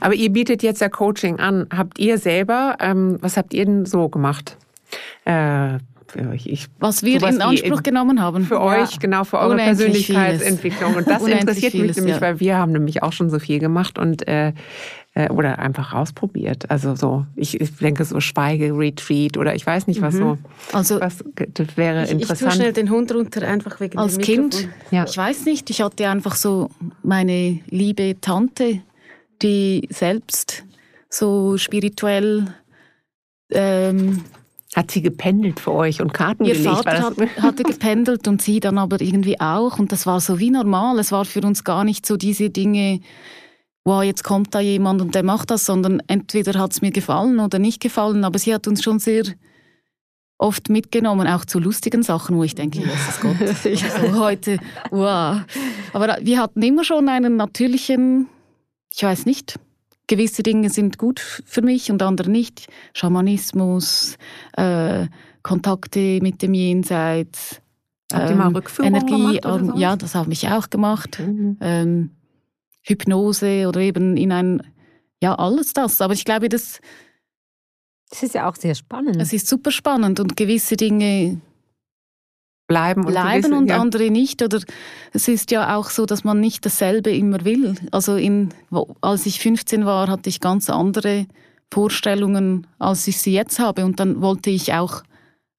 Aber 0.00 0.14
ihr 0.14 0.30
bietet 0.30 0.62
jetzt 0.62 0.80
ja 0.80 0.88
Coaching 0.88 1.38
an. 1.38 1.66
Habt 1.74 1.98
ihr 1.98 2.18
selber, 2.18 2.76
ähm, 2.80 3.18
was 3.20 3.36
habt 3.36 3.54
ihr 3.54 3.64
denn 3.64 3.86
so 3.86 4.08
gemacht? 4.08 4.56
Äh, 5.24 5.78
ich, 6.44 6.66
was 6.78 7.02
wir 7.02 7.22
in 7.22 7.42
Anspruch 7.42 7.78
in, 7.78 7.82
genommen 7.82 8.22
haben. 8.22 8.44
Für 8.44 8.54
ja. 8.54 8.82
euch, 8.82 8.98
genau, 8.98 9.24
für 9.24 9.38
eure 9.38 9.54
Unendlich 9.54 9.76
Persönlichkeitsentwicklung. 9.78 10.92
Vieles. 10.92 11.06
Und 11.06 11.12
das 11.12 11.26
interessiert 11.26 11.72
vieles, 11.72 11.88
mich 11.88 11.96
nämlich, 11.96 12.14
ja. 12.14 12.20
weil 12.20 12.40
wir 12.40 12.56
haben 12.56 12.72
nämlich 12.72 13.02
auch 13.02 13.12
schon 13.12 13.28
so 13.28 13.38
viel 13.38 13.58
gemacht 13.58 13.98
und 13.98 14.26
äh, 14.28 14.52
äh, 15.16 15.30
oder 15.30 15.58
einfach 15.58 15.94
ausprobiert. 15.94 16.70
Also 16.70 16.94
so, 16.94 17.26
ich, 17.34 17.60
ich 17.60 17.74
denke 17.76 18.04
so 18.04 18.20
Schweige-Retreat 18.20 19.36
oder 19.36 19.54
ich 19.54 19.66
weiß 19.66 19.86
nicht, 19.86 20.02
was 20.02 20.14
mhm. 20.14 20.18
so. 20.18 20.38
Also 20.72 21.00
was, 21.00 21.24
das 21.54 21.76
wäre 21.76 22.04
ich, 22.04 22.10
interessant. 22.10 22.40
Ich 22.40 22.46
tue 22.46 22.52
schnell 22.52 22.72
den 22.72 22.90
Hund 22.90 23.12
runter, 23.12 23.46
einfach 23.46 23.80
wegen 23.80 23.98
Als 23.98 24.18
Kind, 24.18 24.68
ja. 24.90 25.04
ich 25.08 25.16
weiß 25.16 25.46
nicht, 25.46 25.70
ich 25.70 25.80
hatte 25.80 26.08
einfach 26.08 26.36
so 26.36 26.70
meine 27.02 27.60
liebe 27.68 28.20
Tante, 28.20 28.82
die 29.42 29.88
selbst 29.90 30.64
so 31.08 31.56
spirituell 31.56 32.54
ähm, 33.50 34.24
hat 34.74 34.90
sie 34.90 35.00
gependelt 35.00 35.58
für 35.58 35.72
euch 35.72 36.02
und 36.02 36.12
Karten 36.12 36.44
Ihr 36.44 36.54
gelegt? 36.54 36.84
Vater 36.84 37.02
hat, 37.02 37.16
hatte 37.42 37.62
gependelt 37.62 38.28
und 38.28 38.42
sie 38.42 38.60
dann 38.60 38.76
aber 38.76 39.00
irgendwie 39.00 39.40
auch. 39.40 39.78
Und 39.78 39.90
das 39.90 40.04
war 40.04 40.20
so 40.20 40.38
wie 40.38 40.50
normal. 40.50 40.98
Es 40.98 41.12
war 41.12 41.24
für 41.24 41.40
uns 41.40 41.64
gar 41.64 41.82
nicht 41.82 42.04
so 42.04 42.18
diese 42.18 42.50
Dinge, 42.50 43.00
wow, 43.84 44.02
jetzt 44.02 44.22
kommt 44.22 44.54
da 44.54 44.60
jemand 44.60 45.00
und 45.00 45.14
der 45.14 45.22
macht 45.22 45.50
das, 45.50 45.64
sondern 45.64 46.02
entweder 46.08 46.58
hat 46.58 46.72
es 46.72 46.82
mir 46.82 46.90
gefallen 46.90 47.38
oder 47.38 47.58
nicht 47.58 47.80
gefallen. 47.80 48.24
Aber 48.24 48.38
sie 48.38 48.52
hat 48.52 48.68
uns 48.68 48.82
schon 48.82 48.98
sehr 48.98 49.24
oft 50.38 50.68
mitgenommen, 50.68 51.26
auch 51.26 51.44
zu 51.44 51.58
lustigen 51.58 52.02
Sachen, 52.02 52.36
wo 52.36 52.44
ich 52.44 52.54
denke, 52.54 52.78
Jesus 52.80 53.20
Gott, 53.20 53.40
also 53.40 54.20
heute, 54.20 54.58
wow. 54.90 55.40
Aber 55.94 56.18
wir 56.20 56.38
hatten 56.38 56.62
immer 56.62 56.84
schon 56.84 57.08
einen 57.08 57.36
natürlichen, 57.36 58.28
ich 58.92 59.02
weiß 59.02 59.26
nicht, 59.26 59.58
gewisse 60.06 60.42
Dinge 60.42 60.70
sind 60.70 60.98
gut 60.98 61.20
für 61.20 61.62
mich 61.62 61.90
und 61.90 62.02
andere 62.02 62.30
nicht. 62.30 62.66
Schamanismus, 62.94 64.16
äh, 64.56 65.06
Kontakte 65.42 66.20
mit 66.22 66.42
dem 66.42 66.54
Jenseits. 66.54 67.60
Habt 68.12 68.30
ihr 68.30 68.36
mal 68.36 68.48
ähm, 68.48 68.56
Rückführung 68.56 68.94
Energie, 68.94 69.40
gemacht 69.40 69.62
ähm, 69.62 69.76
ja, 69.76 69.96
das 69.96 70.14
habe 70.14 70.32
ich 70.32 70.48
auch 70.48 70.70
gemacht. 70.70 71.18
Mhm. 71.18 71.56
Ähm, 71.60 72.10
Hypnose 72.82 73.66
oder 73.68 73.80
eben 73.80 74.16
in 74.16 74.30
ein, 74.30 74.62
ja, 75.20 75.34
alles 75.34 75.72
das. 75.72 76.00
Aber 76.00 76.14
ich 76.14 76.24
glaube, 76.24 76.48
das. 76.48 76.80
Das 78.10 78.22
ist 78.22 78.34
ja 78.34 78.48
auch 78.48 78.54
sehr 78.54 78.76
spannend. 78.76 79.16
Es 79.20 79.32
ist 79.32 79.48
super 79.48 79.72
spannend 79.72 80.20
und 80.20 80.36
gewisse 80.36 80.76
Dinge 80.76 81.40
bleiben 82.66 83.04
und, 83.04 83.12
bleiben 83.12 83.42
gewisse, 83.42 83.56
und 83.56 83.68
ja. 83.68 83.80
andere 83.80 84.10
nicht. 84.10 84.42
Oder 84.42 84.60
es 85.12 85.28
ist 85.28 85.50
ja 85.50 85.76
auch 85.76 85.90
so, 85.90 86.06
dass 86.06 86.24
man 86.24 86.40
nicht 86.40 86.64
dasselbe 86.66 87.10
immer 87.10 87.44
will. 87.44 87.74
Also 87.92 88.16
in, 88.16 88.50
als 89.00 89.26
ich 89.26 89.40
15 89.40 89.86
war, 89.86 90.08
hatte 90.08 90.28
ich 90.28 90.40
ganz 90.40 90.68
andere 90.70 91.26
Vorstellungen, 91.72 92.66
als 92.78 93.06
ich 93.06 93.18
sie 93.18 93.32
jetzt 93.32 93.58
habe. 93.58 93.84
Und 93.84 94.00
dann 94.00 94.20
wollte 94.20 94.50
ich 94.50 94.72
auch 94.72 95.02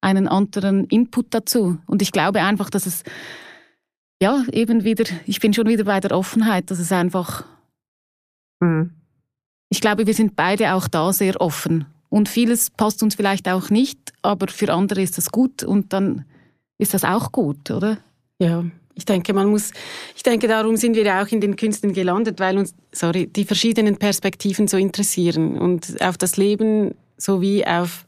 einen 0.01 0.27
anderen 0.27 0.85
Input 0.85 1.27
dazu. 1.31 1.77
Und 1.85 2.01
ich 2.01 2.11
glaube 2.11 2.41
einfach, 2.41 2.69
dass 2.69 2.85
es, 2.85 3.03
ja, 4.21 4.43
eben 4.51 4.83
wieder, 4.83 5.05
ich 5.25 5.39
bin 5.39 5.53
schon 5.53 5.67
wieder 5.67 5.83
bei 5.85 5.99
der 5.99 6.11
Offenheit, 6.11 6.71
dass 6.71 6.79
es 6.79 6.91
einfach, 6.91 7.45
mhm. 8.59 8.91
ich 9.69 9.81
glaube, 9.81 10.07
wir 10.07 10.13
sind 10.13 10.35
beide 10.35 10.73
auch 10.73 10.87
da 10.87 11.11
sehr 11.13 11.39
offen. 11.41 11.85
Und 12.09 12.29
vieles 12.29 12.69
passt 12.69 13.03
uns 13.03 13.15
vielleicht 13.15 13.49
auch 13.49 13.69
nicht, 13.69 14.13
aber 14.21 14.47
für 14.47 14.73
andere 14.73 15.01
ist 15.01 15.17
das 15.17 15.29
gut 15.29 15.63
und 15.63 15.91
dann 15.91 16.25
ist 16.77 16.93
das 16.93 17.03
auch 17.03 17.31
gut, 17.31 17.71
oder? 17.71 17.97
Ja, 18.39 18.63
ich 18.95 19.05
denke, 19.05 19.33
man 19.33 19.47
muss, 19.47 19.71
ich 20.15 20.23
denke, 20.23 20.47
darum 20.47 20.75
sind 20.75 20.95
wir 20.95 21.21
auch 21.21 21.27
in 21.27 21.39
den 21.39 21.55
Künsten 21.55 21.93
gelandet, 21.93 22.39
weil 22.39 22.57
uns, 22.57 22.73
sorry, 22.91 23.27
die 23.27 23.45
verschiedenen 23.45 23.97
Perspektiven 23.97 24.67
so 24.67 24.77
interessieren 24.77 25.57
und 25.57 26.01
auf 26.01 26.17
das 26.17 26.37
Leben 26.37 26.95
sowie 27.17 27.65
auf 27.65 28.05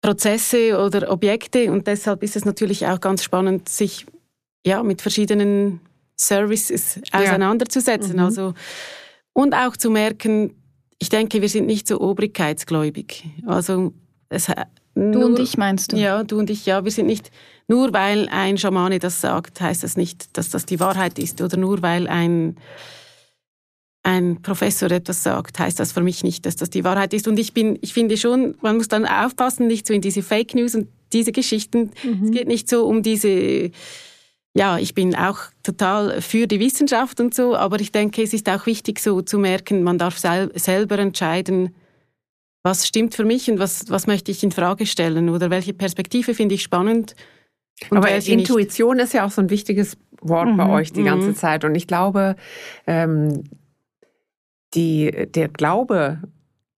Prozesse 0.00 0.78
oder 0.78 1.10
Objekte 1.10 1.70
und 1.70 1.86
deshalb 1.86 2.22
ist 2.22 2.34
es 2.34 2.44
natürlich 2.44 2.86
auch 2.86 3.00
ganz 3.00 3.22
spannend, 3.22 3.68
sich 3.68 4.06
ja 4.66 4.82
mit 4.82 5.00
verschiedenen 5.00 5.80
Services 6.16 7.00
auseinanderzusetzen. 7.12 8.16
Ja. 8.16 8.22
Mhm. 8.22 8.26
Also 8.26 8.54
und 9.32 9.54
auch 9.54 9.76
zu 9.76 9.90
merken, 9.90 10.54
ich 10.98 11.08
denke, 11.08 11.40
wir 11.40 11.48
sind 11.48 11.66
nicht 11.66 11.88
so 11.88 12.00
obrigkeitsgläubig. 12.00 13.24
Also 13.46 13.92
es, 14.28 14.48
nur, 14.94 15.12
du 15.12 15.26
und 15.26 15.38
ich 15.38 15.56
meinst 15.56 15.92
du? 15.92 15.96
Ja, 15.96 16.22
du 16.22 16.38
und 16.38 16.50
ich, 16.50 16.66
ja. 16.66 16.84
Wir 16.84 16.90
sind 16.90 17.06
nicht, 17.06 17.30
nur 17.68 17.92
weil 17.92 18.28
ein 18.28 18.58
Schamane 18.58 18.98
das 18.98 19.20
sagt, 19.20 19.60
heißt 19.60 19.82
das 19.82 19.96
nicht, 19.96 20.36
dass 20.36 20.50
das 20.50 20.66
die 20.66 20.80
Wahrheit 20.80 21.18
ist. 21.18 21.40
Oder 21.40 21.56
nur 21.56 21.82
weil 21.82 22.08
ein, 22.08 22.56
ein 24.02 24.42
Professor 24.42 24.90
etwas 24.90 25.22
sagt, 25.22 25.58
heißt 25.58 25.80
das 25.80 25.92
für 25.92 26.02
mich 26.02 26.22
nicht, 26.24 26.44
dass 26.44 26.56
das 26.56 26.70
die 26.70 26.84
Wahrheit 26.84 27.14
ist. 27.14 27.26
Und 27.26 27.38
ich 27.38 27.54
bin, 27.54 27.78
ich 27.80 27.94
finde 27.94 28.16
schon, 28.16 28.56
man 28.60 28.76
muss 28.76 28.88
dann 28.88 29.06
aufpassen, 29.06 29.66
nicht 29.66 29.86
so 29.86 29.94
in 29.94 30.02
diese 30.02 30.22
Fake 30.22 30.54
News 30.54 30.74
und 30.74 30.88
diese 31.12 31.32
Geschichten. 31.32 31.90
Mhm. 32.02 32.24
Es 32.24 32.30
geht 32.30 32.48
nicht 32.48 32.68
so 32.68 32.86
um 32.86 33.02
diese, 33.02 33.70
ja, 34.54 34.78
ich 34.78 34.94
bin 34.94 35.14
auch 35.14 35.38
total 35.62 36.20
für 36.20 36.46
die 36.46 36.60
Wissenschaft 36.60 37.20
und 37.20 37.34
so, 37.34 37.56
aber 37.56 37.80
ich 37.80 37.92
denke, 37.92 38.22
es 38.22 38.34
ist 38.34 38.48
auch 38.48 38.66
wichtig 38.66 39.00
so 39.00 39.22
zu 39.22 39.38
merken, 39.38 39.82
man 39.82 39.98
darf 39.98 40.18
sel 40.18 40.50
selber 40.54 40.98
entscheiden, 40.98 41.74
was 42.62 42.86
stimmt 42.86 43.14
für 43.14 43.24
mich 43.24 43.50
und 43.50 43.58
was, 43.58 43.90
was 43.90 44.06
möchte 44.06 44.30
ich 44.30 44.42
in 44.42 44.52
Frage 44.52 44.86
stellen 44.86 45.28
oder 45.28 45.50
welche 45.50 45.74
Perspektive 45.74 46.34
finde 46.34 46.54
ich 46.54 46.62
spannend. 46.62 47.14
Aber 47.90 48.08
Intuition 48.10 48.96
nicht. 48.96 49.04
ist 49.06 49.14
ja 49.14 49.26
auch 49.26 49.30
so 49.30 49.40
ein 49.40 49.50
wichtiges 49.50 49.96
Wort 50.20 50.48
mhm, 50.48 50.56
bei 50.56 50.68
euch 50.68 50.92
die 50.92 51.02
ganze 51.02 51.28
mhm. 51.28 51.36
Zeit. 51.36 51.64
Und 51.64 51.74
ich 51.74 51.86
glaube, 51.86 52.36
ähm, 52.86 53.44
die, 54.74 55.10
der 55.10 55.48
Glaube 55.48 56.22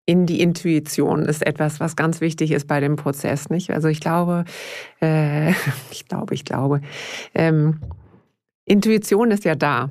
in 0.06 0.26
die 0.26 0.40
Intuition 0.40 1.22
ist 1.22 1.46
etwas, 1.46 1.80
was 1.80 1.96
ganz 1.96 2.20
wichtig 2.20 2.50
ist 2.50 2.66
bei 2.66 2.80
dem 2.80 2.96
Prozess, 2.96 3.48
nicht? 3.48 3.70
Also 3.70 3.88
ich 3.88 4.00
glaube, 4.00 4.44
äh, 5.00 5.50
ich 5.90 6.06
glaube, 6.08 6.34
ich 6.34 6.44
glaube, 6.44 6.80
ähm, 7.34 7.80
Intuition 8.64 9.30
ist 9.30 9.44
ja 9.44 9.54
da. 9.54 9.90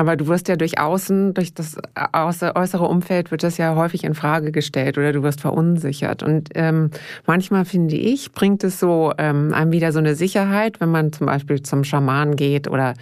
Aber 0.00 0.16
du 0.16 0.28
wirst 0.28 0.48
ja 0.48 0.56
durch 0.56 0.78
Außen, 0.78 1.34
durch 1.34 1.52
das 1.52 1.76
äußere 2.14 2.88
Umfeld 2.88 3.30
wird 3.30 3.42
das 3.42 3.58
ja 3.58 3.74
häufig 3.76 4.02
in 4.02 4.14
Frage 4.14 4.50
gestellt 4.50 4.96
oder 4.96 5.12
du 5.12 5.22
wirst 5.22 5.42
verunsichert. 5.42 6.22
Und 6.22 6.48
ähm, 6.54 6.90
manchmal 7.26 7.66
finde 7.66 7.96
ich, 7.96 8.32
bringt 8.32 8.64
es 8.64 8.80
so 8.80 9.12
ähm, 9.18 9.52
einem 9.52 9.72
wieder 9.72 9.92
so 9.92 9.98
eine 9.98 10.14
Sicherheit, 10.14 10.80
wenn 10.80 10.90
man 10.90 11.12
zum 11.12 11.26
Beispiel 11.26 11.60
zum 11.60 11.84
Schaman 11.84 12.36
geht 12.36 12.66
oder 12.66 12.94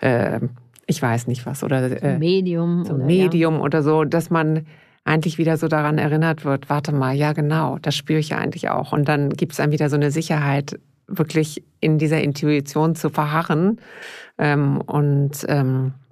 äh, 0.00 0.38
ich 0.86 1.02
weiß 1.02 1.26
nicht 1.26 1.46
was 1.46 1.64
oder 1.64 2.00
äh, 2.00 2.16
Medium 2.16 2.84
zum 2.84 2.98
oder, 2.98 3.06
Medium 3.06 3.54
ja. 3.54 3.60
oder 3.62 3.82
so, 3.82 4.04
dass 4.04 4.30
man 4.30 4.66
eigentlich 5.02 5.38
wieder 5.38 5.56
so 5.56 5.66
daran 5.66 5.98
erinnert 5.98 6.44
wird, 6.44 6.70
warte 6.70 6.92
mal, 6.92 7.16
ja 7.16 7.32
genau, 7.32 7.78
das 7.82 7.96
spüre 7.96 8.20
ich 8.20 8.28
ja 8.28 8.38
eigentlich 8.38 8.70
auch. 8.70 8.92
Und 8.92 9.08
dann 9.08 9.30
gibt 9.30 9.50
es 9.50 9.58
einem 9.58 9.72
wieder 9.72 9.90
so 9.90 9.96
eine 9.96 10.12
Sicherheit, 10.12 10.78
wirklich 11.08 11.64
in 11.80 11.98
dieser 11.98 12.20
Intuition 12.20 12.94
zu 12.94 13.10
verharren 13.10 13.80
ähm, 14.38 14.80
und 14.80 15.44
ähm, 15.48 15.86
äh, 15.88 16.05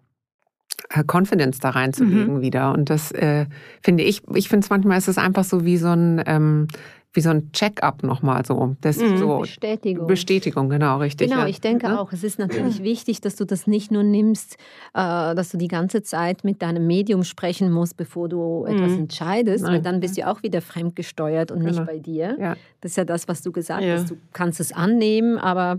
Confidence 1.06 1.58
da 1.58 1.70
reinzulegen 1.70 2.34
mhm. 2.34 2.40
wieder. 2.40 2.72
Und 2.72 2.90
das 2.90 3.10
äh, 3.12 3.46
finde 3.82 4.04
ich, 4.04 4.22
ich 4.34 4.48
finde 4.48 4.64
es 4.64 4.70
manchmal 4.70 4.98
ist 4.98 5.08
es 5.08 5.18
einfach 5.18 5.44
so 5.44 5.64
wie 5.64 5.76
so 5.76 5.88
ein, 5.88 6.22
ähm, 6.26 6.68
wie 7.12 7.20
so 7.20 7.30
ein 7.30 7.52
Check-up 7.52 8.02
nochmal 8.02 8.44
so. 8.44 8.76
Das 8.80 8.98
mhm. 8.98 9.18
so 9.18 9.38
Bestätigung. 9.38 10.06
Bestätigung, 10.06 10.68
genau, 10.68 10.98
richtig. 10.98 11.30
Genau, 11.30 11.42
ja. 11.42 11.48
ich 11.48 11.60
denke 11.60 11.86
ja. 11.86 11.98
auch, 11.98 12.12
es 12.12 12.24
ist 12.24 12.38
natürlich 12.38 12.82
wichtig, 12.82 13.20
dass 13.20 13.36
du 13.36 13.46
das 13.46 13.66
nicht 13.66 13.92
nur 13.92 14.02
nimmst, 14.02 14.56
äh, 14.94 15.34
dass 15.34 15.50
du 15.50 15.56
die 15.56 15.68
ganze 15.68 16.02
Zeit 16.02 16.44
mit 16.44 16.60
deinem 16.60 16.86
Medium 16.86 17.22
sprechen 17.22 17.70
musst, 17.70 17.96
bevor 17.96 18.28
du 18.28 18.64
etwas 18.66 18.92
mhm. 18.92 18.98
entscheidest, 19.00 19.64
Nein. 19.64 19.74
weil 19.74 19.82
dann 19.82 20.00
bist 20.00 20.16
du 20.16 20.22
ja 20.22 20.32
auch 20.32 20.42
wieder 20.42 20.60
fremdgesteuert 20.60 21.52
und 21.52 21.60
genau. 21.60 21.70
nicht 21.70 21.86
bei 21.86 21.98
dir. 21.98 22.36
Ja. 22.38 22.56
Das 22.80 22.92
ist 22.92 22.96
ja 22.96 23.04
das, 23.04 23.28
was 23.28 23.42
du 23.42 23.52
gesagt 23.52 23.84
hast. 23.84 24.10
Du 24.10 24.16
kannst 24.32 24.58
es 24.60 24.72
annehmen, 24.72 25.38
aber 25.38 25.78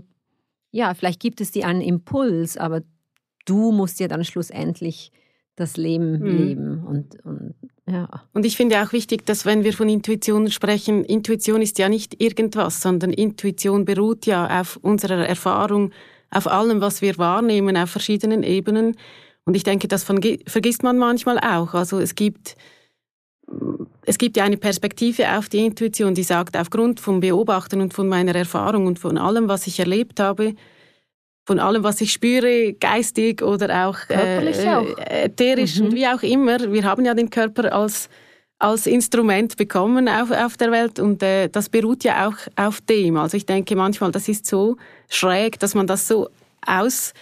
ja, 0.70 0.94
vielleicht 0.94 1.20
gibt 1.20 1.40
es 1.40 1.52
dir 1.52 1.66
einen 1.66 1.80
Impuls, 1.80 2.56
aber 2.56 2.82
du 3.46 3.72
musst 3.72 3.98
ja 4.00 4.08
dann 4.08 4.24
schlussendlich 4.24 5.12
das 5.56 5.78
Leben 5.78 6.18
mhm. 6.18 6.26
leben 6.26 6.84
und, 6.84 7.24
und 7.24 7.54
ja. 7.88 8.08
Und 8.32 8.44
ich 8.44 8.56
finde 8.56 8.82
auch 8.82 8.92
wichtig, 8.92 9.24
dass 9.26 9.46
wenn 9.46 9.64
wir 9.64 9.72
von 9.72 9.88
Intuition 9.88 10.50
sprechen, 10.50 11.04
Intuition 11.04 11.62
ist 11.62 11.78
ja 11.78 11.88
nicht 11.88 12.20
irgendwas, 12.20 12.82
sondern 12.82 13.12
Intuition 13.12 13.84
beruht 13.84 14.26
ja 14.26 14.60
auf 14.60 14.76
unserer 14.82 15.26
Erfahrung, 15.26 15.92
auf 16.30 16.48
allem, 16.48 16.80
was 16.80 17.00
wir 17.00 17.16
wahrnehmen, 17.16 17.76
auf 17.76 17.90
verschiedenen 17.90 18.42
Ebenen. 18.42 18.96
Und 19.44 19.54
ich 19.54 19.62
denke, 19.62 19.86
das 19.86 20.02
vergisst 20.02 20.82
man 20.82 20.98
manchmal 20.98 21.38
auch. 21.38 21.74
Also 21.74 22.00
es 22.00 22.16
gibt, 22.16 22.56
es 24.04 24.18
gibt 24.18 24.36
ja 24.36 24.42
eine 24.42 24.56
Perspektive 24.56 25.38
auf 25.38 25.48
die 25.48 25.64
Intuition, 25.64 26.14
die 26.14 26.24
sagt, 26.24 26.56
aufgrund 26.56 26.98
vom 26.98 27.20
Beobachten 27.20 27.80
und 27.80 27.94
von 27.94 28.08
meiner 28.08 28.34
Erfahrung 28.34 28.88
und 28.88 28.98
von 28.98 29.16
allem, 29.16 29.48
was 29.48 29.68
ich 29.68 29.78
erlebt 29.78 30.18
habe, 30.18 30.54
von 31.46 31.60
allem, 31.60 31.84
was 31.84 32.00
ich 32.00 32.12
spüre, 32.12 32.72
geistig 32.74 33.40
oder 33.40 33.86
auch, 33.86 33.98
Körperlich 34.08 34.58
äh, 34.58 34.68
auch. 34.68 34.98
ätherisch 34.98 35.78
mhm. 35.78 35.86
und 35.86 35.94
wie 35.94 36.06
auch 36.06 36.22
immer. 36.22 36.72
Wir 36.72 36.82
haben 36.82 37.04
ja 37.04 37.14
den 37.14 37.30
Körper 37.30 37.72
als, 37.72 38.10
als 38.58 38.86
Instrument 38.86 39.56
bekommen 39.56 40.08
auf, 40.08 40.32
auf 40.32 40.56
der 40.56 40.72
Welt 40.72 40.98
und 40.98 41.22
äh, 41.22 41.48
das 41.48 41.68
beruht 41.68 42.02
ja 42.02 42.28
auch 42.28 42.36
auf 42.56 42.80
dem. 42.80 43.16
Also 43.16 43.36
ich 43.36 43.46
denke 43.46 43.76
manchmal, 43.76 44.10
das 44.10 44.28
ist 44.28 44.46
so 44.46 44.76
schräg, 45.08 45.60
dass 45.60 45.76
man 45.76 45.86
das 45.86 46.08
so 46.08 46.28
aus, 46.66 47.12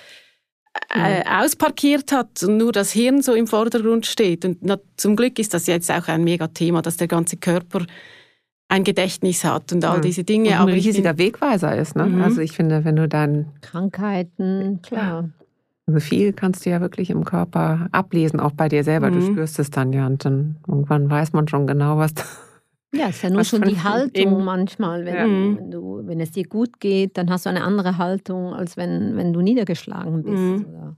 äh, 0.94 1.18
mhm. 1.18 1.26
ausparkiert 1.28 2.10
hat 2.10 2.42
und 2.42 2.56
nur 2.56 2.72
das 2.72 2.92
Hirn 2.92 3.20
so 3.20 3.34
im 3.34 3.46
Vordergrund 3.46 4.06
steht. 4.06 4.46
Und 4.46 4.58
na, 4.62 4.78
zum 4.96 5.16
Glück 5.16 5.38
ist 5.38 5.52
das 5.52 5.66
jetzt 5.66 5.90
auch 5.90 6.08
ein 6.08 6.24
Mega-Thema, 6.24 6.80
dass 6.80 6.96
der 6.96 7.08
ganze 7.08 7.36
Körper 7.36 7.84
ein 8.68 8.84
Gedächtnis 8.84 9.44
hat 9.44 9.72
und 9.72 9.84
all 9.84 10.00
diese 10.00 10.24
Dinge. 10.24 10.48
Und 10.48 10.54
ein 10.54 10.60
Aber 10.60 10.72
riesiger 10.72 11.18
Wegweiser 11.18 11.76
ist. 11.76 11.96
Ne? 11.96 12.06
Mhm. 12.06 12.22
Also 12.22 12.40
ich 12.40 12.52
finde, 12.52 12.84
wenn 12.84 12.96
du 12.96 13.08
dann... 13.08 13.46
Krankheiten, 13.60 14.80
klar. 14.82 15.30
Also 15.86 16.00
viel 16.00 16.32
kannst 16.32 16.64
du 16.64 16.70
ja 16.70 16.80
wirklich 16.80 17.10
im 17.10 17.24
Körper 17.24 17.88
ablesen, 17.92 18.40
auch 18.40 18.52
bei 18.52 18.68
dir 18.68 18.82
selber. 18.84 19.10
Mhm. 19.10 19.14
Du 19.14 19.26
spürst 19.26 19.58
es 19.58 19.70
dann 19.70 19.92
ja 19.92 20.06
und 20.06 20.24
dann 20.24 20.56
irgendwann 20.66 21.10
weiß 21.10 21.32
man 21.32 21.46
schon 21.48 21.66
genau, 21.66 21.98
was... 21.98 22.14
Ja, 22.94 23.08
es 23.08 23.16
ist 23.16 23.22
ja 23.22 23.30
nur 23.30 23.42
schon 23.42 23.62
die 23.62 23.82
Haltung 23.82 24.44
manchmal. 24.44 25.04
Wenn, 25.04 25.14
ja. 25.14 25.24
wenn, 25.24 25.70
du, 25.70 26.02
wenn 26.04 26.20
es 26.20 26.30
dir 26.30 26.44
gut 26.44 26.78
geht, 26.78 27.18
dann 27.18 27.28
hast 27.28 27.44
du 27.44 27.50
eine 27.50 27.64
andere 27.64 27.98
Haltung, 27.98 28.54
als 28.54 28.76
wenn, 28.76 29.16
wenn 29.16 29.32
du 29.32 29.40
niedergeschlagen 29.40 30.22
bist. 30.22 30.36
Mhm. 30.36 30.66
Oder, 30.68 30.96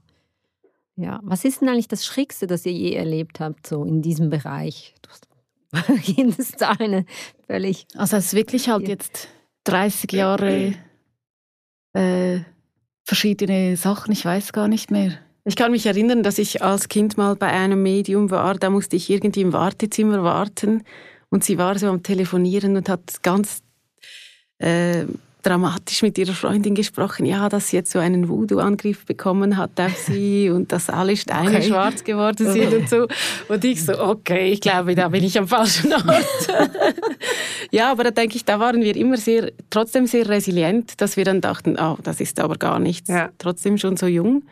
ja. 0.95 1.19
Was 1.23 1.43
ist 1.43 1.61
denn 1.61 1.69
eigentlich 1.69 1.87
das 1.87 2.05
Schrägste, 2.05 2.45
das 2.45 2.67
ihr 2.67 2.71
je 2.71 2.93
erlebt 2.93 3.39
habt, 3.39 3.65
so 3.65 3.83
in 3.83 4.03
diesem 4.03 4.29
Bereich? 4.29 4.93
Eine 6.79 7.05
völlig. 7.45 7.87
Also 7.95 8.17
es 8.17 8.27
ist 8.27 8.33
wirklich 8.33 8.69
halt 8.69 8.87
jetzt 8.87 9.27
30 9.65 10.11
Jahre 10.13 10.73
äh, 11.93 12.39
verschiedene 13.03 13.75
Sachen, 13.77 14.11
ich 14.11 14.23
weiß 14.23 14.53
gar 14.53 14.67
nicht 14.67 14.91
mehr. 14.91 15.19
Ich 15.43 15.55
kann 15.55 15.71
mich 15.71 15.85
erinnern, 15.85 16.23
dass 16.23 16.39
ich 16.39 16.61
als 16.61 16.89
Kind 16.89 17.17
mal 17.17 17.35
bei 17.35 17.47
einem 17.47 17.81
Medium 17.81 18.31
war, 18.31 18.55
da 18.55 18.69
musste 18.69 18.97
ich 18.97 19.09
irgendwie 19.09 19.41
im 19.41 19.53
Wartezimmer 19.53 20.23
warten 20.23 20.83
und 21.29 21.43
sie 21.43 21.57
war 21.57 21.79
so 21.79 21.87
am 21.87 22.03
Telefonieren 22.03 22.75
und 22.75 22.89
hat 22.89 23.23
ganz 23.23 23.61
äh, 24.59 25.05
dramatisch 25.43 26.01
mit 26.01 26.17
ihrer 26.17 26.33
Freundin 26.33 26.75
gesprochen, 26.75 27.25
ja, 27.25 27.47
dass 27.49 27.69
sie 27.69 27.77
jetzt 27.77 27.91
so 27.91 27.99
einen 27.99 28.27
Voodoo-Angriff 28.27 29.05
bekommen 29.05 29.57
hat 29.57 29.79
auf 29.79 29.95
sie 29.95 30.49
und 30.53 30.71
dass 30.71 30.89
alle 30.89 31.15
Steine 31.15 31.49
okay. 31.49 31.63
schwarz 31.63 32.03
geworden 32.03 32.51
sind 32.51 32.73
und 32.73 32.89
so. 32.89 33.07
Und 33.47 33.63
ich 33.63 33.83
so, 33.83 33.99
okay, 33.99 34.51
ich 34.51 34.61
glaube, 34.61 34.95
da 34.95 35.09
bin 35.09 35.23
ich 35.23 35.37
am 35.37 35.47
falschen 35.47 35.93
Ort. 35.93 36.47
ja, 37.71 37.91
aber 37.91 38.05
da 38.05 38.11
denke 38.11 38.35
ich, 38.35 38.45
da 38.45 38.59
waren 38.59 38.81
wir 38.81 38.95
immer 38.95 39.17
sehr, 39.17 39.51
trotzdem 39.69 40.07
sehr 40.07 40.27
resilient, 40.27 40.99
dass 41.01 41.17
wir 41.17 41.25
dann 41.25 41.41
dachten, 41.41 41.77
oh, 41.79 41.97
das 42.03 42.19
ist 42.19 42.39
aber 42.39 42.57
gar 42.57 42.79
nichts. 42.79 43.09
Ja. 43.09 43.29
Trotzdem 43.37 43.77
schon 43.77 43.95
so 43.97 44.07
jung. 44.07 44.43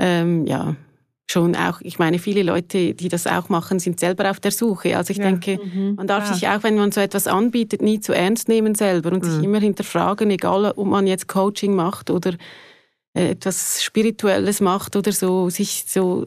Ähm, 0.00 0.46
ja, 0.46 0.76
schon 1.30 1.54
auch, 1.54 1.80
ich 1.82 1.98
meine, 1.98 2.18
viele 2.18 2.42
Leute, 2.42 2.94
die 2.94 3.08
das 3.08 3.26
auch 3.26 3.48
machen, 3.48 3.78
sind 3.78 4.00
selber 4.00 4.30
auf 4.30 4.40
der 4.40 4.50
Suche. 4.50 4.96
Also 4.96 5.10
ich 5.10 5.18
ja. 5.18 5.24
denke, 5.24 5.58
mhm. 5.62 5.94
man 5.96 6.06
darf 6.06 6.26
ja. 6.28 6.34
sich 6.34 6.48
auch, 6.48 6.62
wenn 6.62 6.76
man 6.76 6.90
so 6.90 7.00
etwas 7.00 7.26
anbietet, 7.26 7.82
nie 7.82 8.00
zu 8.00 8.12
ernst 8.12 8.48
nehmen 8.48 8.74
selber 8.74 9.12
und 9.12 9.22
mhm. 9.22 9.30
sich 9.30 9.44
immer 9.44 9.60
hinterfragen, 9.60 10.30
egal 10.30 10.72
ob 10.74 10.86
man 10.86 11.06
jetzt 11.06 11.28
Coaching 11.28 11.74
macht 11.74 12.10
oder 12.10 12.32
äh, 13.14 13.30
etwas 13.30 13.82
Spirituelles 13.82 14.60
macht 14.60 14.96
oder 14.96 15.12
so, 15.12 15.50
sich 15.50 15.84
so 15.86 16.26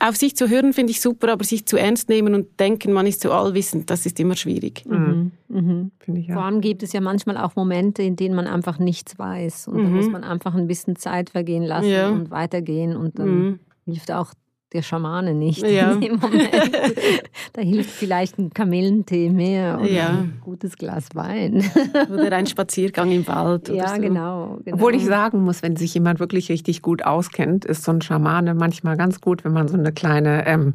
auf 0.00 0.16
sich 0.16 0.34
zu 0.34 0.48
hören 0.48 0.72
finde 0.72 0.90
ich 0.90 1.00
super, 1.00 1.32
aber 1.32 1.44
sich 1.44 1.64
zu 1.64 1.76
ernst 1.76 2.08
nehmen 2.08 2.34
und 2.34 2.58
denken, 2.58 2.92
man 2.92 3.06
ist 3.06 3.20
so 3.20 3.30
allwissend, 3.30 3.88
das 3.88 4.04
ist 4.04 4.18
immer 4.18 4.34
schwierig. 4.34 4.84
Mhm. 4.84 5.30
Mhm. 5.48 5.90
Ich, 6.12 6.26
ja. 6.26 6.34
Vor 6.34 6.42
allem 6.42 6.60
gibt 6.60 6.82
es 6.82 6.92
ja 6.92 7.00
manchmal 7.00 7.36
auch 7.36 7.54
Momente, 7.54 8.02
in 8.02 8.16
denen 8.16 8.34
man 8.34 8.48
einfach 8.48 8.80
nichts 8.80 9.16
weiß 9.16 9.68
und 9.68 9.76
mhm. 9.76 9.84
da 9.84 9.90
muss 9.90 10.08
man 10.08 10.24
einfach 10.24 10.56
ein 10.56 10.66
bisschen 10.66 10.96
Zeit 10.96 11.30
vergehen 11.30 11.62
lassen 11.62 11.88
ja. 11.88 12.08
und 12.08 12.32
weitergehen 12.32 12.96
und 12.96 13.18
dann 13.20 13.28
mhm 13.28 13.60
hilft 13.84 14.10
auch 14.10 14.32
der 14.72 14.82
Schamane 14.82 15.34
nicht 15.34 15.66
ja. 15.66 15.92
in 15.92 16.00
dem 16.00 16.16
Moment. 16.16 16.50
da 17.52 17.60
hilft 17.60 17.90
vielleicht 17.90 18.38
ein 18.38 18.50
Kamillentee 18.50 19.28
mehr 19.28 19.80
oder 19.80 19.90
ja. 19.90 20.08
ein 20.10 20.40
gutes 20.44 20.76
Glas 20.76 21.08
Wein. 21.14 21.64
oder 22.08 22.36
ein 22.36 22.46
Spaziergang 22.46 23.10
im 23.10 23.26
Wald. 23.26 23.68
ja, 23.68 23.88
so. 23.88 24.00
genau, 24.00 24.58
genau, 24.64 24.76
Obwohl 24.76 24.94
ich 24.94 25.04
sagen 25.04 25.42
muss, 25.42 25.62
wenn 25.62 25.74
sich 25.74 25.94
jemand 25.94 26.20
wirklich 26.20 26.50
richtig 26.50 26.82
gut 26.82 27.04
auskennt, 27.04 27.64
ist 27.64 27.82
so 27.82 27.90
ein 27.90 28.00
Schamane 28.00 28.54
manchmal 28.54 28.96
ganz 28.96 29.20
gut, 29.20 29.44
wenn 29.44 29.52
man 29.52 29.66
so 29.66 29.76
eine 29.76 29.92
kleine, 29.92 30.46
ähm, 30.46 30.74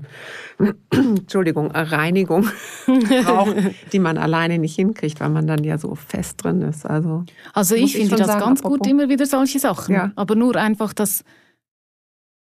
Entschuldigung, 0.92 1.72
Reinigung 1.72 2.48
braucht, 3.24 3.56
die 3.94 4.00
man 4.00 4.18
alleine 4.18 4.60
nicht 4.60 4.76
hinkriegt, 4.76 5.22
weil 5.22 5.30
man 5.30 5.48
dann 5.48 5.64
ja 5.64 5.78
so 5.78 5.96
fest 5.96 6.44
drin 6.44 6.62
ist. 6.64 6.86
Also, 6.86 7.24
also 7.54 7.76
ich 7.76 7.96
finde 7.96 8.18
das 8.18 8.28
sagen, 8.28 8.42
ganz 8.42 8.60
apropos. 8.60 8.80
gut, 8.80 8.88
immer 8.88 9.08
wieder 9.08 9.26
solche 9.26 9.60
Sachen. 9.60 9.96
Ja. 9.96 10.12
Aber 10.18 10.36
nur 10.36 10.58
einfach 10.58 10.92
das 10.92 11.24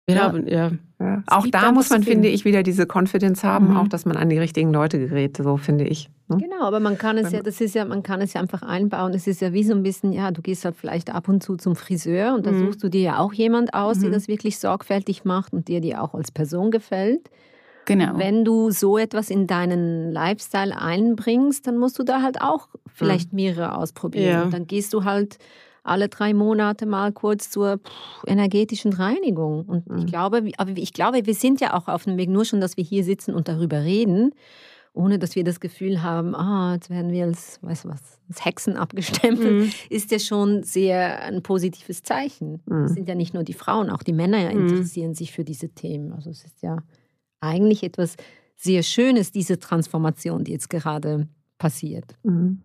wir 0.06 0.16
ja. 0.16 0.22
haben, 0.22 0.46
ja. 0.46 0.70
ja. 1.00 1.22
Auch 1.26 1.46
da 1.46 1.72
muss 1.72 1.88
man, 1.88 2.02
finde 2.02 2.28
ich, 2.28 2.44
wieder 2.44 2.62
diese 2.62 2.86
Confidence 2.86 3.42
haben, 3.42 3.70
mhm. 3.70 3.76
auch 3.76 3.88
dass 3.88 4.04
man 4.04 4.16
an 4.16 4.28
die 4.28 4.38
richtigen 4.38 4.72
Leute 4.72 4.98
gerät, 4.98 5.38
so 5.38 5.56
finde 5.56 5.84
ich. 5.84 6.10
Ne? 6.28 6.38
Genau, 6.38 6.62
aber 6.62 6.80
man 6.80 6.98
kann 6.98 7.16
es 7.16 7.32
ja, 7.32 7.42
das 7.42 7.60
ist 7.60 7.74
ja, 7.74 7.84
man 7.84 8.02
kann 8.02 8.20
es 8.20 8.34
ja 8.34 8.40
einfach 8.40 8.62
einbauen. 8.62 9.14
Es 9.14 9.26
ist 9.26 9.40
ja 9.40 9.52
wie 9.52 9.64
so 9.64 9.72
ein 9.74 9.82
bisschen, 9.82 10.12
ja, 10.12 10.30
du 10.30 10.42
gehst 10.42 10.64
halt 10.64 10.76
vielleicht 10.76 11.14
ab 11.14 11.28
und 11.28 11.42
zu 11.42 11.56
zum 11.56 11.74
Friseur 11.74 12.34
und 12.34 12.44
da 12.44 12.52
mhm. 12.52 12.66
suchst 12.66 12.82
du 12.82 12.88
dir 12.88 13.00
ja 13.00 13.18
auch 13.18 13.32
jemand 13.32 13.72
aus, 13.72 13.98
mhm. 13.98 14.02
der 14.02 14.10
das 14.12 14.28
wirklich 14.28 14.58
sorgfältig 14.58 15.24
macht 15.24 15.52
und 15.54 15.68
dir 15.68 16.02
auch 16.02 16.14
als 16.14 16.30
Person 16.30 16.70
gefällt. 16.70 17.30
Genau. 17.86 18.18
Wenn 18.18 18.44
du 18.44 18.70
so 18.70 18.98
etwas 18.98 19.30
in 19.30 19.46
deinen 19.46 20.10
Lifestyle 20.10 20.78
einbringst, 20.78 21.66
dann 21.66 21.78
musst 21.78 21.98
du 21.98 22.02
da 22.02 22.22
halt 22.22 22.40
auch 22.40 22.68
vielleicht 22.86 23.32
mhm. 23.32 23.36
mehrere 23.36 23.76
ausprobieren. 23.76 24.30
Ja. 24.30 24.42
Und 24.42 24.54
dann 24.54 24.66
gehst 24.66 24.92
du 24.92 25.04
halt 25.04 25.38
alle 25.84 26.08
drei 26.08 26.34
Monate 26.34 26.86
mal 26.86 27.12
kurz 27.12 27.50
zur 27.50 27.78
energetischen 28.26 28.92
Reinigung. 28.92 29.64
Und 29.66 29.88
mhm. 29.88 29.98
ich 29.98 30.06
glaube, 30.06 30.50
aber 30.56 30.70
ich 30.70 30.92
glaube, 30.92 31.24
wir 31.24 31.34
sind 31.34 31.60
ja 31.60 31.74
auch 31.74 31.88
auf 31.88 32.04
dem 32.04 32.16
Weg, 32.16 32.30
nur 32.30 32.44
schon, 32.44 32.60
dass 32.60 32.76
wir 32.76 32.84
hier 32.84 33.04
sitzen 33.04 33.34
und 33.34 33.48
darüber 33.48 33.82
reden, 33.82 34.32
ohne 34.94 35.18
dass 35.18 35.36
wir 35.36 35.44
das 35.44 35.60
Gefühl 35.60 36.02
haben, 36.02 36.34
ah, 36.34 36.74
jetzt 36.74 36.88
werden 36.88 37.12
wir 37.12 37.24
als, 37.24 37.58
weißt 37.62 37.84
du 37.84 37.88
was, 37.90 38.18
als 38.28 38.44
Hexen 38.44 38.76
abgestempelt, 38.76 39.64
mhm. 39.64 39.72
ist 39.90 40.10
ja 40.10 40.18
schon 40.18 40.62
sehr 40.62 41.22
ein 41.22 41.42
positives 41.42 42.02
Zeichen. 42.02 42.62
Mhm. 42.66 42.84
Es 42.84 42.94
sind 42.94 43.08
ja 43.08 43.14
nicht 43.14 43.34
nur 43.34 43.44
die 43.44 43.54
Frauen, 43.54 43.90
auch 43.90 44.02
die 44.02 44.12
Männer 44.12 44.38
mhm. 44.38 44.68
interessieren 44.68 45.14
sich 45.14 45.32
für 45.32 45.44
diese 45.44 45.68
Themen. 45.68 46.12
Also 46.12 46.30
es 46.30 46.44
ist 46.44 46.62
ja 46.62 46.78
eigentlich 47.40 47.82
etwas 47.82 48.16
sehr 48.56 48.82
Schönes, 48.82 49.32
diese 49.32 49.58
Transformation, 49.58 50.44
die 50.44 50.52
jetzt 50.52 50.70
gerade 50.70 51.28
passiert. 51.58 52.16
Mhm 52.22 52.62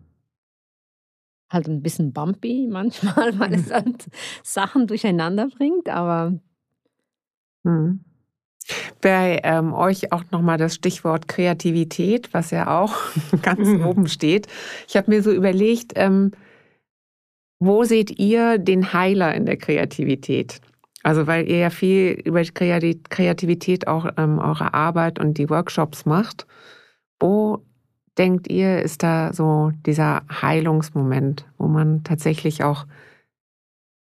halt 1.50 1.68
ein 1.68 1.82
bisschen 1.82 2.12
bumpy 2.12 2.68
manchmal, 2.70 3.38
weil 3.38 3.54
es 3.54 3.70
halt 3.70 4.06
Sachen 4.42 4.86
durcheinander 4.86 5.48
bringt, 5.48 5.88
aber. 5.88 6.38
Hm. 7.64 8.00
Bei 9.00 9.40
ähm, 9.42 9.72
euch 9.72 10.12
auch 10.12 10.22
nochmal 10.30 10.56
das 10.56 10.76
Stichwort 10.76 11.26
Kreativität, 11.26 12.32
was 12.32 12.52
ja 12.52 12.80
auch 12.80 12.94
ganz 13.42 13.66
mhm. 13.66 13.84
oben 13.84 14.06
steht. 14.06 14.46
Ich 14.86 14.96
habe 14.96 15.10
mir 15.10 15.22
so 15.22 15.32
überlegt, 15.32 15.92
ähm, 15.96 16.30
wo 17.58 17.84
seht 17.84 18.18
ihr 18.18 18.58
den 18.58 18.92
Heiler 18.92 19.34
in 19.34 19.44
der 19.44 19.56
Kreativität? 19.56 20.60
Also 21.02 21.26
weil 21.26 21.48
ihr 21.48 21.58
ja 21.58 21.70
viel 21.70 22.12
über 22.24 22.42
Kreativität 22.42 23.88
auch 23.88 24.06
ähm, 24.16 24.38
eure 24.38 24.74
Arbeit 24.74 25.18
und 25.18 25.38
die 25.38 25.48
Workshops 25.48 26.04
macht. 26.04 26.46
Wo 27.18 27.64
denkt 28.20 28.50
ihr, 28.50 28.82
ist 28.82 29.02
da 29.02 29.32
so 29.32 29.72
dieser 29.86 30.22
Heilungsmoment, 30.30 31.46
wo 31.56 31.68
man 31.68 32.04
tatsächlich 32.04 32.62
auch 32.62 32.86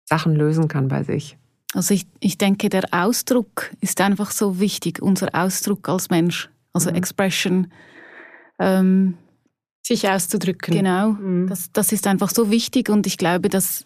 Sachen 0.08 0.36
lösen 0.36 0.68
kann 0.68 0.88
bei 0.88 1.02
sich? 1.02 1.38
Also 1.74 1.96
ich, 1.96 2.06
ich 2.20 2.38
denke, 2.38 2.70
der 2.70 2.84
Ausdruck 2.92 3.72
ist 3.82 4.00
einfach 4.02 4.30
so 4.30 4.60
wichtig, 4.60 5.02
unser 5.02 5.30
Ausdruck 5.34 5.90
als 5.90 6.12
Mensch, 6.12 6.52
also 6.72 6.92
mhm. 6.92 6.98
Expression. 6.98 7.68
Ähm, 8.60 9.18
sich 9.82 10.08
auszudrücken. 10.08 10.74
Genau, 10.76 11.12
mhm. 11.12 11.48
das, 11.48 11.72
das 11.72 11.92
ist 11.92 12.08
einfach 12.08 12.30
so 12.30 12.52
wichtig 12.52 12.90
und 12.90 13.08
ich 13.08 13.18
glaube, 13.18 13.50
das 13.50 13.86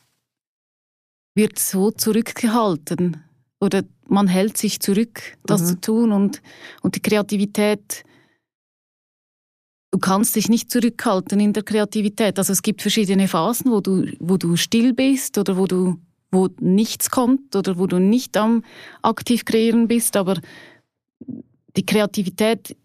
wird 1.34 1.60
so 1.60 1.92
zurückgehalten 1.92 3.24
oder 3.62 3.84
man 4.08 4.28
hält 4.28 4.58
sich 4.58 4.82
zurück, 4.82 5.22
das 5.46 5.62
mhm. 5.62 5.66
zu 5.66 5.82
tun 5.82 6.12
und, 6.12 6.42
und 6.82 6.96
die 6.96 7.02
Kreativität, 7.02 8.04
du 9.92 10.00
kannst 10.00 10.36
dich 10.36 10.50
nicht 10.50 10.72
zurückhalten 10.72 11.40
in 11.40 11.54
der 11.54 11.64
Kreativität. 11.64 12.38
Also 12.38 12.54
es 12.54 12.62
gibt 12.62 12.82
verschiedene 12.82 13.28
Phasen, 13.28 13.72
wo 13.72 13.82
du, 13.82 14.06
wo 14.20 14.38
du 14.38 14.56
still 14.56 14.94
bist 14.94 15.38
oder 15.38 15.58
wo 15.58 15.66
du 15.66 15.98
wo 16.32 16.48
nichts 16.60 17.10
kommt 17.10 17.56
oder 17.56 17.78
wo 17.78 17.88
du 17.88 18.00
nicht 18.00 18.38
am 18.38 18.64
aktiv 19.02 19.46
kreieren 19.46 19.88
bist, 19.88 20.16
aber 20.16 20.40
die 21.76 21.86
Kreativität 21.86 22.76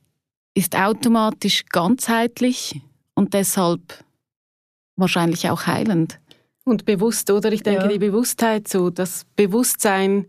ist 0.55 0.77
automatisch 0.77 1.67
ganzheitlich 1.67 2.81
und 3.15 3.35
deshalb 3.35 4.05
wahrscheinlich 4.97 5.51
auch 5.51 5.67
heilend. 5.67 6.21
Und 6.65 6.87
bewusst, 6.87 7.31
oder? 7.31 7.53
Ich 7.53 7.63
denke, 7.63 7.83
ja. 7.83 7.89
die 7.89 7.99
Bewusstheit, 7.99 8.69
so 8.69 8.89
das 8.89 9.27
Bewusstsein, 9.37 10.27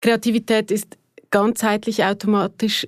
Kreativität 0.00 0.70
ist 0.70 0.96
ganzheitlich 1.30 2.04
automatisch, 2.04 2.86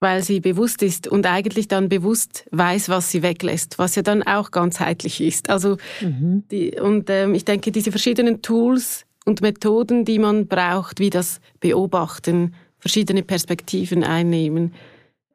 weil 0.00 0.22
sie 0.22 0.40
bewusst 0.40 0.82
ist 0.82 1.06
und 1.06 1.26
eigentlich 1.26 1.68
dann 1.68 1.90
bewusst 1.90 2.46
weiß, 2.50 2.88
was 2.88 3.10
sie 3.10 3.22
weglässt, 3.22 3.78
was 3.78 3.94
ja 3.94 4.02
dann 4.02 4.22
auch 4.22 4.50
ganzheitlich 4.50 5.20
ist. 5.20 5.50
Also 5.50 5.76
mhm. 6.00 6.44
die, 6.50 6.80
und 6.80 7.08
ähm, 7.10 7.34
ich 7.34 7.44
denke, 7.44 7.70
diese 7.70 7.90
verschiedenen 7.90 8.40
Tools 8.40 9.04
und 9.26 9.42
Methoden, 9.42 10.06
die 10.06 10.18
man 10.18 10.46
braucht, 10.46 10.98
wie 10.98 11.10
das 11.10 11.40
Beobachten, 11.60 12.54
verschiedene 12.78 13.22
Perspektiven 13.22 14.02
einnehmen, 14.02 14.72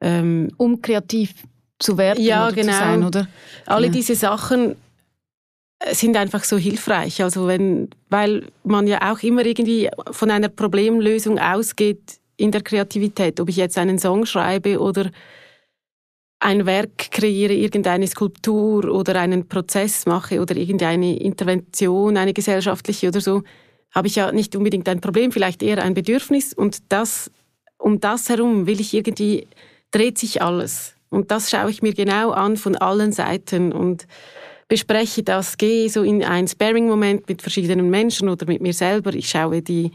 ähm, 0.01 0.51
um 0.57 0.81
kreativ 0.81 1.33
zu 1.77 1.97
werden 1.99 2.23
ja, 2.23 2.47
oder 2.47 2.55
genau. 2.55 2.71
zu 2.71 2.77
sein, 2.79 3.03
oder? 3.03 3.27
Alle 3.67 3.87
ja. 3.87 3.91
diese 3.93 4.15
Sachen 4.15 4.75
sind 5.91 6.17
einfach 6.17 6.43
so 6.43 6.57
hilfreich. 6.57 7.21
Also 7.21 7.45
wenn, 7.45 7.89
weil 8.09 8.47
man 8.63 8.87
ja 8.87 9.11
auch 9.13 9.21
immer 9.21 9.45
irgendwie 9.45 9.89
von 10.09 10.31
einer 10.31 10.49
Problemlösung 10.49 11.37
ausgeht 11.37 12.19
in 12.37 12.51
der 12.51 12.61
Kreativität. 12.61 13.39
Ob 13.39 13.49
ich 13.49 13.57
jetzt 13.57 13.77
einen 13.77 13.99
Song 13.99 14.25
schreibe 14.25 14.79
oder 14.79 15.11
ein 16.39 16.65
Werk 16.65 17.11
kreiere, 17.11 17.53
irgendeine 17.53 18.07
Skulptur 18.07 18.85
oder 18.85 19.19
einen 19.19 19.47
Prozess 19.47 20.05
mache 20.05 20.41
oder 20.41 20.55
irgendeine 20.55 21.17
Intervention, 21.17 22.17
eine 22.17 22.33
gesellschaftliche 22.33 23.07
oder 23.07 23.21
so, 23.21 23.43
habe 23.93 24.07
ich 24.07 24.15
ja 24.15 24.31
nicht 24.31 24.55
unbedingt 24.55 24.87
ein 24.89 25.01
Problem, 25.01 25.31
vielleicht 25.31 25.63
eher 25.63 25.81
ein 25.81 25.93
Bedürfnis. 25.93 26.53
Und 26.53 26.83
das, 26.89 27.31
um 27.77 27.99
das 27.99 28.29
herum 28.29 28.67
will 28.67 28.79
ich 28.81 28.93
irgendwie, 28.93 29.47
dreht 29.91 30.17
sich 30.17 30.41
alles. 30.41 30.95
Und 31.09 31.31
das 31.31 31.49
schaue 31.49 31.71
ich 31.71 31.81
mir 31.81 31.93
genau 31.93 32.31
an 32.31 32.57
von 32.57 32.75
allen 32.75 33.13
Seiten 33.13 33.71
und 33.71 34.05
bespreche 34.67 35.23
das, 35.23 35.57
gehe 35.57 35.89
so 35.89 36.03
in 36.03 36.23
einen 36.23 36.47
Sparing-Moment 36.47 37.29
mit 37.29 37.41
verschiedenen 37.41 37.89
Menschen 37.89 38.29
oder 38.29 38.45
mit 38.47 38.61
mir 38.61 38.73
selber. 38.73 39.13
Ich 39.13 39.29
schaue 39.29 39.61
die, 39.61 39.91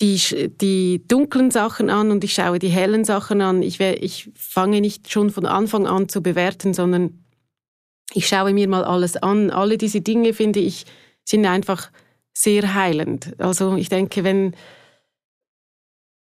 die, 0.00 0.50
die 0.60 1.06
dunklen 1.06 1.50
Sachen 1.50 1.90
an 1.90 2.10
und 2.10 2.24
ich 2.24 2.34
schaue 2.34 2.58
die 2.58 2.68
hellen 2.68 3.04
Sachen 3.04 3.40
an. 3.42 3.62
Ich, 3.62 3.80
ich 3.80 4.30
fange 4.34 4.80
nicht 4.80 5.10
schon 5.10 5.30
von 5.30 5.46
Anfang 5.46 5.86
an 5.86 6.08
zu 6.08 6.22
bewerten, 6.22 6.72
sondern 6.72 7.24
ich 8.12 8.26
schaue 8.26 8.52
mir 8.52 8.68
mal 8.68 8.84
alles 8.84 9.16
an. 9.16 9.50
Alle 9.50 9.76
diese 9.78 10.00
Dinge, 10.00 10.32
finde 10.32 10.60
ich, 10.60 10.86
sind 11.24 11.44
einfach 11.46 11.90
sehr 12.32 12.74
heilend. 12.74 13.34
Also 13.38 13.76
ich 13.76 13.88
denke, 13.88 14.24
wenn 14.24 14.54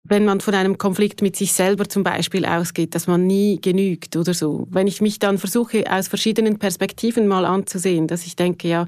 wenn 0.09 0.25
man 0.25 0.41
von 0.41 0.55
einem 0.55 0.79
Konflikt 0.79 1.23
mit 1.23 1.37
sich 1.37 1.53
selber 1.53 1.89
zum 1.89 2.05
Beispiel 2.05 2.45
ausgeht, 2.45 2.95
dass 2.95 3.07
man 3.07 3.27
nie 3.27 3.61
genügt 3.61 4.17
oder 4.17 4.35
so. 4.35 4.67
Wenn 4.71 4.87
ich 4.87 5.01
mich 5.01 5.19
dann 5.19 5.39
versuche, 5.39 5.85
aus 5.91 6.09
verschiedenen 6.09 6.59
Perspektiven 6.59 7.27
mal 7.27 7.45
anzusehen, 7.45 8.07
dass 8.07 8.25
ich 8.25 8.37
denke, 8.37 8.69
ja, 8.69 8.87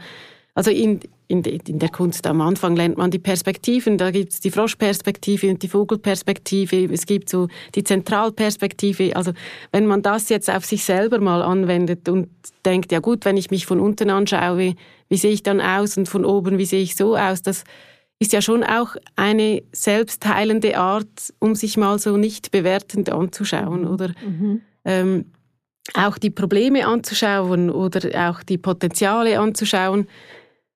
also 0.59 0.73
in, 0.73 0.99
in, 1.29 1.45
in 1.45 1.79
der 1.79 1.89
Kunst 1.89 2.27
am 2.27 2.41
Anfang 2.41 2.75
lernt 2.75 2.99
man 2.99 3.13
die 3.13 3.21
Perspektiven, 3.21 3.97
da 3.97 4.11
gibt 4.11 4.33
es 4.33 4.41
die 4.41 4.51
Froschperspektive 4.51 5.51
und 5.51 5.63
die 5.63 5.69
Vogelperspektive, 5.69 6.93
es 6.93 7.07
gibt 7.07 7.29
so 7.29 7.47
die 7.77 7.85
Zentralperspektive. 7.85 9.15
Also 9.15 9.31
wenn 9.71 9.87
man 9.87 10.03
das 10.03 10.31
jetzt 10.31 10.51
auf 10.51 10.65
sich 10.65 10.83
selber 10.83 11.21
mal 11.21 11.43
anwendet 11.43 12.09
und 12.09 12.27
denkt, 12.65 12.91
ja 12.91 12.99
gut, 12.99 13.25
wenn 13.25 13.37
ich 13.37 13.53
mich 13.53 13.67
von 13.67 13.79
unten 13.79 14.11
anschaue, 14.11 14.75
wie 15.09 15.17
sehe 15.17 15.31
ich 15.31 15.45
dann 15.45 15.61
aus 15.61 15.97
und 15.97 16.09
von 16.09 16.25
oben, 16.25 16.59
wie 16.59 16.67
sehe 16.67 16.83
ich 16.83 16.97
so 16.97 17.17
aus, 17.17 17.41
das 17.41 17.63
ist 18.19 18.33
ja 18.33 18.43
schon 18.43 18.65
auch 18.65 18.97
eine 19.15 19.63
selbstheilende 19.71 20.77
Art, 20.77 21.33
um 21.39 21.55
sich 21.55 21.77
mal 21.77 22.01
so 22.01 22.17
nicht 22.17 22.51
bewertend 22.51 23.11
anzuschauen 23.11 23.87
oder 23.87 24.09
mhm. 24.27 24.63
ähm, 24.85 25.27
auch 25.95 26.19
die 26.19 26.31
Probleme 26.31 26.87
anzuschauen 26.87 27.71
oder 27.71 28.29
auch 28.29 28.43
die 28.43 28.59
Potenziale 28.59 29.39
anzuschauen. 29.39 30.07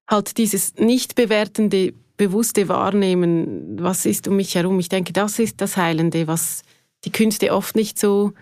Halt 0.08 0.36
dieses 0.38 0.74
nicht 0.76 1.14
bewertende, 1.14 1.94
bewusste 2.16 2.68
Wahrnehmen, 2.68 3.82
was 3.82 4.06
ist 4.06 4.28
um 4.28 4.36
mich 4.36 4.54
herum. 4.54 4.78
Ich 4.78 4.88
denke, 4.88 5.12
das 5.12 5.38
ist 5.38 5.60
das 5.60 5.76
Heilende, 5.76 6.26
was 6.26 6.62
die 7.04 7.12
Künste 7.12 7.52
oft 7.52 7.74
nicht 7.74 7.98
so 7.98 8.32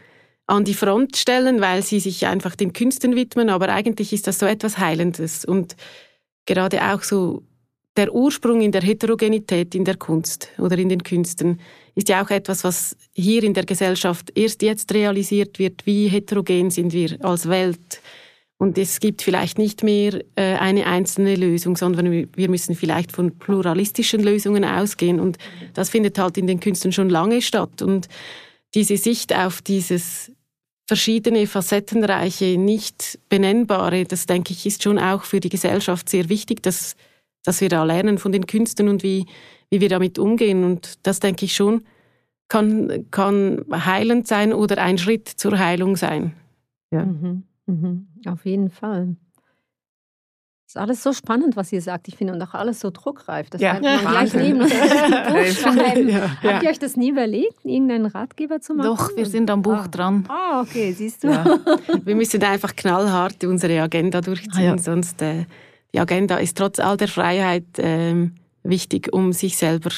an 0.47 0.65
die 0.65 0.75
Front 0.75 1.17
stellen, 1.17 1.61
weil 1.61 1.83
sie 1.83 2.01
sich 2.01 2.27
einfach 2.27 2.57
den 2.57 2.73
Künsten 2.73 3.15
widmen, 3.15 3.51
aber 3.51 3.69
eigentlich 3.69 4.13
ist 4.13 4.27
das 4.27 4.39
so 4.39 4.47
etwas 4.47 4.79
Heilendes 4.79 5.45
und 5.45 5.77
gerade 6.45 6.83
auch 6.93 7.03
so 7.03 7.45
der 7.97 8.15
Ursprung 8.15 8.61
in 8.61 8.73
der 8.73 8.83
Heterogenität 8.83 9.75
in 9.75 9.85
der 9.85 9.97
Kunst 9.97 10.49
oder 10.59 10.79
in 10.79 10.89
den 10.89 11.03
Künsten 11.03 11.61
ist 11.95 12.09
ja 12.09 12.23
auch 12.23 12.31
etwas, 12.31 12.65
was 12.65 12.97
hier 13.13 13.43
in 13.43 13.55
der 13.55 13.65
Gesellschaft 13.65 14.37
erst 14.37 14.63
jetzt 14.63 14.93
realisiert 14.95 15.59
wird. 15.59 15.87
Wie 15.87 16.09
heterogen 16.09 16.71
sind 16.71 16.93
wir 16.93 17.17
als 17.25 17.49
Welt? 17.49 18.01
Und 18.61 18.79
es 18.79 19.01
gibt 19.01 19.23
vielleicht 19.23 19.59
nicht 19.59 19.83
mehr 19.83 20.21
äh, 20.37 20.55
eine 20.57 20.87
einzelne 20.87 21.35
Lösung, 21.35 21.77
sondern 21.77 22.29
wir 22.37 22.49
müssen 22.51 22.75
vielleicht 22.75 23.11
von 23.11 23.39
pluralistischen 23.39 24.23
Lösungen 24.23 24.65
ausgehen. 24.65 25.19
Und 25.19 25.39
das 25.75 25.89
findet 25.91 26.19
halt 26.19 26.37
in 26.37 26.47
den 26.47 26.61
Künsten 26.61 26.93
schon 26.93 27.09
lange 27.09 27.43
statt. 27.43 27.83
Und 27.83 28.09
diese 28.75 28.97
Sicht 28.97 29.35
auf 29.35 29.63
dieses 29.63 30.31
verschiedene, 30.87 31.47
facettenreiche, 31.47 32.59
nicht 32.59 33.19
benennbare, 33.29 34.05
das 34.05 34.27
denke 34.27 34.53
ich, 34.53 34.67
ist 34.67 34.83
schon 34.83 34.99
auch 34.99 35.25
für 35.25 35.41
die 35.41 35.49
Gesellschaft 35.49 36.09
sehr 36.09 36.29
wichtig, 36.29 36.63
dass 36.63 36.97
dass 37.45 37.61
wir 37.61 37.69
da 37.69 37.85
lernen 37.85 38.19
von 38.19 38.33
den 38.33 38.47
Künstlern 38.47 38.89
und 38.89 39.03
wie, 39.03 39.27
wie 39.71 39.81
wir 39.81 39.89
damit 39.89 40.19
umgehen. 40.19 40.65
Und 40.65 40.99
das 41.07 41.21
denke 41.21 41.45
ich 41.45 41.55
schon, 41.55 41.83
kann, 42.49 43.07
kann 43.11 43.65
heilend 43.73 44.27
sein 44.27 44.53
oder 44.53 44.79
ein 44.79 44.99
Schritt 44.99 45.29
zur 45.29 45.59
Heilung 45.59 45.97
sein. 45.97 46.35
Ja. 46.91 47.05
Mhm, 47.05 47.45
mhm, 47.67 48.07
auf 48.27 48.45
jeden 48.45 48.71
Fall. 48.71 49.17
Das 50.73 50.77
ist 50.77 50.83
alles 50.83 51.03
so 51.03 51.13
spannend, 51.13 51.57
was 51.57 51.73
ihr 51.73 51.83
sagt. 51.83 52.07
Ich 52.07 52.15
finde, 52.15 52.33
und 52.33 52.41
auch 52.43 52.55
alles 52.55 52.79
so 52.79 52.91
druckreif. 52.91 53.51
Das 53.51 53.61
ja. 53.61 53.73
man 53.81 54.01
gleich 54.03 54.35
neben 54.35 54.61
ja. 56.09 56.31
Habt 56.41 56.63
ihr 56.63 56.71
euch 56.71 56.79
das 56.79 56.97
nie 56.97 57.11
überlegt, 57.11 57.65
irgendeinen 57.65 58.07
Ratgeber 58.07 58.61
zu 58.61 58.75
machen? 58.75 58.87
Doch, 58.87 59.17
wir 59.17 59.27
sind 59.27 59.51
am 59.51 59.63
Buch 59.63 59.73
ah. 59.73 59.89
dran. 59.89 60.25
Ah, 60.29 60.61
okay, 60.61 60.93
siehst 60.93 61.25
du. 61.25 61.29
Ja. 61.29 61.45
Wir 62.05 62.15
müssen 62.15 62.41
einfach 62.45 62.77
knallhart 62.77 63.43
unsere 63.43 63.83
Agenda 63.83 64.21
durchziehen, 64.21 64.75
ah, 64.75 64.79
sonst 64.79 65.21
äh, 65.23 65.47
die 65.93 65.99
Agenda 65.99 66.37
ist 66.37 66.57
trotz 66.57 66.79
all 66.79 66.97
der 66.97 67.09
Freiheit 67.09 67.65
ähm, 67.79 68.37
wichtig, 68.63 69.13
um 69.13 69.33
sich 69.33 69.57
selber, 69.57 69.91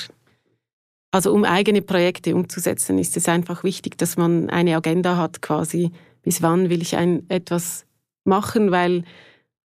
also 1.10 1.34
um 1.34 1.44
eigene 1.44 1.82
Projekte 1.82 2.34
umzusetzen, 2.34 2.96
ist 2.96 3.14
es 3.18 3.28
einfach 3.28 3.62
wichtig, 3.62 3.98
dass 3.98 4.16
man 4.16 4.48
eine 4.48 4.74
Agenda 4.74 5.18
hat, 5.18 5.42
quasi, 5.42 5.90
bis 6.22 6.40
wann 6.40 6.70
will 6.70 6.80
ich 6.80 6.96
ein, 6.96 7.28
etwas 7.28 7.84
machen, 8.24 8.70
weil 8.70 9.04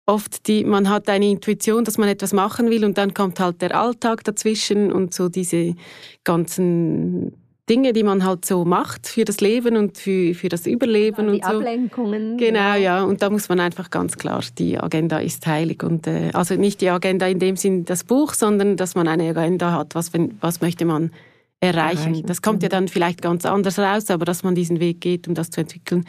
oft 0.06 0.48
die, 0.48 0.64
man 0.64 0.90
hat 0.90 1.10
eine 1.10 1.30
Intuition, 1.30 1.84
dass 1.84 1.98
man 1.98 2.10
etwas 2.10 2.34
machen 2.34 2.70
will 2.70 2.86
und 2.86 2.98
dann 2.98 3.14
kommt 3.14 3.40
halt 3.40 3.62
der 3.62 3.76
Alltag 3.76 4.24
dazwischen 4.24 4.92
und 4.92 5.14
so 5.14 5.30
diese 5.30 5.76
ganzen 6.24 7.34
Dinge, 7.70 7.92
die 7.92 8.04
man 8.04 8.24
halt 8.24 8.46
so 8.46 8.64
macht 8.64 9.08
für 9.08 9.26
das 9.26 9.42
Leben 9.42 9.76
und 9.76 9.98
für, 9.98 10.34
für 10.34 10.48
das 10.48 10.66
Überleben 10.66 11.26
ja, 11.26 11.34
und 11.34 11.44
so. 11.44 11.58
Ablenkungen. 11.58 12.38
Genau, 12.38 12.76
ja. 12.76 13.04
Und 13.04 13.22
da 13.22 13.30
muss 13.30 13.50
man 13.50 13.60
einfach 13.60 13.90
ganz 13.90 14.18
klar, 14.18 14.42
die 14.58 14.80
Agenda 14.80 15.18
ist 15.20 15.46
heilig. 15.46 15.84
Und 15.84 16.08
äh, 16.08 16.30
also 16.34 16.56
nicht 16.56 16.80
die 16.80 16.90
Agenda 16.90 17.28
in 17.28 17.40
dem 17.40 17.58
Sinn 17.58 17.84
das 17.84 18.06
Buch, 18.06 18.34
sondern 18.34 18.78
dass 18.78 18.96
man 18.96 19.10
eine 19.10 19.30
Agenda 19.30 19.74
hat. 19.74 19.96
Was, 19.96 20.14
wenn, 20.14 20.38
was 20.40 20.62
möchte 20.62 20.86
man 20.86 21.12
erreichen? 21.60 22.14
erreichen. 22.14 22.26
Das 22.26 22.42
kommt 22.42 22.64
ja 22.64 22.70
dann 22.70 22.88
vielleicht 22.88 23.22
ganz 23.22 23.46
anders 23.46 23.80
raus, 23.80 24.10
aber 24.12 24.24
dass 24.24 24.44
man 24.44 24.56
diesen 24.56 24.80
Weg 24.80 25.02
geht, 25.02 25.28
um 25.28 25.34
das 25.34 25.50
zu 25.50 25.60
entwickeln. 25.60 26.06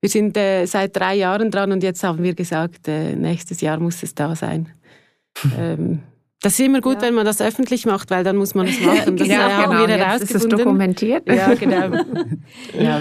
Wir 0.00 0.08
sind 0.08 0.36
äh, 0.36 0.66
seit 0.66 0.96
drei 0.96 1.16
Jahren 1.16 1.50
dran 1.50 1.72
und 1.72 1.82
jetzt 1.82 2.04
haben 2.04 2.22
wir 2.22 2.34
gesagt, 2.34 2.86
äh, 2.86 3.16
nächstes 3.16 3.60
Jahr 3.60 3.80
muss 3.80 4.02
es 4.02 4.14
da 4.14 4.36
sein. 4.36 4.68
ähm, 5.58 6.00
das 6.40 6.52
ist 6.52 6.60
immer 6.60 6.80
gut, 6.80 6.96
ja. 6.96 7.02
wenn 7.02 7.14
man 7.14 7.26
das 7.26 7.40
öffentlich 7.40 7.84
macht, 7.84 8.10
weil 8.10 8.22
dann 8.22 8.36
muss 8.36 8.54
man 8.54 8.68
es 8.68 8.80
machen. 8.80 9.16
Das 9.16 9.26
ja, 9.28 9.50
haben 9.50 9.72
genau. 9.72 9.88
wir 9.88 9.96
herausgefunden. 9.96 10.36
Ist 10.36 10.44
es 10.44 10.48
dokumentiert. 10.48 11.28
Ja, 11.28 11.54
genau. 11.58 11.96
ja. 12.78 13.00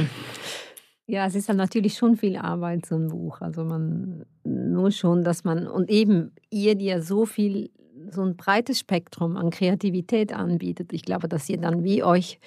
ja, 1.05 1.25
es 1.27 1.35
ist 1.35 1.47
dann 1.47 1.57
natürlich 1.57 1.93
schon 1.95 2.17
viel 2.17 2.35
Arbeit, 2.37 2.87
so 2.87 2.95
ein 2.95 3.09
Buch. 3.09 3.41
Also 3.41 3.63
man 3.63 4.25
nur 4.43 4.89
schon, 4.89 5.23
dass 5.23 5.43
man, 5.43 5.67
und 5.67 5.91
eben 5.91 6.31
ihr, 6.49 6.73
die 6.73 6.85
ja 6.85 7.01
so 7.01 7.27
viel, 7.27 7.69
so 8.09 8.23
ein 8.23 8.37
breites 8.37 8.79
Spektrum 8.79 9.37
an 9.37 9.51
Kreativität 9.51 10.33
anbietet, 10.33 10.91
ich 10.91 11.03
glaube, 11.03 11.27
dass 11.27 11.47
ihr 11.47 11.57
dann 11.57 11.83
wie 11.83 12.01
euch 12.01 12.39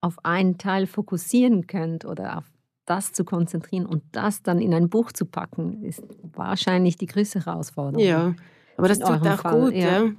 auf 0.00 0.16
einen 0.24 0.58
Teil 0.58 0.88
fokussieren 0.88 1.68
könnt 1.68 2.04
oder 2.04 2.38
auf 2.38 2.44
das 2.86 3.12
zu 3.12 3.24
konzentrieren 3.24 3.86
und 3.86 4.02
das 4.12 4.42
dann 4.42 4.58
in 4.58 4.74
ein 4.74 4.88
Buch 4.88 5.12
zu 5.12 5.24
packen, 5.24 5.82
ist 5.82 6.02
wahrscheinlich 6.34 6.96
die 6.96 7.06
größte 7.06 7.44
Herausforderung. 7.44 8.04
Ja, 8.04 8.34
aber 8.76 8.88
das 8.88 8.98
tut 8.98 9.26
auch 9.26 9.40
Fall. 9.40 9.60
gut. 9.60 9.74
Ja. 9.74 10.04
ja. 10.04 10.10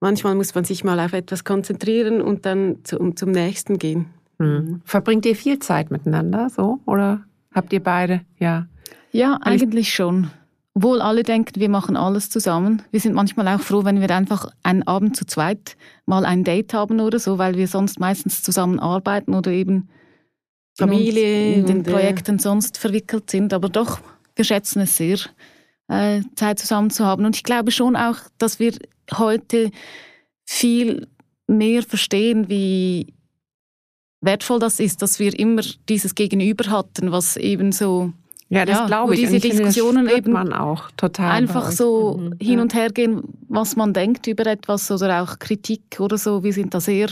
Manchmal 0.00 0.34
muss 0.34 0.54
man 0.54 0.64
sich 0.64 0.82
mal 0.82 0.98
auf 0.98 1.12
etwas 1.12 1.44
konzentrieren 1.44 2.22
und 2.22 2.46
dann 2.46 2.78
zum, 2.84 3.16
zum 3.16 3.32
nächsten 3.32 3.78
gehen. 3.78 4.06
Mhm. 4.38 4.80
Verbringt 4.84 5.26
ihr 5.26 5.36
viel 5.36 5.58
Zeit 5.58 5.90
miteinander 5.90 6.48
so 6.48 6.80
oder 6.86 7.22
habt 7.54 7.72
ihr 7.72 7.82
beide? 7.82 8.22
Ja. 8.38 8.66
Ja, 9.12 9.38
eigentlich 9.42 9.92
schon. 9.92 10.30
Obwohl 10.74 11.02
alle 11.02 11.24
denken, 11.24 11.60
wir 11.60 11.68
machen 11.68 11.96
alles 11.96 12.30
zusammen. 12.30 12.82
Wir 12.90 13.00
sind 13.00 13.14
manchmal 13.14 13.48
auch 13.48 13.60
froh, 13.60 13.84
wenn 13.84 14.00
wir 14.00 14.10
einfach 14.10 14.46
einen 14.62 14.84
Abend 14.84 15.16
zu 15.16 15.26
zweit 15.26 15.76
mal 16.06 16.24
ein 16.24 16.44
Date 16.44 16.72
haben 16.72 17.00
oder 17.00 17.18
so, 17.18 17.38
weil 17.38 17.56
wir 17.56 17.66
sonst 17.66 17.98
meistens 17.98 18.42
zusammen 18.42 18.78
arbeiten 18.78 19.34
oder 19.34 19.50
eben 19.50 19.88
Familie 20.76 21.54
in, 21.54 21.66
den 21.66 21.82
Projekten 21.82 22.38
sonst 22.38 22.78
verwickelt 22.78 23.30
sind. 23.30 23.52
Aber 23.52 23.68
doch, 23.68 24.00
wir 24.36 24.44
schätzen 24.44 24.80
es 24.80 24.96
sehr, 24.96 25.18
äh, 25.88 26.22
Zeit 26.36 26.58
zusammen 26.58 26.90
zu 26.90 27.04
haben. 27.04 27.24
Und 27.24 27.36
ich 27.36 27.42
glaube 27.42 27.70
schon 27.70 27.96
auch, 27.96 28.16
dass 28.38 28.58
wir 28.58 28.72
heute 29.12 29.70
viel 30.44 31.06
mehr 31.46 31.82
verstehen, 31.82 32.48
wie 32.48 33.12
wertvoll 34.20 34.58
das 34.58 34.80
ist, 34.80 35.02
dass 35.02 35.18
wir 35.18 35.38
immer 35.38 35.62
dieses 35.88 36.14
Gegenüber 36.14 36.70
hatten, 36.70 37.10
was 37.12 37.36
eben 37.36 37.72
so 37.72 38.12
ja, 38.50 38.64
das 38.64 38.78
ja, 38.78 38.86
glaube 38.86 39.14
ich. 39.14 39.20
Diese 39.20 39.36
ich 39.36 39.42
Diskussionen 39.42 40.06
finde, 40.06 40.18
eben 40.18 40.32
man 40.32 40.52
auch 40.52 40.90
total 40.96 41.30
einfach 41.30 41.70
so 41.70 42.16
mhm. 42.18 42.34
hin 42.40 42.58
und 42.58 42.74
her 42.74 42.90
gehen, 42.90 43.22
was 43.48 43.76
man 43.76 43.92
denkt 43.92 44.26
über 44.26 44.44
etwas 44.46 44.90
oder 44.90 45.22
auch 45.22 45.38
Kritik 45.38 46.00
oder 46.00 46.18
so. 46.18 46.42
Wir 46.42 46.52
sind 46.52 46.74
da 46.74 46.80
sehr. 46.80 47.10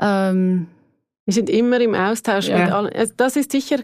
Ähm, 0.00 0.66
wir 1.26 1.34
sind 1.34 1.48
immer 1.50 1.80
im 1.80 1.94
Austausch 1.94 2.48
ja. 2.48 2.58
mit 2.58 2.72
allen. 2.72 2.92
Also 2.92 3.14
das 3.16 3.36
ist 3.36 3.52
sicher, 3.52 3.78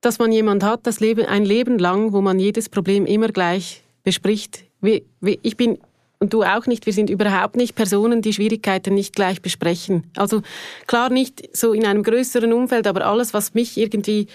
dass 0.00 0.18
man 0.18 0.32
jemand 0.32 0.64
hat, 0.64 0.86
das 0.86 1.00
Leben 1.00 1.26
ein 1.26 1.44
Leben 1.44 1.78
lang, 1.78 2.12
wo 2.12 2.20
man 2.20 2.38
jedes 2.38 2.68
Problem 2.68 3.06
immer 3.06 3.28
gleich 3.28 3.82
bespricht. 4.02 4.64
Wie, 4.80 5.04
wie, 5.20 5.38
ich 5.42 5.56
bin 5.56 5.78
und 6.18 6.32
du 6.32 6.44
auch 6.44 6.66
nicht, 6.66 6.86
wir 6.86 6.92
sind 6.92 7.10
überhaupt 7.10 7.56
nicht 7.56 7.74
Personen, 7.74 8.22
die 8.22 8.32
Schwierigkeiten 8.32 8.94
nicht 8.94 9.16
gleich 9.16 9.42
besprechen. 9.42 10.04
Also 10.16 10.42
klar 10.86 11.10
nicht 11.10 11.56
so 11.56 11.72
in 11.72 11.84
einem 11.84 12.04
größeren 12.04 12.52
Umfeld, 12.52 12.86
aber 12.86 13.06
alles, 13.06 13.34
was 13.34 13.54
mich 13.54 13.76
irgendwie 13.76 14.28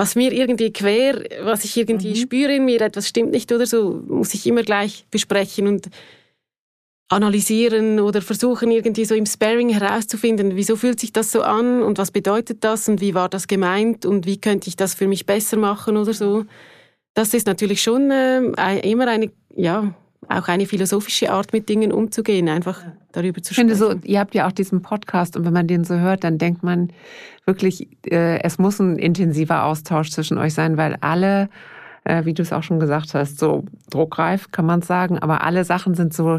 was 0.00 0.14
mir 0.14 0.32
irgendwie 0.32 0.72
quer, 0.72 1.22
was 1.42 1.62
ich 1.62 1.76
irgendwie 1.76 2.10
mhm. 2.10 2.16
spüre 2.16 2.54
in 2.54 2.64
mir, 2.64 2.80
etwas 2.80 3.06
stimmt 3.06 3.32
nicht 3.32 3.52
oder 3.52 3.66
so, 3.66 4.02
muss 4.08 4.32
ich 4.32 4.46
immer 4.46 4.62
gleich 4.62 5.04
besprechen 5.10 5.66
und 5.66 5.90
analysieren 7.10 7.98
oder 7.98 8.22
versuchen 8.22 8.70
irgendwie 8.70 9.04
so 9.04 9.16
im 9.16 9.26
Sparring 9.26 9.68
herauszufinden, 9.68 10.54
wieso 10.54 10.76
fühlt 10.76 11.00
sich 11.00 11.12
das 11.12 11.32
so 11.32 11.42
an 11.42 11.82
und 11.82 11.98
was 11.98 12.12
bedeutet 12.12 12.62
das 12.62 12.88
und 12.88 13.00
wie 13.00 13.14
war 13.14 13.28
das 13.28 13.48
gemeint 13.48 14.06
und 14.06 14.26
wie 14.26 14.40
könnte 14.40 14.68
ich 14.68 14.76
das 14.76 14.94
für 14.94 15.08
mich 15.08 15.26
besser 15.26 15.56
machen 15.56 15.96
oder 15.96 16.14
so. 16.14 16.44
Das 17.14 17.34
ist 17.34 17.48
natürlich 17.48 17.82
schon 17.82 18.12
äh, 18.12 18.78
immer 18.88 19.08
eine, 19.08 19.32
ja, 19.56 19.92
auch 20.28 20.46
eine 20.46 20.66
philosophische 20.66 21.32
Art, 21.32 21.52
mit 21.52 21.68
Dingen 21.68 21.90
umzugehen, 21.90 22.48
einfach 22.48 22.84
darüber 23.10 23.42
zu 23.42 23.54
sprechen. 23.54 23.70
Ich 23.70 23.78
finde 23.78 23.94
so, 23.98 24.06
ihr 24.06 24.20
habt 24.20 24.36
ja 24.36 24.46
auch 24.46 24.52
diesen 24.52 24.80
Podcast 24.80 25.36
und 25.36 25.44
wenn 25.44 25.52
man 25.52 25.66
den 25.66 25.82
so 25.82 25.98
hört, 25.98 26.22
dann 26.22 26.38
denkt 26.38 26.62
man 26.62 26.92
wirklich, 27.44 27.88
äh, 28.06 28.40
es 28.44 28.58
muss 28.58 28.78
ein 28.78 28.96
intensiver 28.96 29.64
Austausch 29.64 30.12
zwischen 30.12 30.38
euch 30.38 30.54
sein, 30.54 30.76
weil 30.76 30.96
alle, 31.00 31.48
äh, 32.04 32.24
wie 32.24 32.34
du 32.34 32.42
es 32.42 32.52
auch 32.52 32.62
schon 32.62 32.78
gesagt 32.78 33.14
hast, 33.14 33.40
so 33.40 33.64
druckreif 33.90 34.52
kann 34.52 34.66
man 34.66 34.82
sagen, 34.82 35.18
aber 35.18 35.42
alle 35.42 35.64
Sachen 35.64 35.94
sind 35.94 36.14
so 36.14 36.38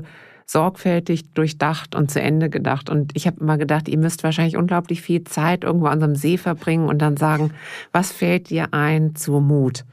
sorgfältig 0.51 1.33
durchdacht 1.33 1.95
und 1.95 2.11
zu 2.11 2.21
Ende 2.21 2.49
gedacht. 2.49 2.89
Und 2.89 3.11
ich 3.15 3.25
habe 3.25 3.39
immer 3.39 3.57
gedacht, 3.57 3.87
ihr 3.87 3.97
müsst 3.97 4.23
wahrscheinlich 4.23 4.57
unglaublich 4.57 5.01
viel 5.01 5.23
Zeit 5.23 5.63
irgendwo 5.63 5.85
an 5.87 5.99
so 5.99 6.05
einem 6.05 6.15
See 6.15 6.37
verbringen 6.37 6.89
und 6.89 7.01
dann 7.01 7.15
sagen, 7.15 7.53
was 7.93 8.11
fällt 8.11 8.49
dir 8.49 8.73
ein 8.73 9.15
zu 9.15 9.39
Mut? 9.39 9.85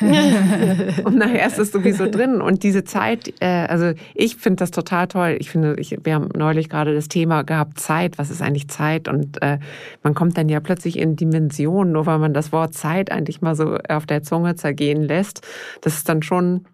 und 0.00 1.16
nachher 1.16 1.46
ist 1.48 1.58
es 1.58 1.72
sowieso 1.72 2.08
drin. 2.08 2.40
Und 2.40 2.62
diese 2.62 2.84
Zeit, 2.84 3.32
äh, 3.40 3.66
also 3.66 3.92
ich 4.14 4.36
finde 4.36 4.56
das 4.56 4.70
total 4.70 5.08
toll. 5.08 5.36
Ich 5.40 5.50
finde, 5.50 5.74
ich, 5.80 5.96
wir 6.04 6.14
haben 6.14 6.28
neulich 6.36 6.68
gerade 6.68 6.94
das 6.94 7.08
Thema 7.08 7.42
gehabt, 7.42 7.80
Zeit. 7.80 8.16
Was 8.16 8.30
ist 8.30 8.40
eigentlich 8.40 8.68
Zeit? 8.68 9.08
Und 9.08 9.42
äh, 9.42 9.58
man 10.04 10.14
kommt 10.14 10.38
dann 10.38 10.48
ja 10.48 10.60
plötzlich 10.60 10.96
in 10.96 11.16
Dimensionen, 11.16 11.92
nur 11.92 12.06
weil 12.06 12.18
man 12.18 12.34
das 12.34 12.52
Wort 12.52 12.74
Zeit 12.74 13.10
eigentlich 13.10 13.40
mal 13.40 13.56
so 13.56 13.78
auf 13.88 14.06
der 14.06 14.22
Zunge 14.22 14.54
zergehen 14.54 15.02
lässt. 15.02 15.40
Das 15.80 15.94
ist 15.96 16.08
dann 16.08 16.22
schon 16.22 16.66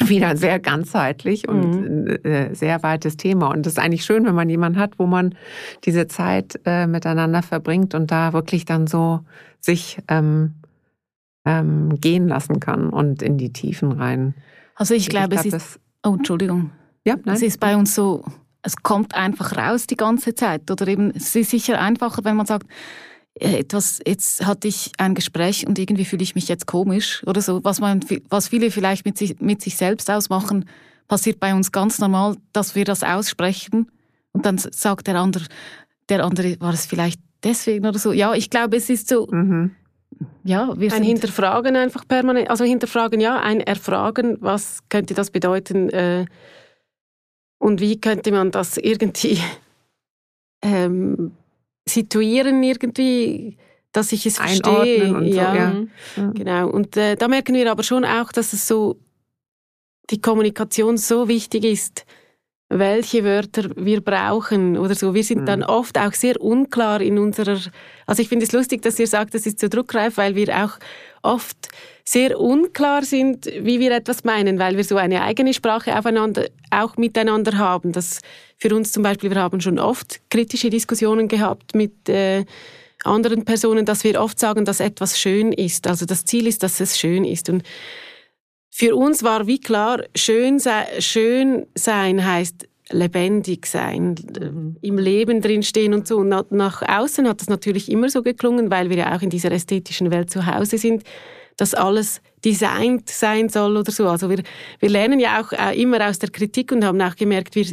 wieder 0.00 0.36
sehr 0.36 0.58
ganzheitlich 0.60 1.48
und 1.48 2.04
mhm. 2.04 2.06
äh, 2.24 2.54
sehr 2.54 2.82
weites 2.82 3.16
Thema. 3.16 3.48
Und 3.48 3.66
es 3.66 3.74
ist 3.74 3.78
eigentlich 3.78 4.04
schön, 4.04 4.24
wenn 4.26 4.34
man 4.34 4.48
jemanden 4.48 4.78
hat, 4.78 4.98
wo 4.98 5.06
man 5.06 5.34
diese 5.84 6.06
Zeit 6.06 6.60
äh, 6.64 6.86
miteinander 6.86 7.42
verbringt 7.42 7.94
und 7.94 8.10
da 8.10 8.32
wirklich 8.32 8.64
dann 8.64 8.86
so 8.86 9.20
sich 9.60 9.98
ähm, 10.08 10.54
ähm, 11.44 12.00
gehen 12.00 12.28
lassen 12.28 12.60
kann 12.60 12.90
und 12.90 13.22
in 13.22 13.38
die 13.38 13.52
Tiefen 13.52 13.92
rein. 13.92 14.34
Also 14.76 14.94
ich, 14.94 15.02
ich 15.02 15.08
glaube, 15.08 15.30
glaub, 15.30 15.46
es 15.46 15.52
ist. 15.52 15.80
Oh, 16.04 16.14
Entschuldigung. 16.14 16.70
Ja, 17.04 17.16
nein. 17.24 17.34
Es 17.34 17.42
ist 17.42 17.58
bei 17.58 17.76
uns 17.76 17.94
so, 17.94 18.24
es 18.62 18.76
kommt 18.76 19.14
einfach 19.14 19.56
raus 19.56 19.86
die 19.86 19.96
ganze 19.96 20.34
Zeit. 20.34 20.70
Oder 20.70 20.86
eben, 20.86 21.10
es 21.10 21.34
ist 21.34 21.50
sicher 21.50 21.80
einfacher, 21.80 22.24
wenn 22.24 22.36
man 22.36 22.46
sagt, 22.46 22.66
äh, 22.66 22.74
etwas, 23.40 24.00
jetzt 24.06 24.44
hatte 24.46 24.68
ich 24.68 24.92
ein 24.98 25.14
Gespräch 25.14 25.66
und 25.66 25.78
irgendwie 25.78 26.04
fühle 26.04 26.22
ich 26.22 26.34
mich 26.34 26.48
jetzt 26.48 26.66
komisch 26.66 27.22
oder 27.26 27.40
so. 27.40 27.62
Was, 27.64 27.80
man, 27.80 28.00
was 28.28 28.48
viele 28.48 28.70
vielleicht 28.70 29.04
mit 29.04 29.18
sich, 29.18 29.40
mit 29.40 29.62
sich 29.62 29.76
selbst 29.76 30.10
ausmachen, 30.10 30.64
passiert 31.06 31.40
bei 31.40 31.54
uns 31.54 31.72
ganz 31.72 31.98
normal, 31.98 32.36
dass 32.52 32.74
wir 32.74 32.84
das 32.84 33.02
aussprechen 33.02 33.90
und 34.32 34.46
dann 34.46 34.58
sagt 34.58 35.06
der 35.06 35.16
andere, 35.16 35.44
der 36.08 36.24
andere, 36.24 36.60
war 36.60 36.72
es 36.72 36.86
vielleicht 36.86 37.20
deswegen 37.42 37.86
oder 37.86 37.98
so. 37.98 38.12
Ja, 38.12 38.34
ich 38.34 38.50
glaube, 38.50 38.76
es 38.76 38.90
ist 38.90 39.08
so, 39.08 39.26
mhm 39.26 39.72
ja, 40.44 40.78
wir 40.78 40.92
ein 40.92 41.02
Hinterfragen 41.02 41.76
einfach 41.76 42.06
permanent, 42.06 42.50
also 42.50 42.64
hinterfragen 42.64 43.20
ja, 43.20 43.40
ein 43.40 43.60
Erfragen, 43.60 44.38
was 44.40 44.80
könnte 44.88 45.14
das 45.14 45.30
bedeuten 45.30 45.90
äh, 45.90 46.26
und 47.58 47.80
wie 47.80 48.00
könnte 48.00 48.32
man 48.32 48.50
das 48.50 48.76
irgendwie 48.76 49.38
ähm, 50.62 51.32
situieren 51.88 52.62
irgendwie, 52.62 53.56
dass 53.92 54.12
ich 54.12 54.26
es 54.26 54.38
verstehe. 54.38 55.14
Und 55.14 55.26
ja, 55.26 55.52
so, 55.52 55.58
ja. 55.58 55.86
ja. 56.16 56.30
genau. 56.32 56.68
Und 56.68 56.96
äh, 56.96 57.16
da 57.16 57.28
merken 57.28 57.54
wir 57.54 57.70
aber 57.70 57.82
schon 57.82 58.04
auch, 58.04 58.32
dass 58.32 58.52
es 58.52 58.66
so 58.66 58.96
die 60.10 60.20
Kommunikation 60.20 60.96
so 60.96 61.28
wichtig 61.28 61.64
ist, 61.64 62.06
welche 62.70 63.24
Wörter 63.24 63.70
wir 63.76 64.02
brauchen 64.02 64.76
oder 64.76 64.94
so. 64.94 65.14
Wir 65.14 65.24
sind 65.24 65.46
dann 65.46 65.60
mhm. 65.60 65.66
oft 65.66 65.98
auch 65.98 66.12
sehr 66.12 66.40
unklar 66.40 67.00
in 67.00 67.18
unserer, 67.18 67.58
also 68.06 68.22
ich 68.22 68.28
finde 68.28 68.44
es 68.44 68.52
lustig, 68.52 68.82
dass 68.82 68.98
ihr 68.98 69.06
sagt, 69.06 69.34
das 69.34 69.46
ist 69.46 69.58
zu 69.58 69.68
druckreif, 69.68 70.18
weil 70.18 70.34
wir 70.34 70.64
auch 70.64 70.78
oft 71.22 71.68
sehr 72.04 72.40
unklar 72.40 73.02
sind, 73.04 73.46
wie 73.46 73.80
wir 73.80 73.92
etwas 73.92 74.24
meinen, 74.24 74.58
weil 74.58 74.76
wir 74.76 74.84
so 74.84 74.96
eine 74.96 75.22
eigene 75.22 75.52
Sprache 75.52 75.98
aufeinander, 75.98 76.46
auch 76.70 76.96
miteinander 76.96 77.58
haben. 77.58 77.92
Das 77.92 78.20
für 78.56 78.74
uns 78.74 78.92
zum 78.92 79.02
Beispiel, 79.02 79.30
wir 79.30 79.40
haben 79.40 79.60
schon 79.60 79.78
oft 79.78 80.20
kritische 80.30 80.70
Diskussionen 80.70 81.28
gehabt 81.28 81.74
mit 81.74 82.08
äh, 82.08 82.44
anderen 83.04 83.44
Personen, 83.44 83.84
dass 83.84 84.04
wir 84.04 84.20
oft 84.20 84.38
sagen, 84.38 84.64
dass 84.64 84.80
etwas 84.80 85.18
schön 85.18 85.52
ist. 85.52 85.86
Also 85.86 86.06
das 86.06 86.24
Ziel 86.24 86.46
ist, 86.46 86.62
dass 86.62 86.80
es 86.80 86.98
schön 86.98 87.24
ist. 87.24 87.48
Und 87.48 87.62
für 88.70 88.94
uns 88.94 89.22
war 89.22 89.46
wie 89.46 89.60
klar, 89.60 90.04
schön, 90.14 90.58
sei, 90.58 90.86
schön 91.00 91.66
sein 91.74 92.24
heißt 92.24 92.67
lebendig 92.90 93.66
sein, 93.66 94.14
mhm. 94.40 94.76
im 94.80 94.98
Leben 94.98 95.40
drinstehen 95.40 95.94
und 95.94 96.06
so. 96.06 96.18
Und 96.18 96.28
nach 96.50 96.82
außen 96.82 97.28
hat 97.28 97.40
das 97.40 97.48
natürlich 97.48 97.90
immer 97.90 98.08
so 98.08 98.22
geklungen, 98.22 98.70
weil 98.70 98.90
wir 98.90 98.96
ja 98.96 99.16
auch 99.16 99.22
in 99.22 99.30
dieser 99.30 99.52
ästhetischen 99.52 100.10
Welt 100.10 100.30
zu 100.30 100.46
Hause 100.46 100.78
sind, 100.78 101.04
dass 101.56 101.74
alles 101.74 102.20
designt 102.44 103.10
sein 103.10 103.48
soll 103.48 103.76
oder 103.76 103.90
so. 103.90 104.08
Also 104.08 104.30
wir, 104.30 104.42
wir 104.78 104.88
lernen 104.88 105.20
ja 105.20 105.40
auch 105.40 105.52
äh, 105.52 105.80
immer 105.80 106.08
aus 106.08 106.18
der 106.18 106.30
Kritik 106.30 106.72
und 106.72 106.84
haben 106.84 107.00
auch 107.00 107.16
gemerkt, 107.16 107.56
wir, 107.56 107.66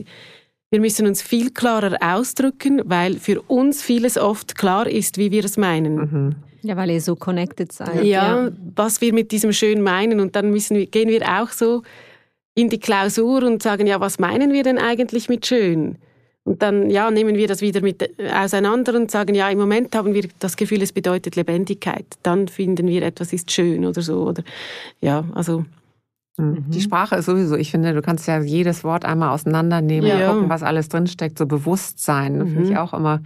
wir 0.71 0.79
müssen 0.79 1.07
uns 1.07 1.21
viel 1.21 1.51
klarer 1.51 1.97
ausdrücken, 2.01 2.81
weil 2.85 3.15
für 3.15 3.41
uns 3.43 3.83
vieles 3.83 4.17
oft 4.17 4.57
klar 4.57 4.87
ist, 4.87 5.17
wie 5.17 5.31
wir 5.31 5.45
es 5.45 5.57
meinen. 5.57 5.95
Mhm. 5.95 6.35
Ja, 6.63 6.75
weil 6.75 6.89
ihr 6.89 7.01
so 7.01 7.15
connected 7.15 7.71
seid. 7.71 8.03
Ja, 8.03 8.45
ja, 8.45 8.51
was 8.75 8.99
wir 8.99 9.13
mit 9.13 9.31
diesem 9.31 9.53
schön 9.53 9.81
meinen. 9.81 10.19
Und 10.19 10.35
dann 10.35 10.49
müssen 10.49 10.75
wir, 10.75 10.87
gehen 10.87 11.09
wir 11.09 11.21
auch 11.39 11.49
so 11.49 11.83
in 12.55 12.69
die 12.69 12.79
Klausur 12.79 13.43
und 13.43 13.61
sagen, 13.61 13.85
ja, 13.85 13.99
was 13.99 14.17
meinen 14.17 14.53
wir 14.53 14.63
denn 14.63 14.77
eigentlich 14.77 15.29
mit 15.29 15.45
schön? 15.45 15.97
Und 16.45 16.61
dann 16.61 16.91
ja, 16.91 17.09
nehmen 17.09 17.35
wir 17.35 17.47
das 17.47 17.61
wieder 17.61 17.81
mit 17.81 18.03
äh, 18.03 18.31
auseinander 18.31 18.95
und 18.95 19.09
sagen, 19.09 19.33
ja, 19.33 19.49
im 19.49 19.57
Moment 19.57 19.95
haben 19.95 20.13
wir 20.13 20.27
das 20.39 20.55
Gefühl, 20.55 20.81
es 20.81 20.93
bedeutet 20.93 21.35
Lebendigkeit. 21.35 22.05
Dann 22.21 22.47
finden 22.47 22.87
wir, 22.87 23.01
etwas 23.01 23.33
ist 23.33 23.51
schön 23.51 23.83
oder 23.85 24.01
so. 24.01 24.27
Oder 24.27 24.43
ja, 25.01 25.25
also. 25.33 25.65
Mhm. 26.37 26.65
Die 26.67 26.81
Sprache 26.81 27.15
ist 27.15 27.25
sowieso, 27.25 27.55
ich 27.55 27.71
finde, 27.71 27.93
du 27.93 28.01
kannst 28.01 28.27
ja 28.27 28.39
jedes 28.41 28.83
Wort 28.83 29.05
einmal 29.05 29.29
auseinandernehmen 29.29 30.07
ja. 30.07 30.29
und 30.29 30.35
gucken, 30.35 30.49
was 30.49 30.63
alles 30.63 30.87
drinsteckt. 30.87 31.37
So 31.37 31.47
Bewusstsein, 31.47 32.37
mhm. 32.37 32.47
finde 32.47 32.71
ich 32.71 32.77
auch 32.77 32.93
immer 32.93 33.21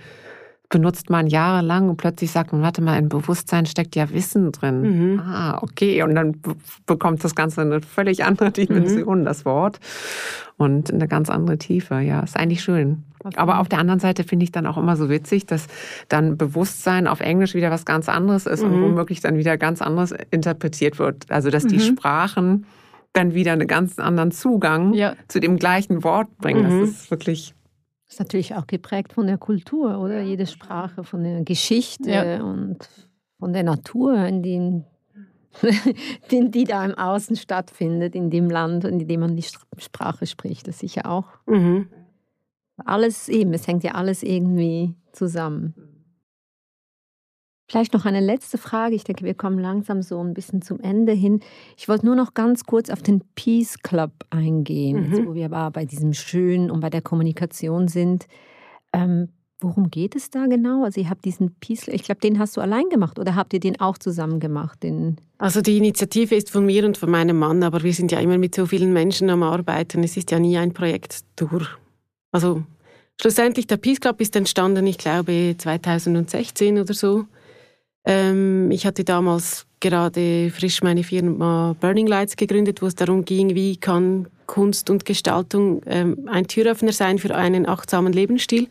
benutzt 0.70 1.10
man 1.10 1.26
jahrelang 1.26 1.90
und 1.90 1.98
plötzlich 1.98 2.32
sagt 2.32 2.54
man, 2.54 2.62
warte 2.62 2.82
mal, 2.82 2.98
im 2.98 3.10
Bewusstsein 3.10 3.66
steckt 3.66 3.96
ja 3.96 4.12
Wissen 4.12 4.52
drin. 4.52 5.14
Mhm. 5.14 5.20
Ah, 5.20 5.58
okay. 5.62 6.04
Und 6.04 6.14
dann 6.14 6.40
bekommt 6.86 7.24
das 7.24 7.34
Ganze 7.34 7.62
eine 7.62 7.82
völlig 7.82 8.24
andere 8.24 8.52
Dimension, 8.54 9.22
mhm. 9.22 9.26
das 9.26 9.46
Wort. 9.46 9.80
Und 10.58 10.94
eine 10.94 11.08
ganz 11.08 11.30
andere 11.30 11.58
Tiefe. 11.58 12.00
Ja, 12.00 12.20
ist 12.20 12.38
eigentlich 12.38 12.62
schön. 12.62 13.04
Okay. 13.24 13.38
Aber 13.38 13.60
auf 13.60 13.68
der 13.68 13.80
anderen 13.80 14.00
Seite 14.00 14.24
finde 14.24 14.44
ich 14.44 14.52
dann 14.52 14.68
auch 14.68 14.78
immer 14.78 14.96
so 14.96 15.10
witzig, 15.10 15.48
dass 15.48 15.68
dann 16.08 16.38
Bewusstsein 16.38 17.08
auf 17.08 17.20
Englisch 17.20 17.56
wieder 17.56 17.72
was 17.72 17.86
ganz 17.86 18.08
anderes 18.08 18.46
ist 18.46 18.64
mhm. 18.64 18.74
und 18.74 18.82
womöglich 18.82 19.22
dann 19.22 19.38
wieder 19.38 19.58
ganz 19.58 19.82
anderes 19.82 20.14
interpretiert 20.30 21.00
wird. 21.00 21.26
Also, 21.30 21.50
dass 21.50 21.66
die 21.66 21.78
mhm. 21.78 21.98
Sprachen 21.98 22.66
dann 23.14 23.34
wieder 23.34 23.54
einen 23.54 23.68
ganz 23.68 23.98
anderen 23.98 24.32
Zugang 24.32 24.94
ja. 24.94 25.16
zu 25.28 25.40
dem 25.40 25.58
gleichen 25.58 26.04
Wort 26.04 26.28
bringen. 26.38 26.64
Das 26.64 26.74
mhm. 26.74 26.84
ist 26.84 27.12
wirklich 27.12 27.56
das 28.10 28.16
ist 28.16 28.20
natürlich 28.22 28.56
auch 28.56 28.66
geprägt 28.66 29.14
von 29.14 29.28
der 29.28 29.38
Kultur, 29.38 30.00
oder? 30.00 30.22
Jede 30.22 30.48
Sprache, 30.48 31.04
von 31.04 31.24
der 31.24 31.44
Geschichte 31.44 32.10
ja. 32.10 32.44
und 32.44 32.90
von 33.38 33.54
der 33.54 33.62
Natur, 33.62 34.26
in 34.26 34.42
dem, 34.42 34.84
die, 36.32 36.50
die 36.50 36.64
da 36.64 36.84
im 36.84 36.96
Außen 36.96 37.36
stattfindet, 37.36 38.16
in 38.16 38.32
dem 38.32 38.50
Land, 38.50 38.84
in 38.84 39.08
dem 39.08 39.20
man 39.20 39.36
die 39.36 39.46
Sprache 39.78 40.26
spricht. 40.26 40.68
Das 40.68 40.80
sicher 40.80 41.06
auch. 41.06 41.28
Mhm. 41.46 41.88
Alles 42.78 43.30
eben, 43.30 43.54
es 43.54 43.68
hängt 43.68 43.84
ja 43.84 43.92
alles 43.92 44.24
irgendwie 44.24 44.96
zusammen. 45.12 45.76
Vielleicht 47.70 47.94
noch 47.94 48.06
eine 48.06 48.20
letzte 48.20 48.58
Frage. 48.58 48.96
Ich 48.96 49.04
denke, 49.04 49.24
wir 49.24 49.36
kommen 49.36 49.60
langsam 49.60 50.02
so 50.02 50.20
ein 50.24 50.34
bisschen 50.34 50.64
zum 50.64 50.80
Ende 50.80 51.14
hin. 51.14 51.40
Ich 51.78 51.88
wollte 51.88 52.08
nur 52.08 52.16
noch 52.16 52.34
ganz 52.34 52.64
kurz 52.64 52.90
auf 52.90 53.04
den 53.04 53.22
Peace 53.36 53.78
Club 53.84 54.12
eingehen, 54.32 55.12
mhm. 55.12 55.28
wo 55.28 55.36
wir 55.36 55.46
aber 55.46 55.70
bei 55.70 55.86
diesem 55.86 56.14
Schön 56.14 56.72
und 56.72 56.80
bei 56.80 56.90
der 56.90 57.04
Kommunikation 57.04 57.88
sind. 57.88 58.26
Ähm, 58.92 59.30
worum 59.60 59.92
geht 59.92 60.16
es 60.16 60.32
da 60.32 60.48
genau? 60.48 60.84
Also 60.84 61.00
ihr 61.00 61.12
habt 61.12 61.26
diesen 61.26 61.54
Peace, 61.60 61.82
Club, 61.82 61.96
ich 61.96 62.04
glaube, 62.04 62.22
den 62.22 62.40
hast 62.40 62.58
du 62.58 62.62
allein 62.62 62.90
gemacht 62.90 63.20
oder 63.20 63.36
habt 63.36 63.54
ihr 63.54 63.60
den 63.60 63.80
auch 63.80 64.00
zusammen 64.00 64.40
gemacht? 64.40 64.82
Den 64.82 65.18
also 65.38 65.62
die 65.62 65.78
Initiative 65.78 66.34
ist 66.34 66.50
von 66.50 66.66
mir 66.66 66.86
und 66.86 66.98
von 66.98 67.12
meinem 67.12 67.38
Mann, 67.38 67.62
aber 67.62 67.84
wir 67.84 67.94
sind 67.94 68.12
ja 68.12 68.20
immer 68.20 68.40
mit 68.40 68.56
so 68.56 68.66
vielen 68.66 68.94
Menschen 68.94 69.30
am 69.30 69.44
Arbeiten. 69.44 70.04
Es 70.04 70.18
ist 70.18 70.32
ja 70.32 70.40
nie 70.40 70.58
ein 70.58 70.74
Projekt 70.74 71.20
durch. 71.36 71.68
Also 72.32 72.64
schlussendlich, 73.22 73.68
der 73.68 73.78
Peace 73.78 74.00
Club 74.00 74.20
ist 74.22 74.36
entstanden, 74.36 74.88
ich 74.88 74.98
glaube, 74.98 75.56
2016 75.56 76.80
oder 76.80 76.96
so. 76.96 77.26
Ähm, 78.06 78.72
ich 78.72 78.86
hatte 78.86 79.04
damals 79.04 79.66
gerade 79.80 80.52
frisch 80.52 80.82
meine 80.82 81.04
Firma 81.04 81.76
Burning 81.80 82.08
Lights 82.08 82.36
gegründet, 82.36 82.82
wo 82.82 82.88
es 82.88 82.96
darum 82.96 83.26
ging, 83.26 83.56
wie 83.56 83.78
kann 83.78 84.28
Kunst 84.46 84.90
und 84.90 85.06
Gestaltung 85.06 85.82
ähm, 85.86 86.28
ein 86.28 86.48
Türöffner 86.48 86.92
sein 86.92 87.20
für 87.20 87.36
einen 87.36 87.68
achtsamen 87.68 88.14
Lebensstil. 88.14 88.68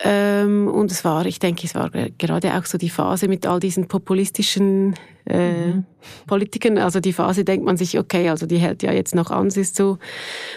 Ähm, 0.00 0.68
und 0.68 0.92
es 0.92 1.04
war, 1.04 1.26
ich 1.26 1.40
denke, 1.40 1.62
es 1.64 1.74
war 1.74 1.90
gerade 1.90 2.56
auch 2.56 2.64
so 2.64 2.78
die 2.78 2.88
Phase 2.88 3.26
mit 3.26 3.46
all 3.46 3.58
diesen 3.58 3.88
populistischen 3.88 4.94
äh, 5.26 5.66
mhm. 5.66 5.84
Politikern. 6.28 6.78
Also 6.78 7.00
die 7.00 7.12
Phase 7.12 7.44
denkt 7.44 7.66
man 7.66 7.76
sich, 7.76 7.98
okay, 7.98 8.28
also 8.28 8.46
die 8.46 8.58
hält 8.58 8.84
ja 8.84 8.92
jetzt 8.92 9.16
noch 9.16 9.32
an, 9.32 9.50
sie 9.50 9.62
ist 9.62 9.74
so 9.74 9.98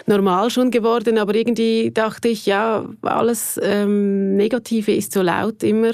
normal 0.06 0.50
schon 0.50 0.70
geworden. 0.70 1.18
Aber 1.18 1.34
irgendwie 1.34 1.90
dachte 1.90 2.28
ich, 2.28 2.46
ja, 2.46 2.86
alles 3.02 3.58
ähm, 3.60 4.36
Negative 4.36 4.92
ist 4.92 5.12
so 5.12 5.22
laut 5.22 5.64
immer 5.64 5.90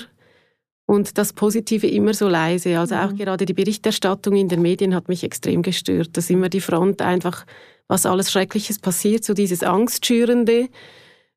und 0.88 1.18
das 1.18 1.34
Positive 1.34 1.86
immer 1.86 2.14
so 2.14 2.28
leise. 2.28 2.78
Also 2.78 2.94
auch 2.94 3.12
mhm. 3.12 3.18
gerade 3.18 3.44
die 3.44 3.52
Berichterstattung 3.52 4.34
in 4.34 4.48
den 4.48 4.62
Medien 4.62 4.94
hat 4.94 5.08
mich 5.08 5.22
extrem 5.22 5.60
gestört, 5.60 6.16
dass 6.16 6.30
immer 6.30 6.48
die 6.48 6.62
Front 6.62 7.02
einfach, 7.02 7.44
was 7.88 8.06
alles 8.06 8.32
Schreckliches 8.32 8.78
passiert, 8.78 9.22
so 9.22 9.34
dieses 9.34 9.62
Angstschürende 9.62 10.70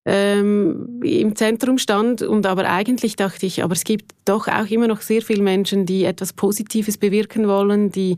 ähm, 0.06 1.02
im 1.04 1.36
Zentrum 1.36 1.80
stand. 1.80 2.22
Und 2.22 2.46
aber 2.46 2.70
eigentlich 2.70 3.18
dachte 3.18 3.46
ich, 3.46 3.62
aber 3.62 3.74
es 3.74 3.84
gibt 3.84 4.14
doch 4.24 4.48
auch 4.48 4.68
immer 4.68 4.88
noch 4.88 5.02
sehr 5.02 5.22
viele 5.22 5.44
Menschen, 5.44 5.86
die 5.86 6.06
etwas 6.06 6.32
Positives 6.32 6.98
bewirken 6.98 7.50
wollen, 7.50 7.92
die 7.92 8.16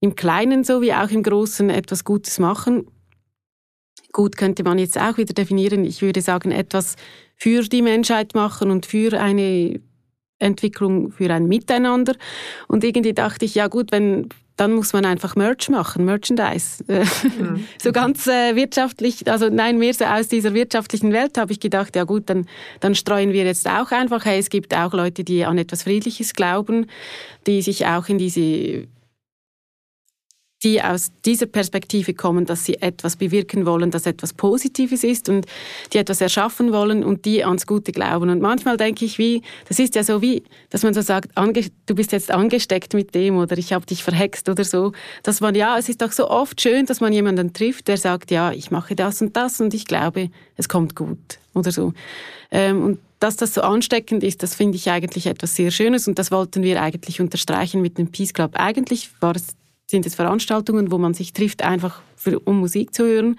im 0.00 0.14
Kleinen 0.14 0.64
so 0.64 0.80
wie 0.80 0.94
auch 0.94 1.10
im 1.10 1.22
Großen 1.22 1.68
etwas 1.68 2.04
Gutes 2.04 2.38
machen. 2.38 2.86
Gut 4.12 4.38
könnte 4.38 4.62
man 4.62 4.78
jetzt 4.78 4.98
auch 4.98 5.18
wieder 5.18 5.34
definieren. 5.34 5.84
Ich 5.84 6.00
würde 6.00 6.22
sagen, 6.22 6.52
etwas 6.52 6.96
für 7.36 7.64
die 7.64 7.82
Menschheit 7.82 8.34
machen 8.34 8.70
und 8.70 8.86
für 8.86 9.20
eine 9.20 9.78
Entwicklung 10.44 11.12
für 11.12 11.32
ein 11.32 11.46
Miteinander. 11.46 12.14
Und 12.68 12.84
irgendwie 12.84 13.14
dachte 13.14 13.44
ich, 13.44 13.54
ja 13.54 13.68
gut, 13.68 13.92
wenn 13.92 14.28
dann 14.56 14.72
muss 14.72 14.92
man 14.92 15.04
einfach 15.04 15.34
Merch 15.34 15.68
machen, 15.68 16.04
Merchandise. 16.04 16.84
Mhm. 16.86 17.66
so 17.82 17.90
ganz 17.90 18.26
äh, 18.26 18.54
wirtschaftlich, 18.54 19.28
also 19.30 19.48
nein, 19.48 19.78
mehr 19.78 19.94
so 19.94 20.04
aus 20.04 20.28
dieser 20.28 20.54
wirtschaftlichen 20.54 21.12
Welt 21.12 21.36
habe 21.38 21.52
ich 21.52 21.60
gedacht, 21.60 21.96
ja 21.96 22.04
gut, 22.04 22.30
dann, 22.30 22.46
dann 22.80 22.94
streuen 22.94 23.32
wir 23.32 23.44
jetzt 23.44 23.68
auch 23.68 23.90
einfach, 23.90 24.24
hey, 24.24 24.38
es 24.38 24.50
gibt 24.50 24.74
auch 24.76 24.92
Leute, 24.92 25.24
die 25.24 25.44
an 25.44 25.58
etwas 25.58 25.82
Friedliches 25.82 26.34
glauben, 26.34 26.86
die 27.46 27.62
sich 27.62 27.86
auch 27.86 28.08
in 28.08 28.18
diese 28.18 28.86
die 30.64 30.82
aus 30.82 31.12
dieser 31.24 31.46
Perspektive 31.46 32.14
kommen, 32.14 32.46
dass 32.46 32.64
sie 32.64 32.80
etwas 32.80 33.16
bewirken 33.16 33.66
wollen, 33.66 33.90
das 33.90 34.06
etwas 34.06 34.32
Positives 34.32 35.04
ist 35.04 35.28
und 35.28 35.46
die 35.92 35.98
etwas 35.98 36.20
erschaffen 36.20 36.72
wollen 36.72 37.04
und 37.04 37.26
die 37.26 37.44
ans 37.44 37.66
Gute 37.66 37.92
glauben. 37.92 38.30
Und 38.30 38.40
manchmal 38.40 38.76
denke 38.76 39.04
ich, 39.04 39.18
wie, 39.18 39.42
das 39.68 39.78
ist 39.78 39.94
ja 39.94 40.02
so 40.02 40.22
wie, 40.22 40.42
dass 40.70 40.82
man 40.82 40.94
so 40.94 41.02
sagt, 41.02 41.30
du 41.36 41.94
bist 41.94 42.12
jetzt 42.12 42.30
angesteckt 42.30 42.94
mit 42.94 43.14
dem 43.14 43.36
oder 43.36 43.58
ich 43.58 43.72
habe 43.72 43.84
dich 43.84 44.02
verhext 44.02 44.48
oder 44.48 44.64
so, 44.64 44.92
dass 45.22 45.40
man, 45.40 45.54
ja, 45.54 45.78
es 45.78 45.88
ist 45.88 46.00
doch 46.00 46.12
so 46.12 46.28
oft 46.30 46.60
schön, 46.60 46.86
dass 46.86 47.00
man 47.00 47.12
jemanden 47.12 47.52
trifft, 47.52 47.88
der 47.88 47.98
sagt, 47.98 48.30
ja, 48.30 48.50
ich 48.50 48.70
mache 48.70 48.96
das 48.96 49.20
und 49.20 49.36
das 49.36 49.60
und 49.60 49.74
ich 49.74 49.84
glaube, 49.84 50.30
es 50.56 50.68
kommt 50.68 50.96
gut 50.96 51.38
oder 51.52 51.70
so. 51.70 51.92
Ähm, 52.50 52.82
und 52.82 52.98
dass 53.20 53.36
das 53.36 53.54
so 53.54 53.60
ansteckend 53.62 54.22
ist, 54.22 54.42
das 54.42 54.54
finde 54.54 54.76
ich 54.76 54.90
eigentlich 54.90 55.26
etwas 55.26 55.54
sehr 55.54 55.70
Schönes 55.70 56.08
und 56.08 56.18
das 56.18 56.30
wollten 56.30 56.62
wir 56.62 56.80
eigentlich 56.80 57.20
unterstreichen 57.20 57.80
mit 57.82 57.98
dem 57.98 58.10
Peace 58.10 58.32
Club. 58.32 58.52
Eigentlich 58.54 59.10
war 59.20 59.36
es 59.36 59.54
sind 59.86 60.06
es 60.06 60.14
Veranstaltungen, 60.14 60.90
wo 60.90 60.98
man 60.98 61.14
sich 61.14 61.32
trifft, 61.32 61.62
einfach 61.62 62.02
für, 62.16 62.40
um 62.40 62.60
Musik 62.60 62.94
zu 62.94 63.04
hören 63.04 63.36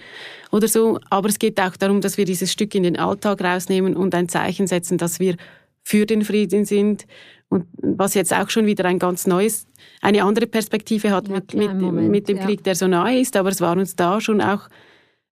oder 0.52 0.68
so. 0.68 1.00
Aber 1.10 1.28
es 1.30 1.40
geht 1.40 1.60
auch 1.60 1.76
darum, 1.76 2.02
dass 2.02 2.18
wir 2.18 2.26
dieses 2.26 2.52
Stück 2.52 2.76
in 2.76 2.84
den 2.84 2.98
Alltag 2.98 3.42
rausnehmen 3.44 3.96
und 3.96 4.14
ein 4.14 4.30
Zeichen 4.30 4.68
setzen, 4.68 4.98
dass 4.98 5.20
wir 5.20 5.38
für 5.82 6.06
den 6.06 6.24
Frieden 6.24 6.66
sind. 6.66 7.06
Und 7.50 7.66
was 7.78 8.14
jetzt 8.14 8.34
auch 8.34 8.50
schon 8.50 8.66
wieder 8.66 8.86
ein 8.86 9.00
ganz 9.00 9.28
neues, 9.28 9.68
eine 10.02 10.24
andere 10.24 10.48
Perspektive 10.48 11.12
hat 11.12 11.28
ja, 11.28 11.36
mit, 11.36 11.54
mit, 11.54 11.74
Moment, 11.74 12.10
mit, 12.10 12.28
dem 12.28 12.38
ja. 12.38 12.46
Krieg, 12.46 12.64
der 12.64 12.76
so 12.76 12.88
nahe 12.88 13.20
ist. 13.20 13.36
Aber 13.38 13.50
es 13.50 13.62
war 13.62 13.78
uns 13.78 13.96
da 13.96 14.22
schon 14.22 14.42
auch 14.42 14.68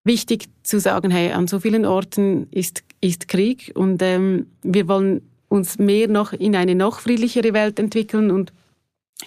wichtig 0.04 0.46
zu 0.64 0.80
sagen, 0.80 1.12
hey, 1.12 1.32
an 1.32 1.48
so 1.48 1.60
vielen 1.60 1.86
Orten 1.86 2.48
ist, 2.52 2.84
ist 3.02 3.28
Krieg 3.28 3.72
und 3.76 4.02
ähm, 4.02 4.48
wir 4.62 4.88
wollen 4.88 5.22
uns 5.48 5.80
mehr 5.80 6.08
noch 6.08 6.34
in 6.34 6.56
eine 6.56 6.76
noch 6.76 7.00
friedlichere 7.00 7.54
Welt 7.54 7.80
entwickeln 7.80 8.32
und 8.32 8.52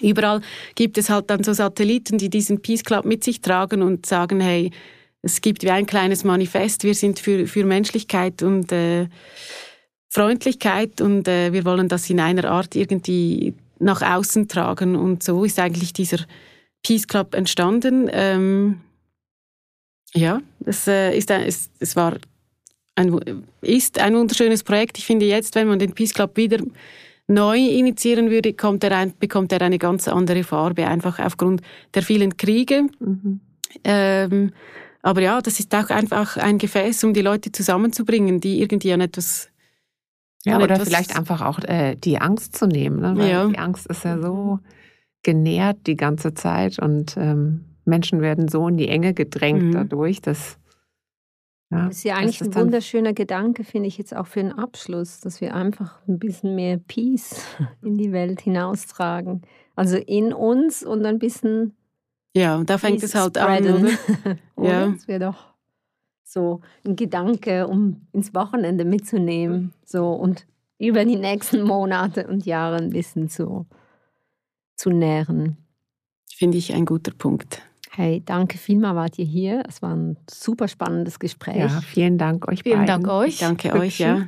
Überall 0.01 0.40
gibt 0.74 0.99
es 0.99 1.11
halt 1.11 1.30
dann 1.30 1.42
so 1.44 1.53
Satelliten, 1.53 2.18
die 2.18 2.30
diesen 2.30 2.61
Peace 2.61 2.84
Club 2.84 3.05
mit 3.05 3.24
sich 3.24 3.40
tragen 3.40 3.82
und 3.82 4.07
sagen, 4.07 4.40
hey, 4.40 4.70
es 5.22 5.40
gibt 5.40 5.62
wie 5.62 5.70
ein 5.70 5.86
kleines 5.86 6.24
Manifest, 6.24 6.84
wir 6.84 6.94
sind 6.94 7.18
für, 7.18 7.47
für 7.47 7.64
Menschlichkeit 7.64 8.42
und 8.42 8.70
äh, 8.70 9.09
Freundlichkeit 10.09 11.01
und 11.01 11.28
äh, 11.28 11.53
wir 11.53 11.64
wollen 11.64 11.88
das 11.88 12.09
in 12.09 12.20
einer 12.20 12.44
Art 12.44 12.74
irgendwie 12.76 13.55
nach 13.78 14.03
außen 14.03 14.49
tragen. 14.49 14.97
Und 14.97 15.22
so 15.22 15.44
ist 15.44 15.59
eigentlich 15.59 15.92
dieser 15.92 16.18
Peace 16.82 17.07
Club 17.07 17.34
entstanden. 17.34 18.09
Ähm, 18.12 18.80
ja, 20.14 20.40
es, 20.64 20.86
äh, 20.86 21.16
ist, 21.16 21.30
es, 21.30 21.70
es 21.80 21.97
war 21.97 22.16
ein, 22.94 23.44
ist 23.61 23.99
ein 23.99 24.16
wunderschönes 24.16 24.64
Projekt. 24.64 24.99
Ich 24.99 25.07
finde 25.07 25.26
jetzt, 25.26 25.55
wenn 25.55 25.68
man 25.68 25.78
den 25.78 25.92
Peace 25.92 26.14
Club 26.14 26.36
wieder 26.36 26.59
neu 27.29 27.59
initiieren 27.59 28.31
würde, 28.31 28.53
kommt 28.53 28.85
er 28.85 28.97
ein, 28.97 29.14
bekommt 29.18 29.53
er 29.53 29.62
eine 29.62 29.79
ganz 29.79 30.09
andere 30.09 30.45
Farbe, 30.45 30.87
einfach 30.87 31.18
aufgrund 31.18 31.62
der 31.95 32.03
vielen 32.03 32.37
Kriege. 32.37 32.87
Mhm. 33.01 33.41
Ähm, 33.85 34.53
aber 35.03 35.20
ja, 35.20 35.41
das 35.41 35.61
ist 35.61 35.74
auch 35.74 35.91
einfach 35.91 36.37
ein 36.37 36.59
Gefäß, 36.59 37.05
um 37.05 37.14
die 37.14 37.22
Leute 37.22 37.53
zusammenzubringen, 37.53 38.41
die 38.41 38.61
irgendwie 38.61 38.93
an 38.93 39.01
etwas 39.01 39.51
ja, 40.45 40.61
oder 40.61 40.79
vielleicht 40.79 41.16
einfach 41.16 41.43
auch 41.43 41.59
äh, 41.64 41.97
die 41.97 42.18
Angst 42.18 42.57
zu 42.57 42.66
nehmen. 42.66 43.01
Ne? 43.01 43.14
Weil 43.16 43.31
ja. 43.31 43.47
Die 43.47 43.59
Angst 43.59 43.87
ist 43.87 44.05
ja 44.05 44.18
so 44.20 44.61
genährt 45.22 45.89
die 45.89 45.97
ganze 45.97 46.35
Zeit 46.35 46.79
und 46.79 47.16
ähm, 47.16 47.64
Menschen 47.85 48.20
werden 48.20 48.47
so 48.47 48.68
in 48.68 48.77
die 48.77 48.89
Enge 48.89 49.12
gedrängt 49.12 49.64
mhm. 49.64 49.72
dadurch, 49.72 50.20
dass 50.20 50.59
ja, 51.71 51.87
das 51.87 51.97
ist 51.97 52.05
ja 52.05 52.14
eigentlich 52.14 52.41
ein 52.41 52.55
wunderschöner 52.55 53.12
Gedanke, 53.12 53.64
finde 53.64 53.89
ich 53.89 53.99
jetzt 53.99 54.14
auch 54.14 54.27
für 54.27 54.41
den 54.41 54.53
Abschluss, 54.53 55.21
dass 55.21 55.41
wir 55.41 55.55
einfach 55.55 55.99
ein 56.07 56.19
bisschen 56.19 56.55
mehr 56.55 56.79
Peace 56.79 57.45
in 57.83 57.99
die 57.99 58.12
Welt 58.12 58.41
hinaustragen. 58.41 59.43
Also 59.75 59.97
in 59.97 60.33
uns 60.33 60.85
und 60.85 61.05
ein 61.05 61.19
bisschen. 61.19 61.75
Ja, 62.35 62.62
da 62.64 62.79
fängt 62.79 63.01
Peace 63.01 63.11
es 63.11 63.14
halt 63.14 63.37
spreaden. 63.37 63.75
an, 63.75 63.85
oder? 63.85 64.37
Ja. 64.69 64.89
Das 64.89 65.09
wäre 65.09 65.21
doch 65.21 65.55
so 66.23 66.61
ein 66.85 66.97
Gedanke, 66.97 67.67
um 67.67 68.07
ins 68.12 68.35
Wochenende 68.35 68.85
mitzunehmen. 68.85 69.73
So 69.85 70.12
und 70.12 70.47
über 70.79 71.05
die 71.05 71.17
nächsten 71.17 71.62
Monate 71.62 72.27
und 72.27 72.47
Jahre 72.47 72.77
ein 72.77 72.91
bisschen 72.91 73.29
zu, 73.29 73.67
zu 74.77 74.91
nähren. 74.91 75.57
Finde 76.33 76.59
ich 76.59 76.75
ein 76.75 76.85
guter 76.85 77.12
Punkt. 77.12 77.62
Hey, 77.97 78.22
danke 78.22 78.59
vielmal 78.59 78.94
wart 78.94 79.18
ihr 79.18 79.24
hier. 79.24 79.62
Es 79.66 79.80
war 79.80 79.97
ein 79.97 80.18
super 80.30 80.68
spannendes 80.68 81.18
Gespräch. 81.18 81.57
Ja, 81.57 81.80
vielen 81.80 82.18
Dank 82.18 82.47
euch 82.47 82.62
vielen 82.62 82.80
beiden. 82.84 83.05
Dank 83.05 83.09
euch. 83.09 83.28
Ich 83.28 83.38
danke 83.38 83.72
euch, 83.72 83.99
ja. 83.99 84.26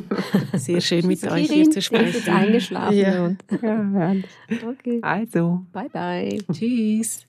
Sehr 0.54 0.80
schön 0.80 1.06
mit 1.06 1.22
euch 1.30 1.50
hier 1.50 1.70
zu 1.70 1.82
sprechen. 1.82 2.18
Ist 2.18 2.30
eingeschlafen. 2.30 2.96
Ja. 2.96 3.26
Und 3.26 3.44
ja, 3.60 4.24
okay. 4.66 5.00
Also. 5.02 5.60
Bye, 5.70 5.90
bye. 5.90 6.38
Tschüss. 6.50 7.26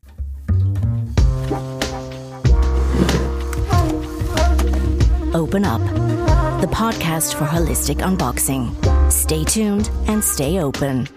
Open 5.34 5.66
Up, 5.66 5.82
the 6.62 6.68
podcast 6.68 7.34
for 7.34 7.46
holistic 7.46 8.02
unboxing. 8.02 8.72
Stay 9.10 9.44
tuned 9.44 9.92
and 10.08 10.24
stay 10.24 10.62
open. 10.62 11.10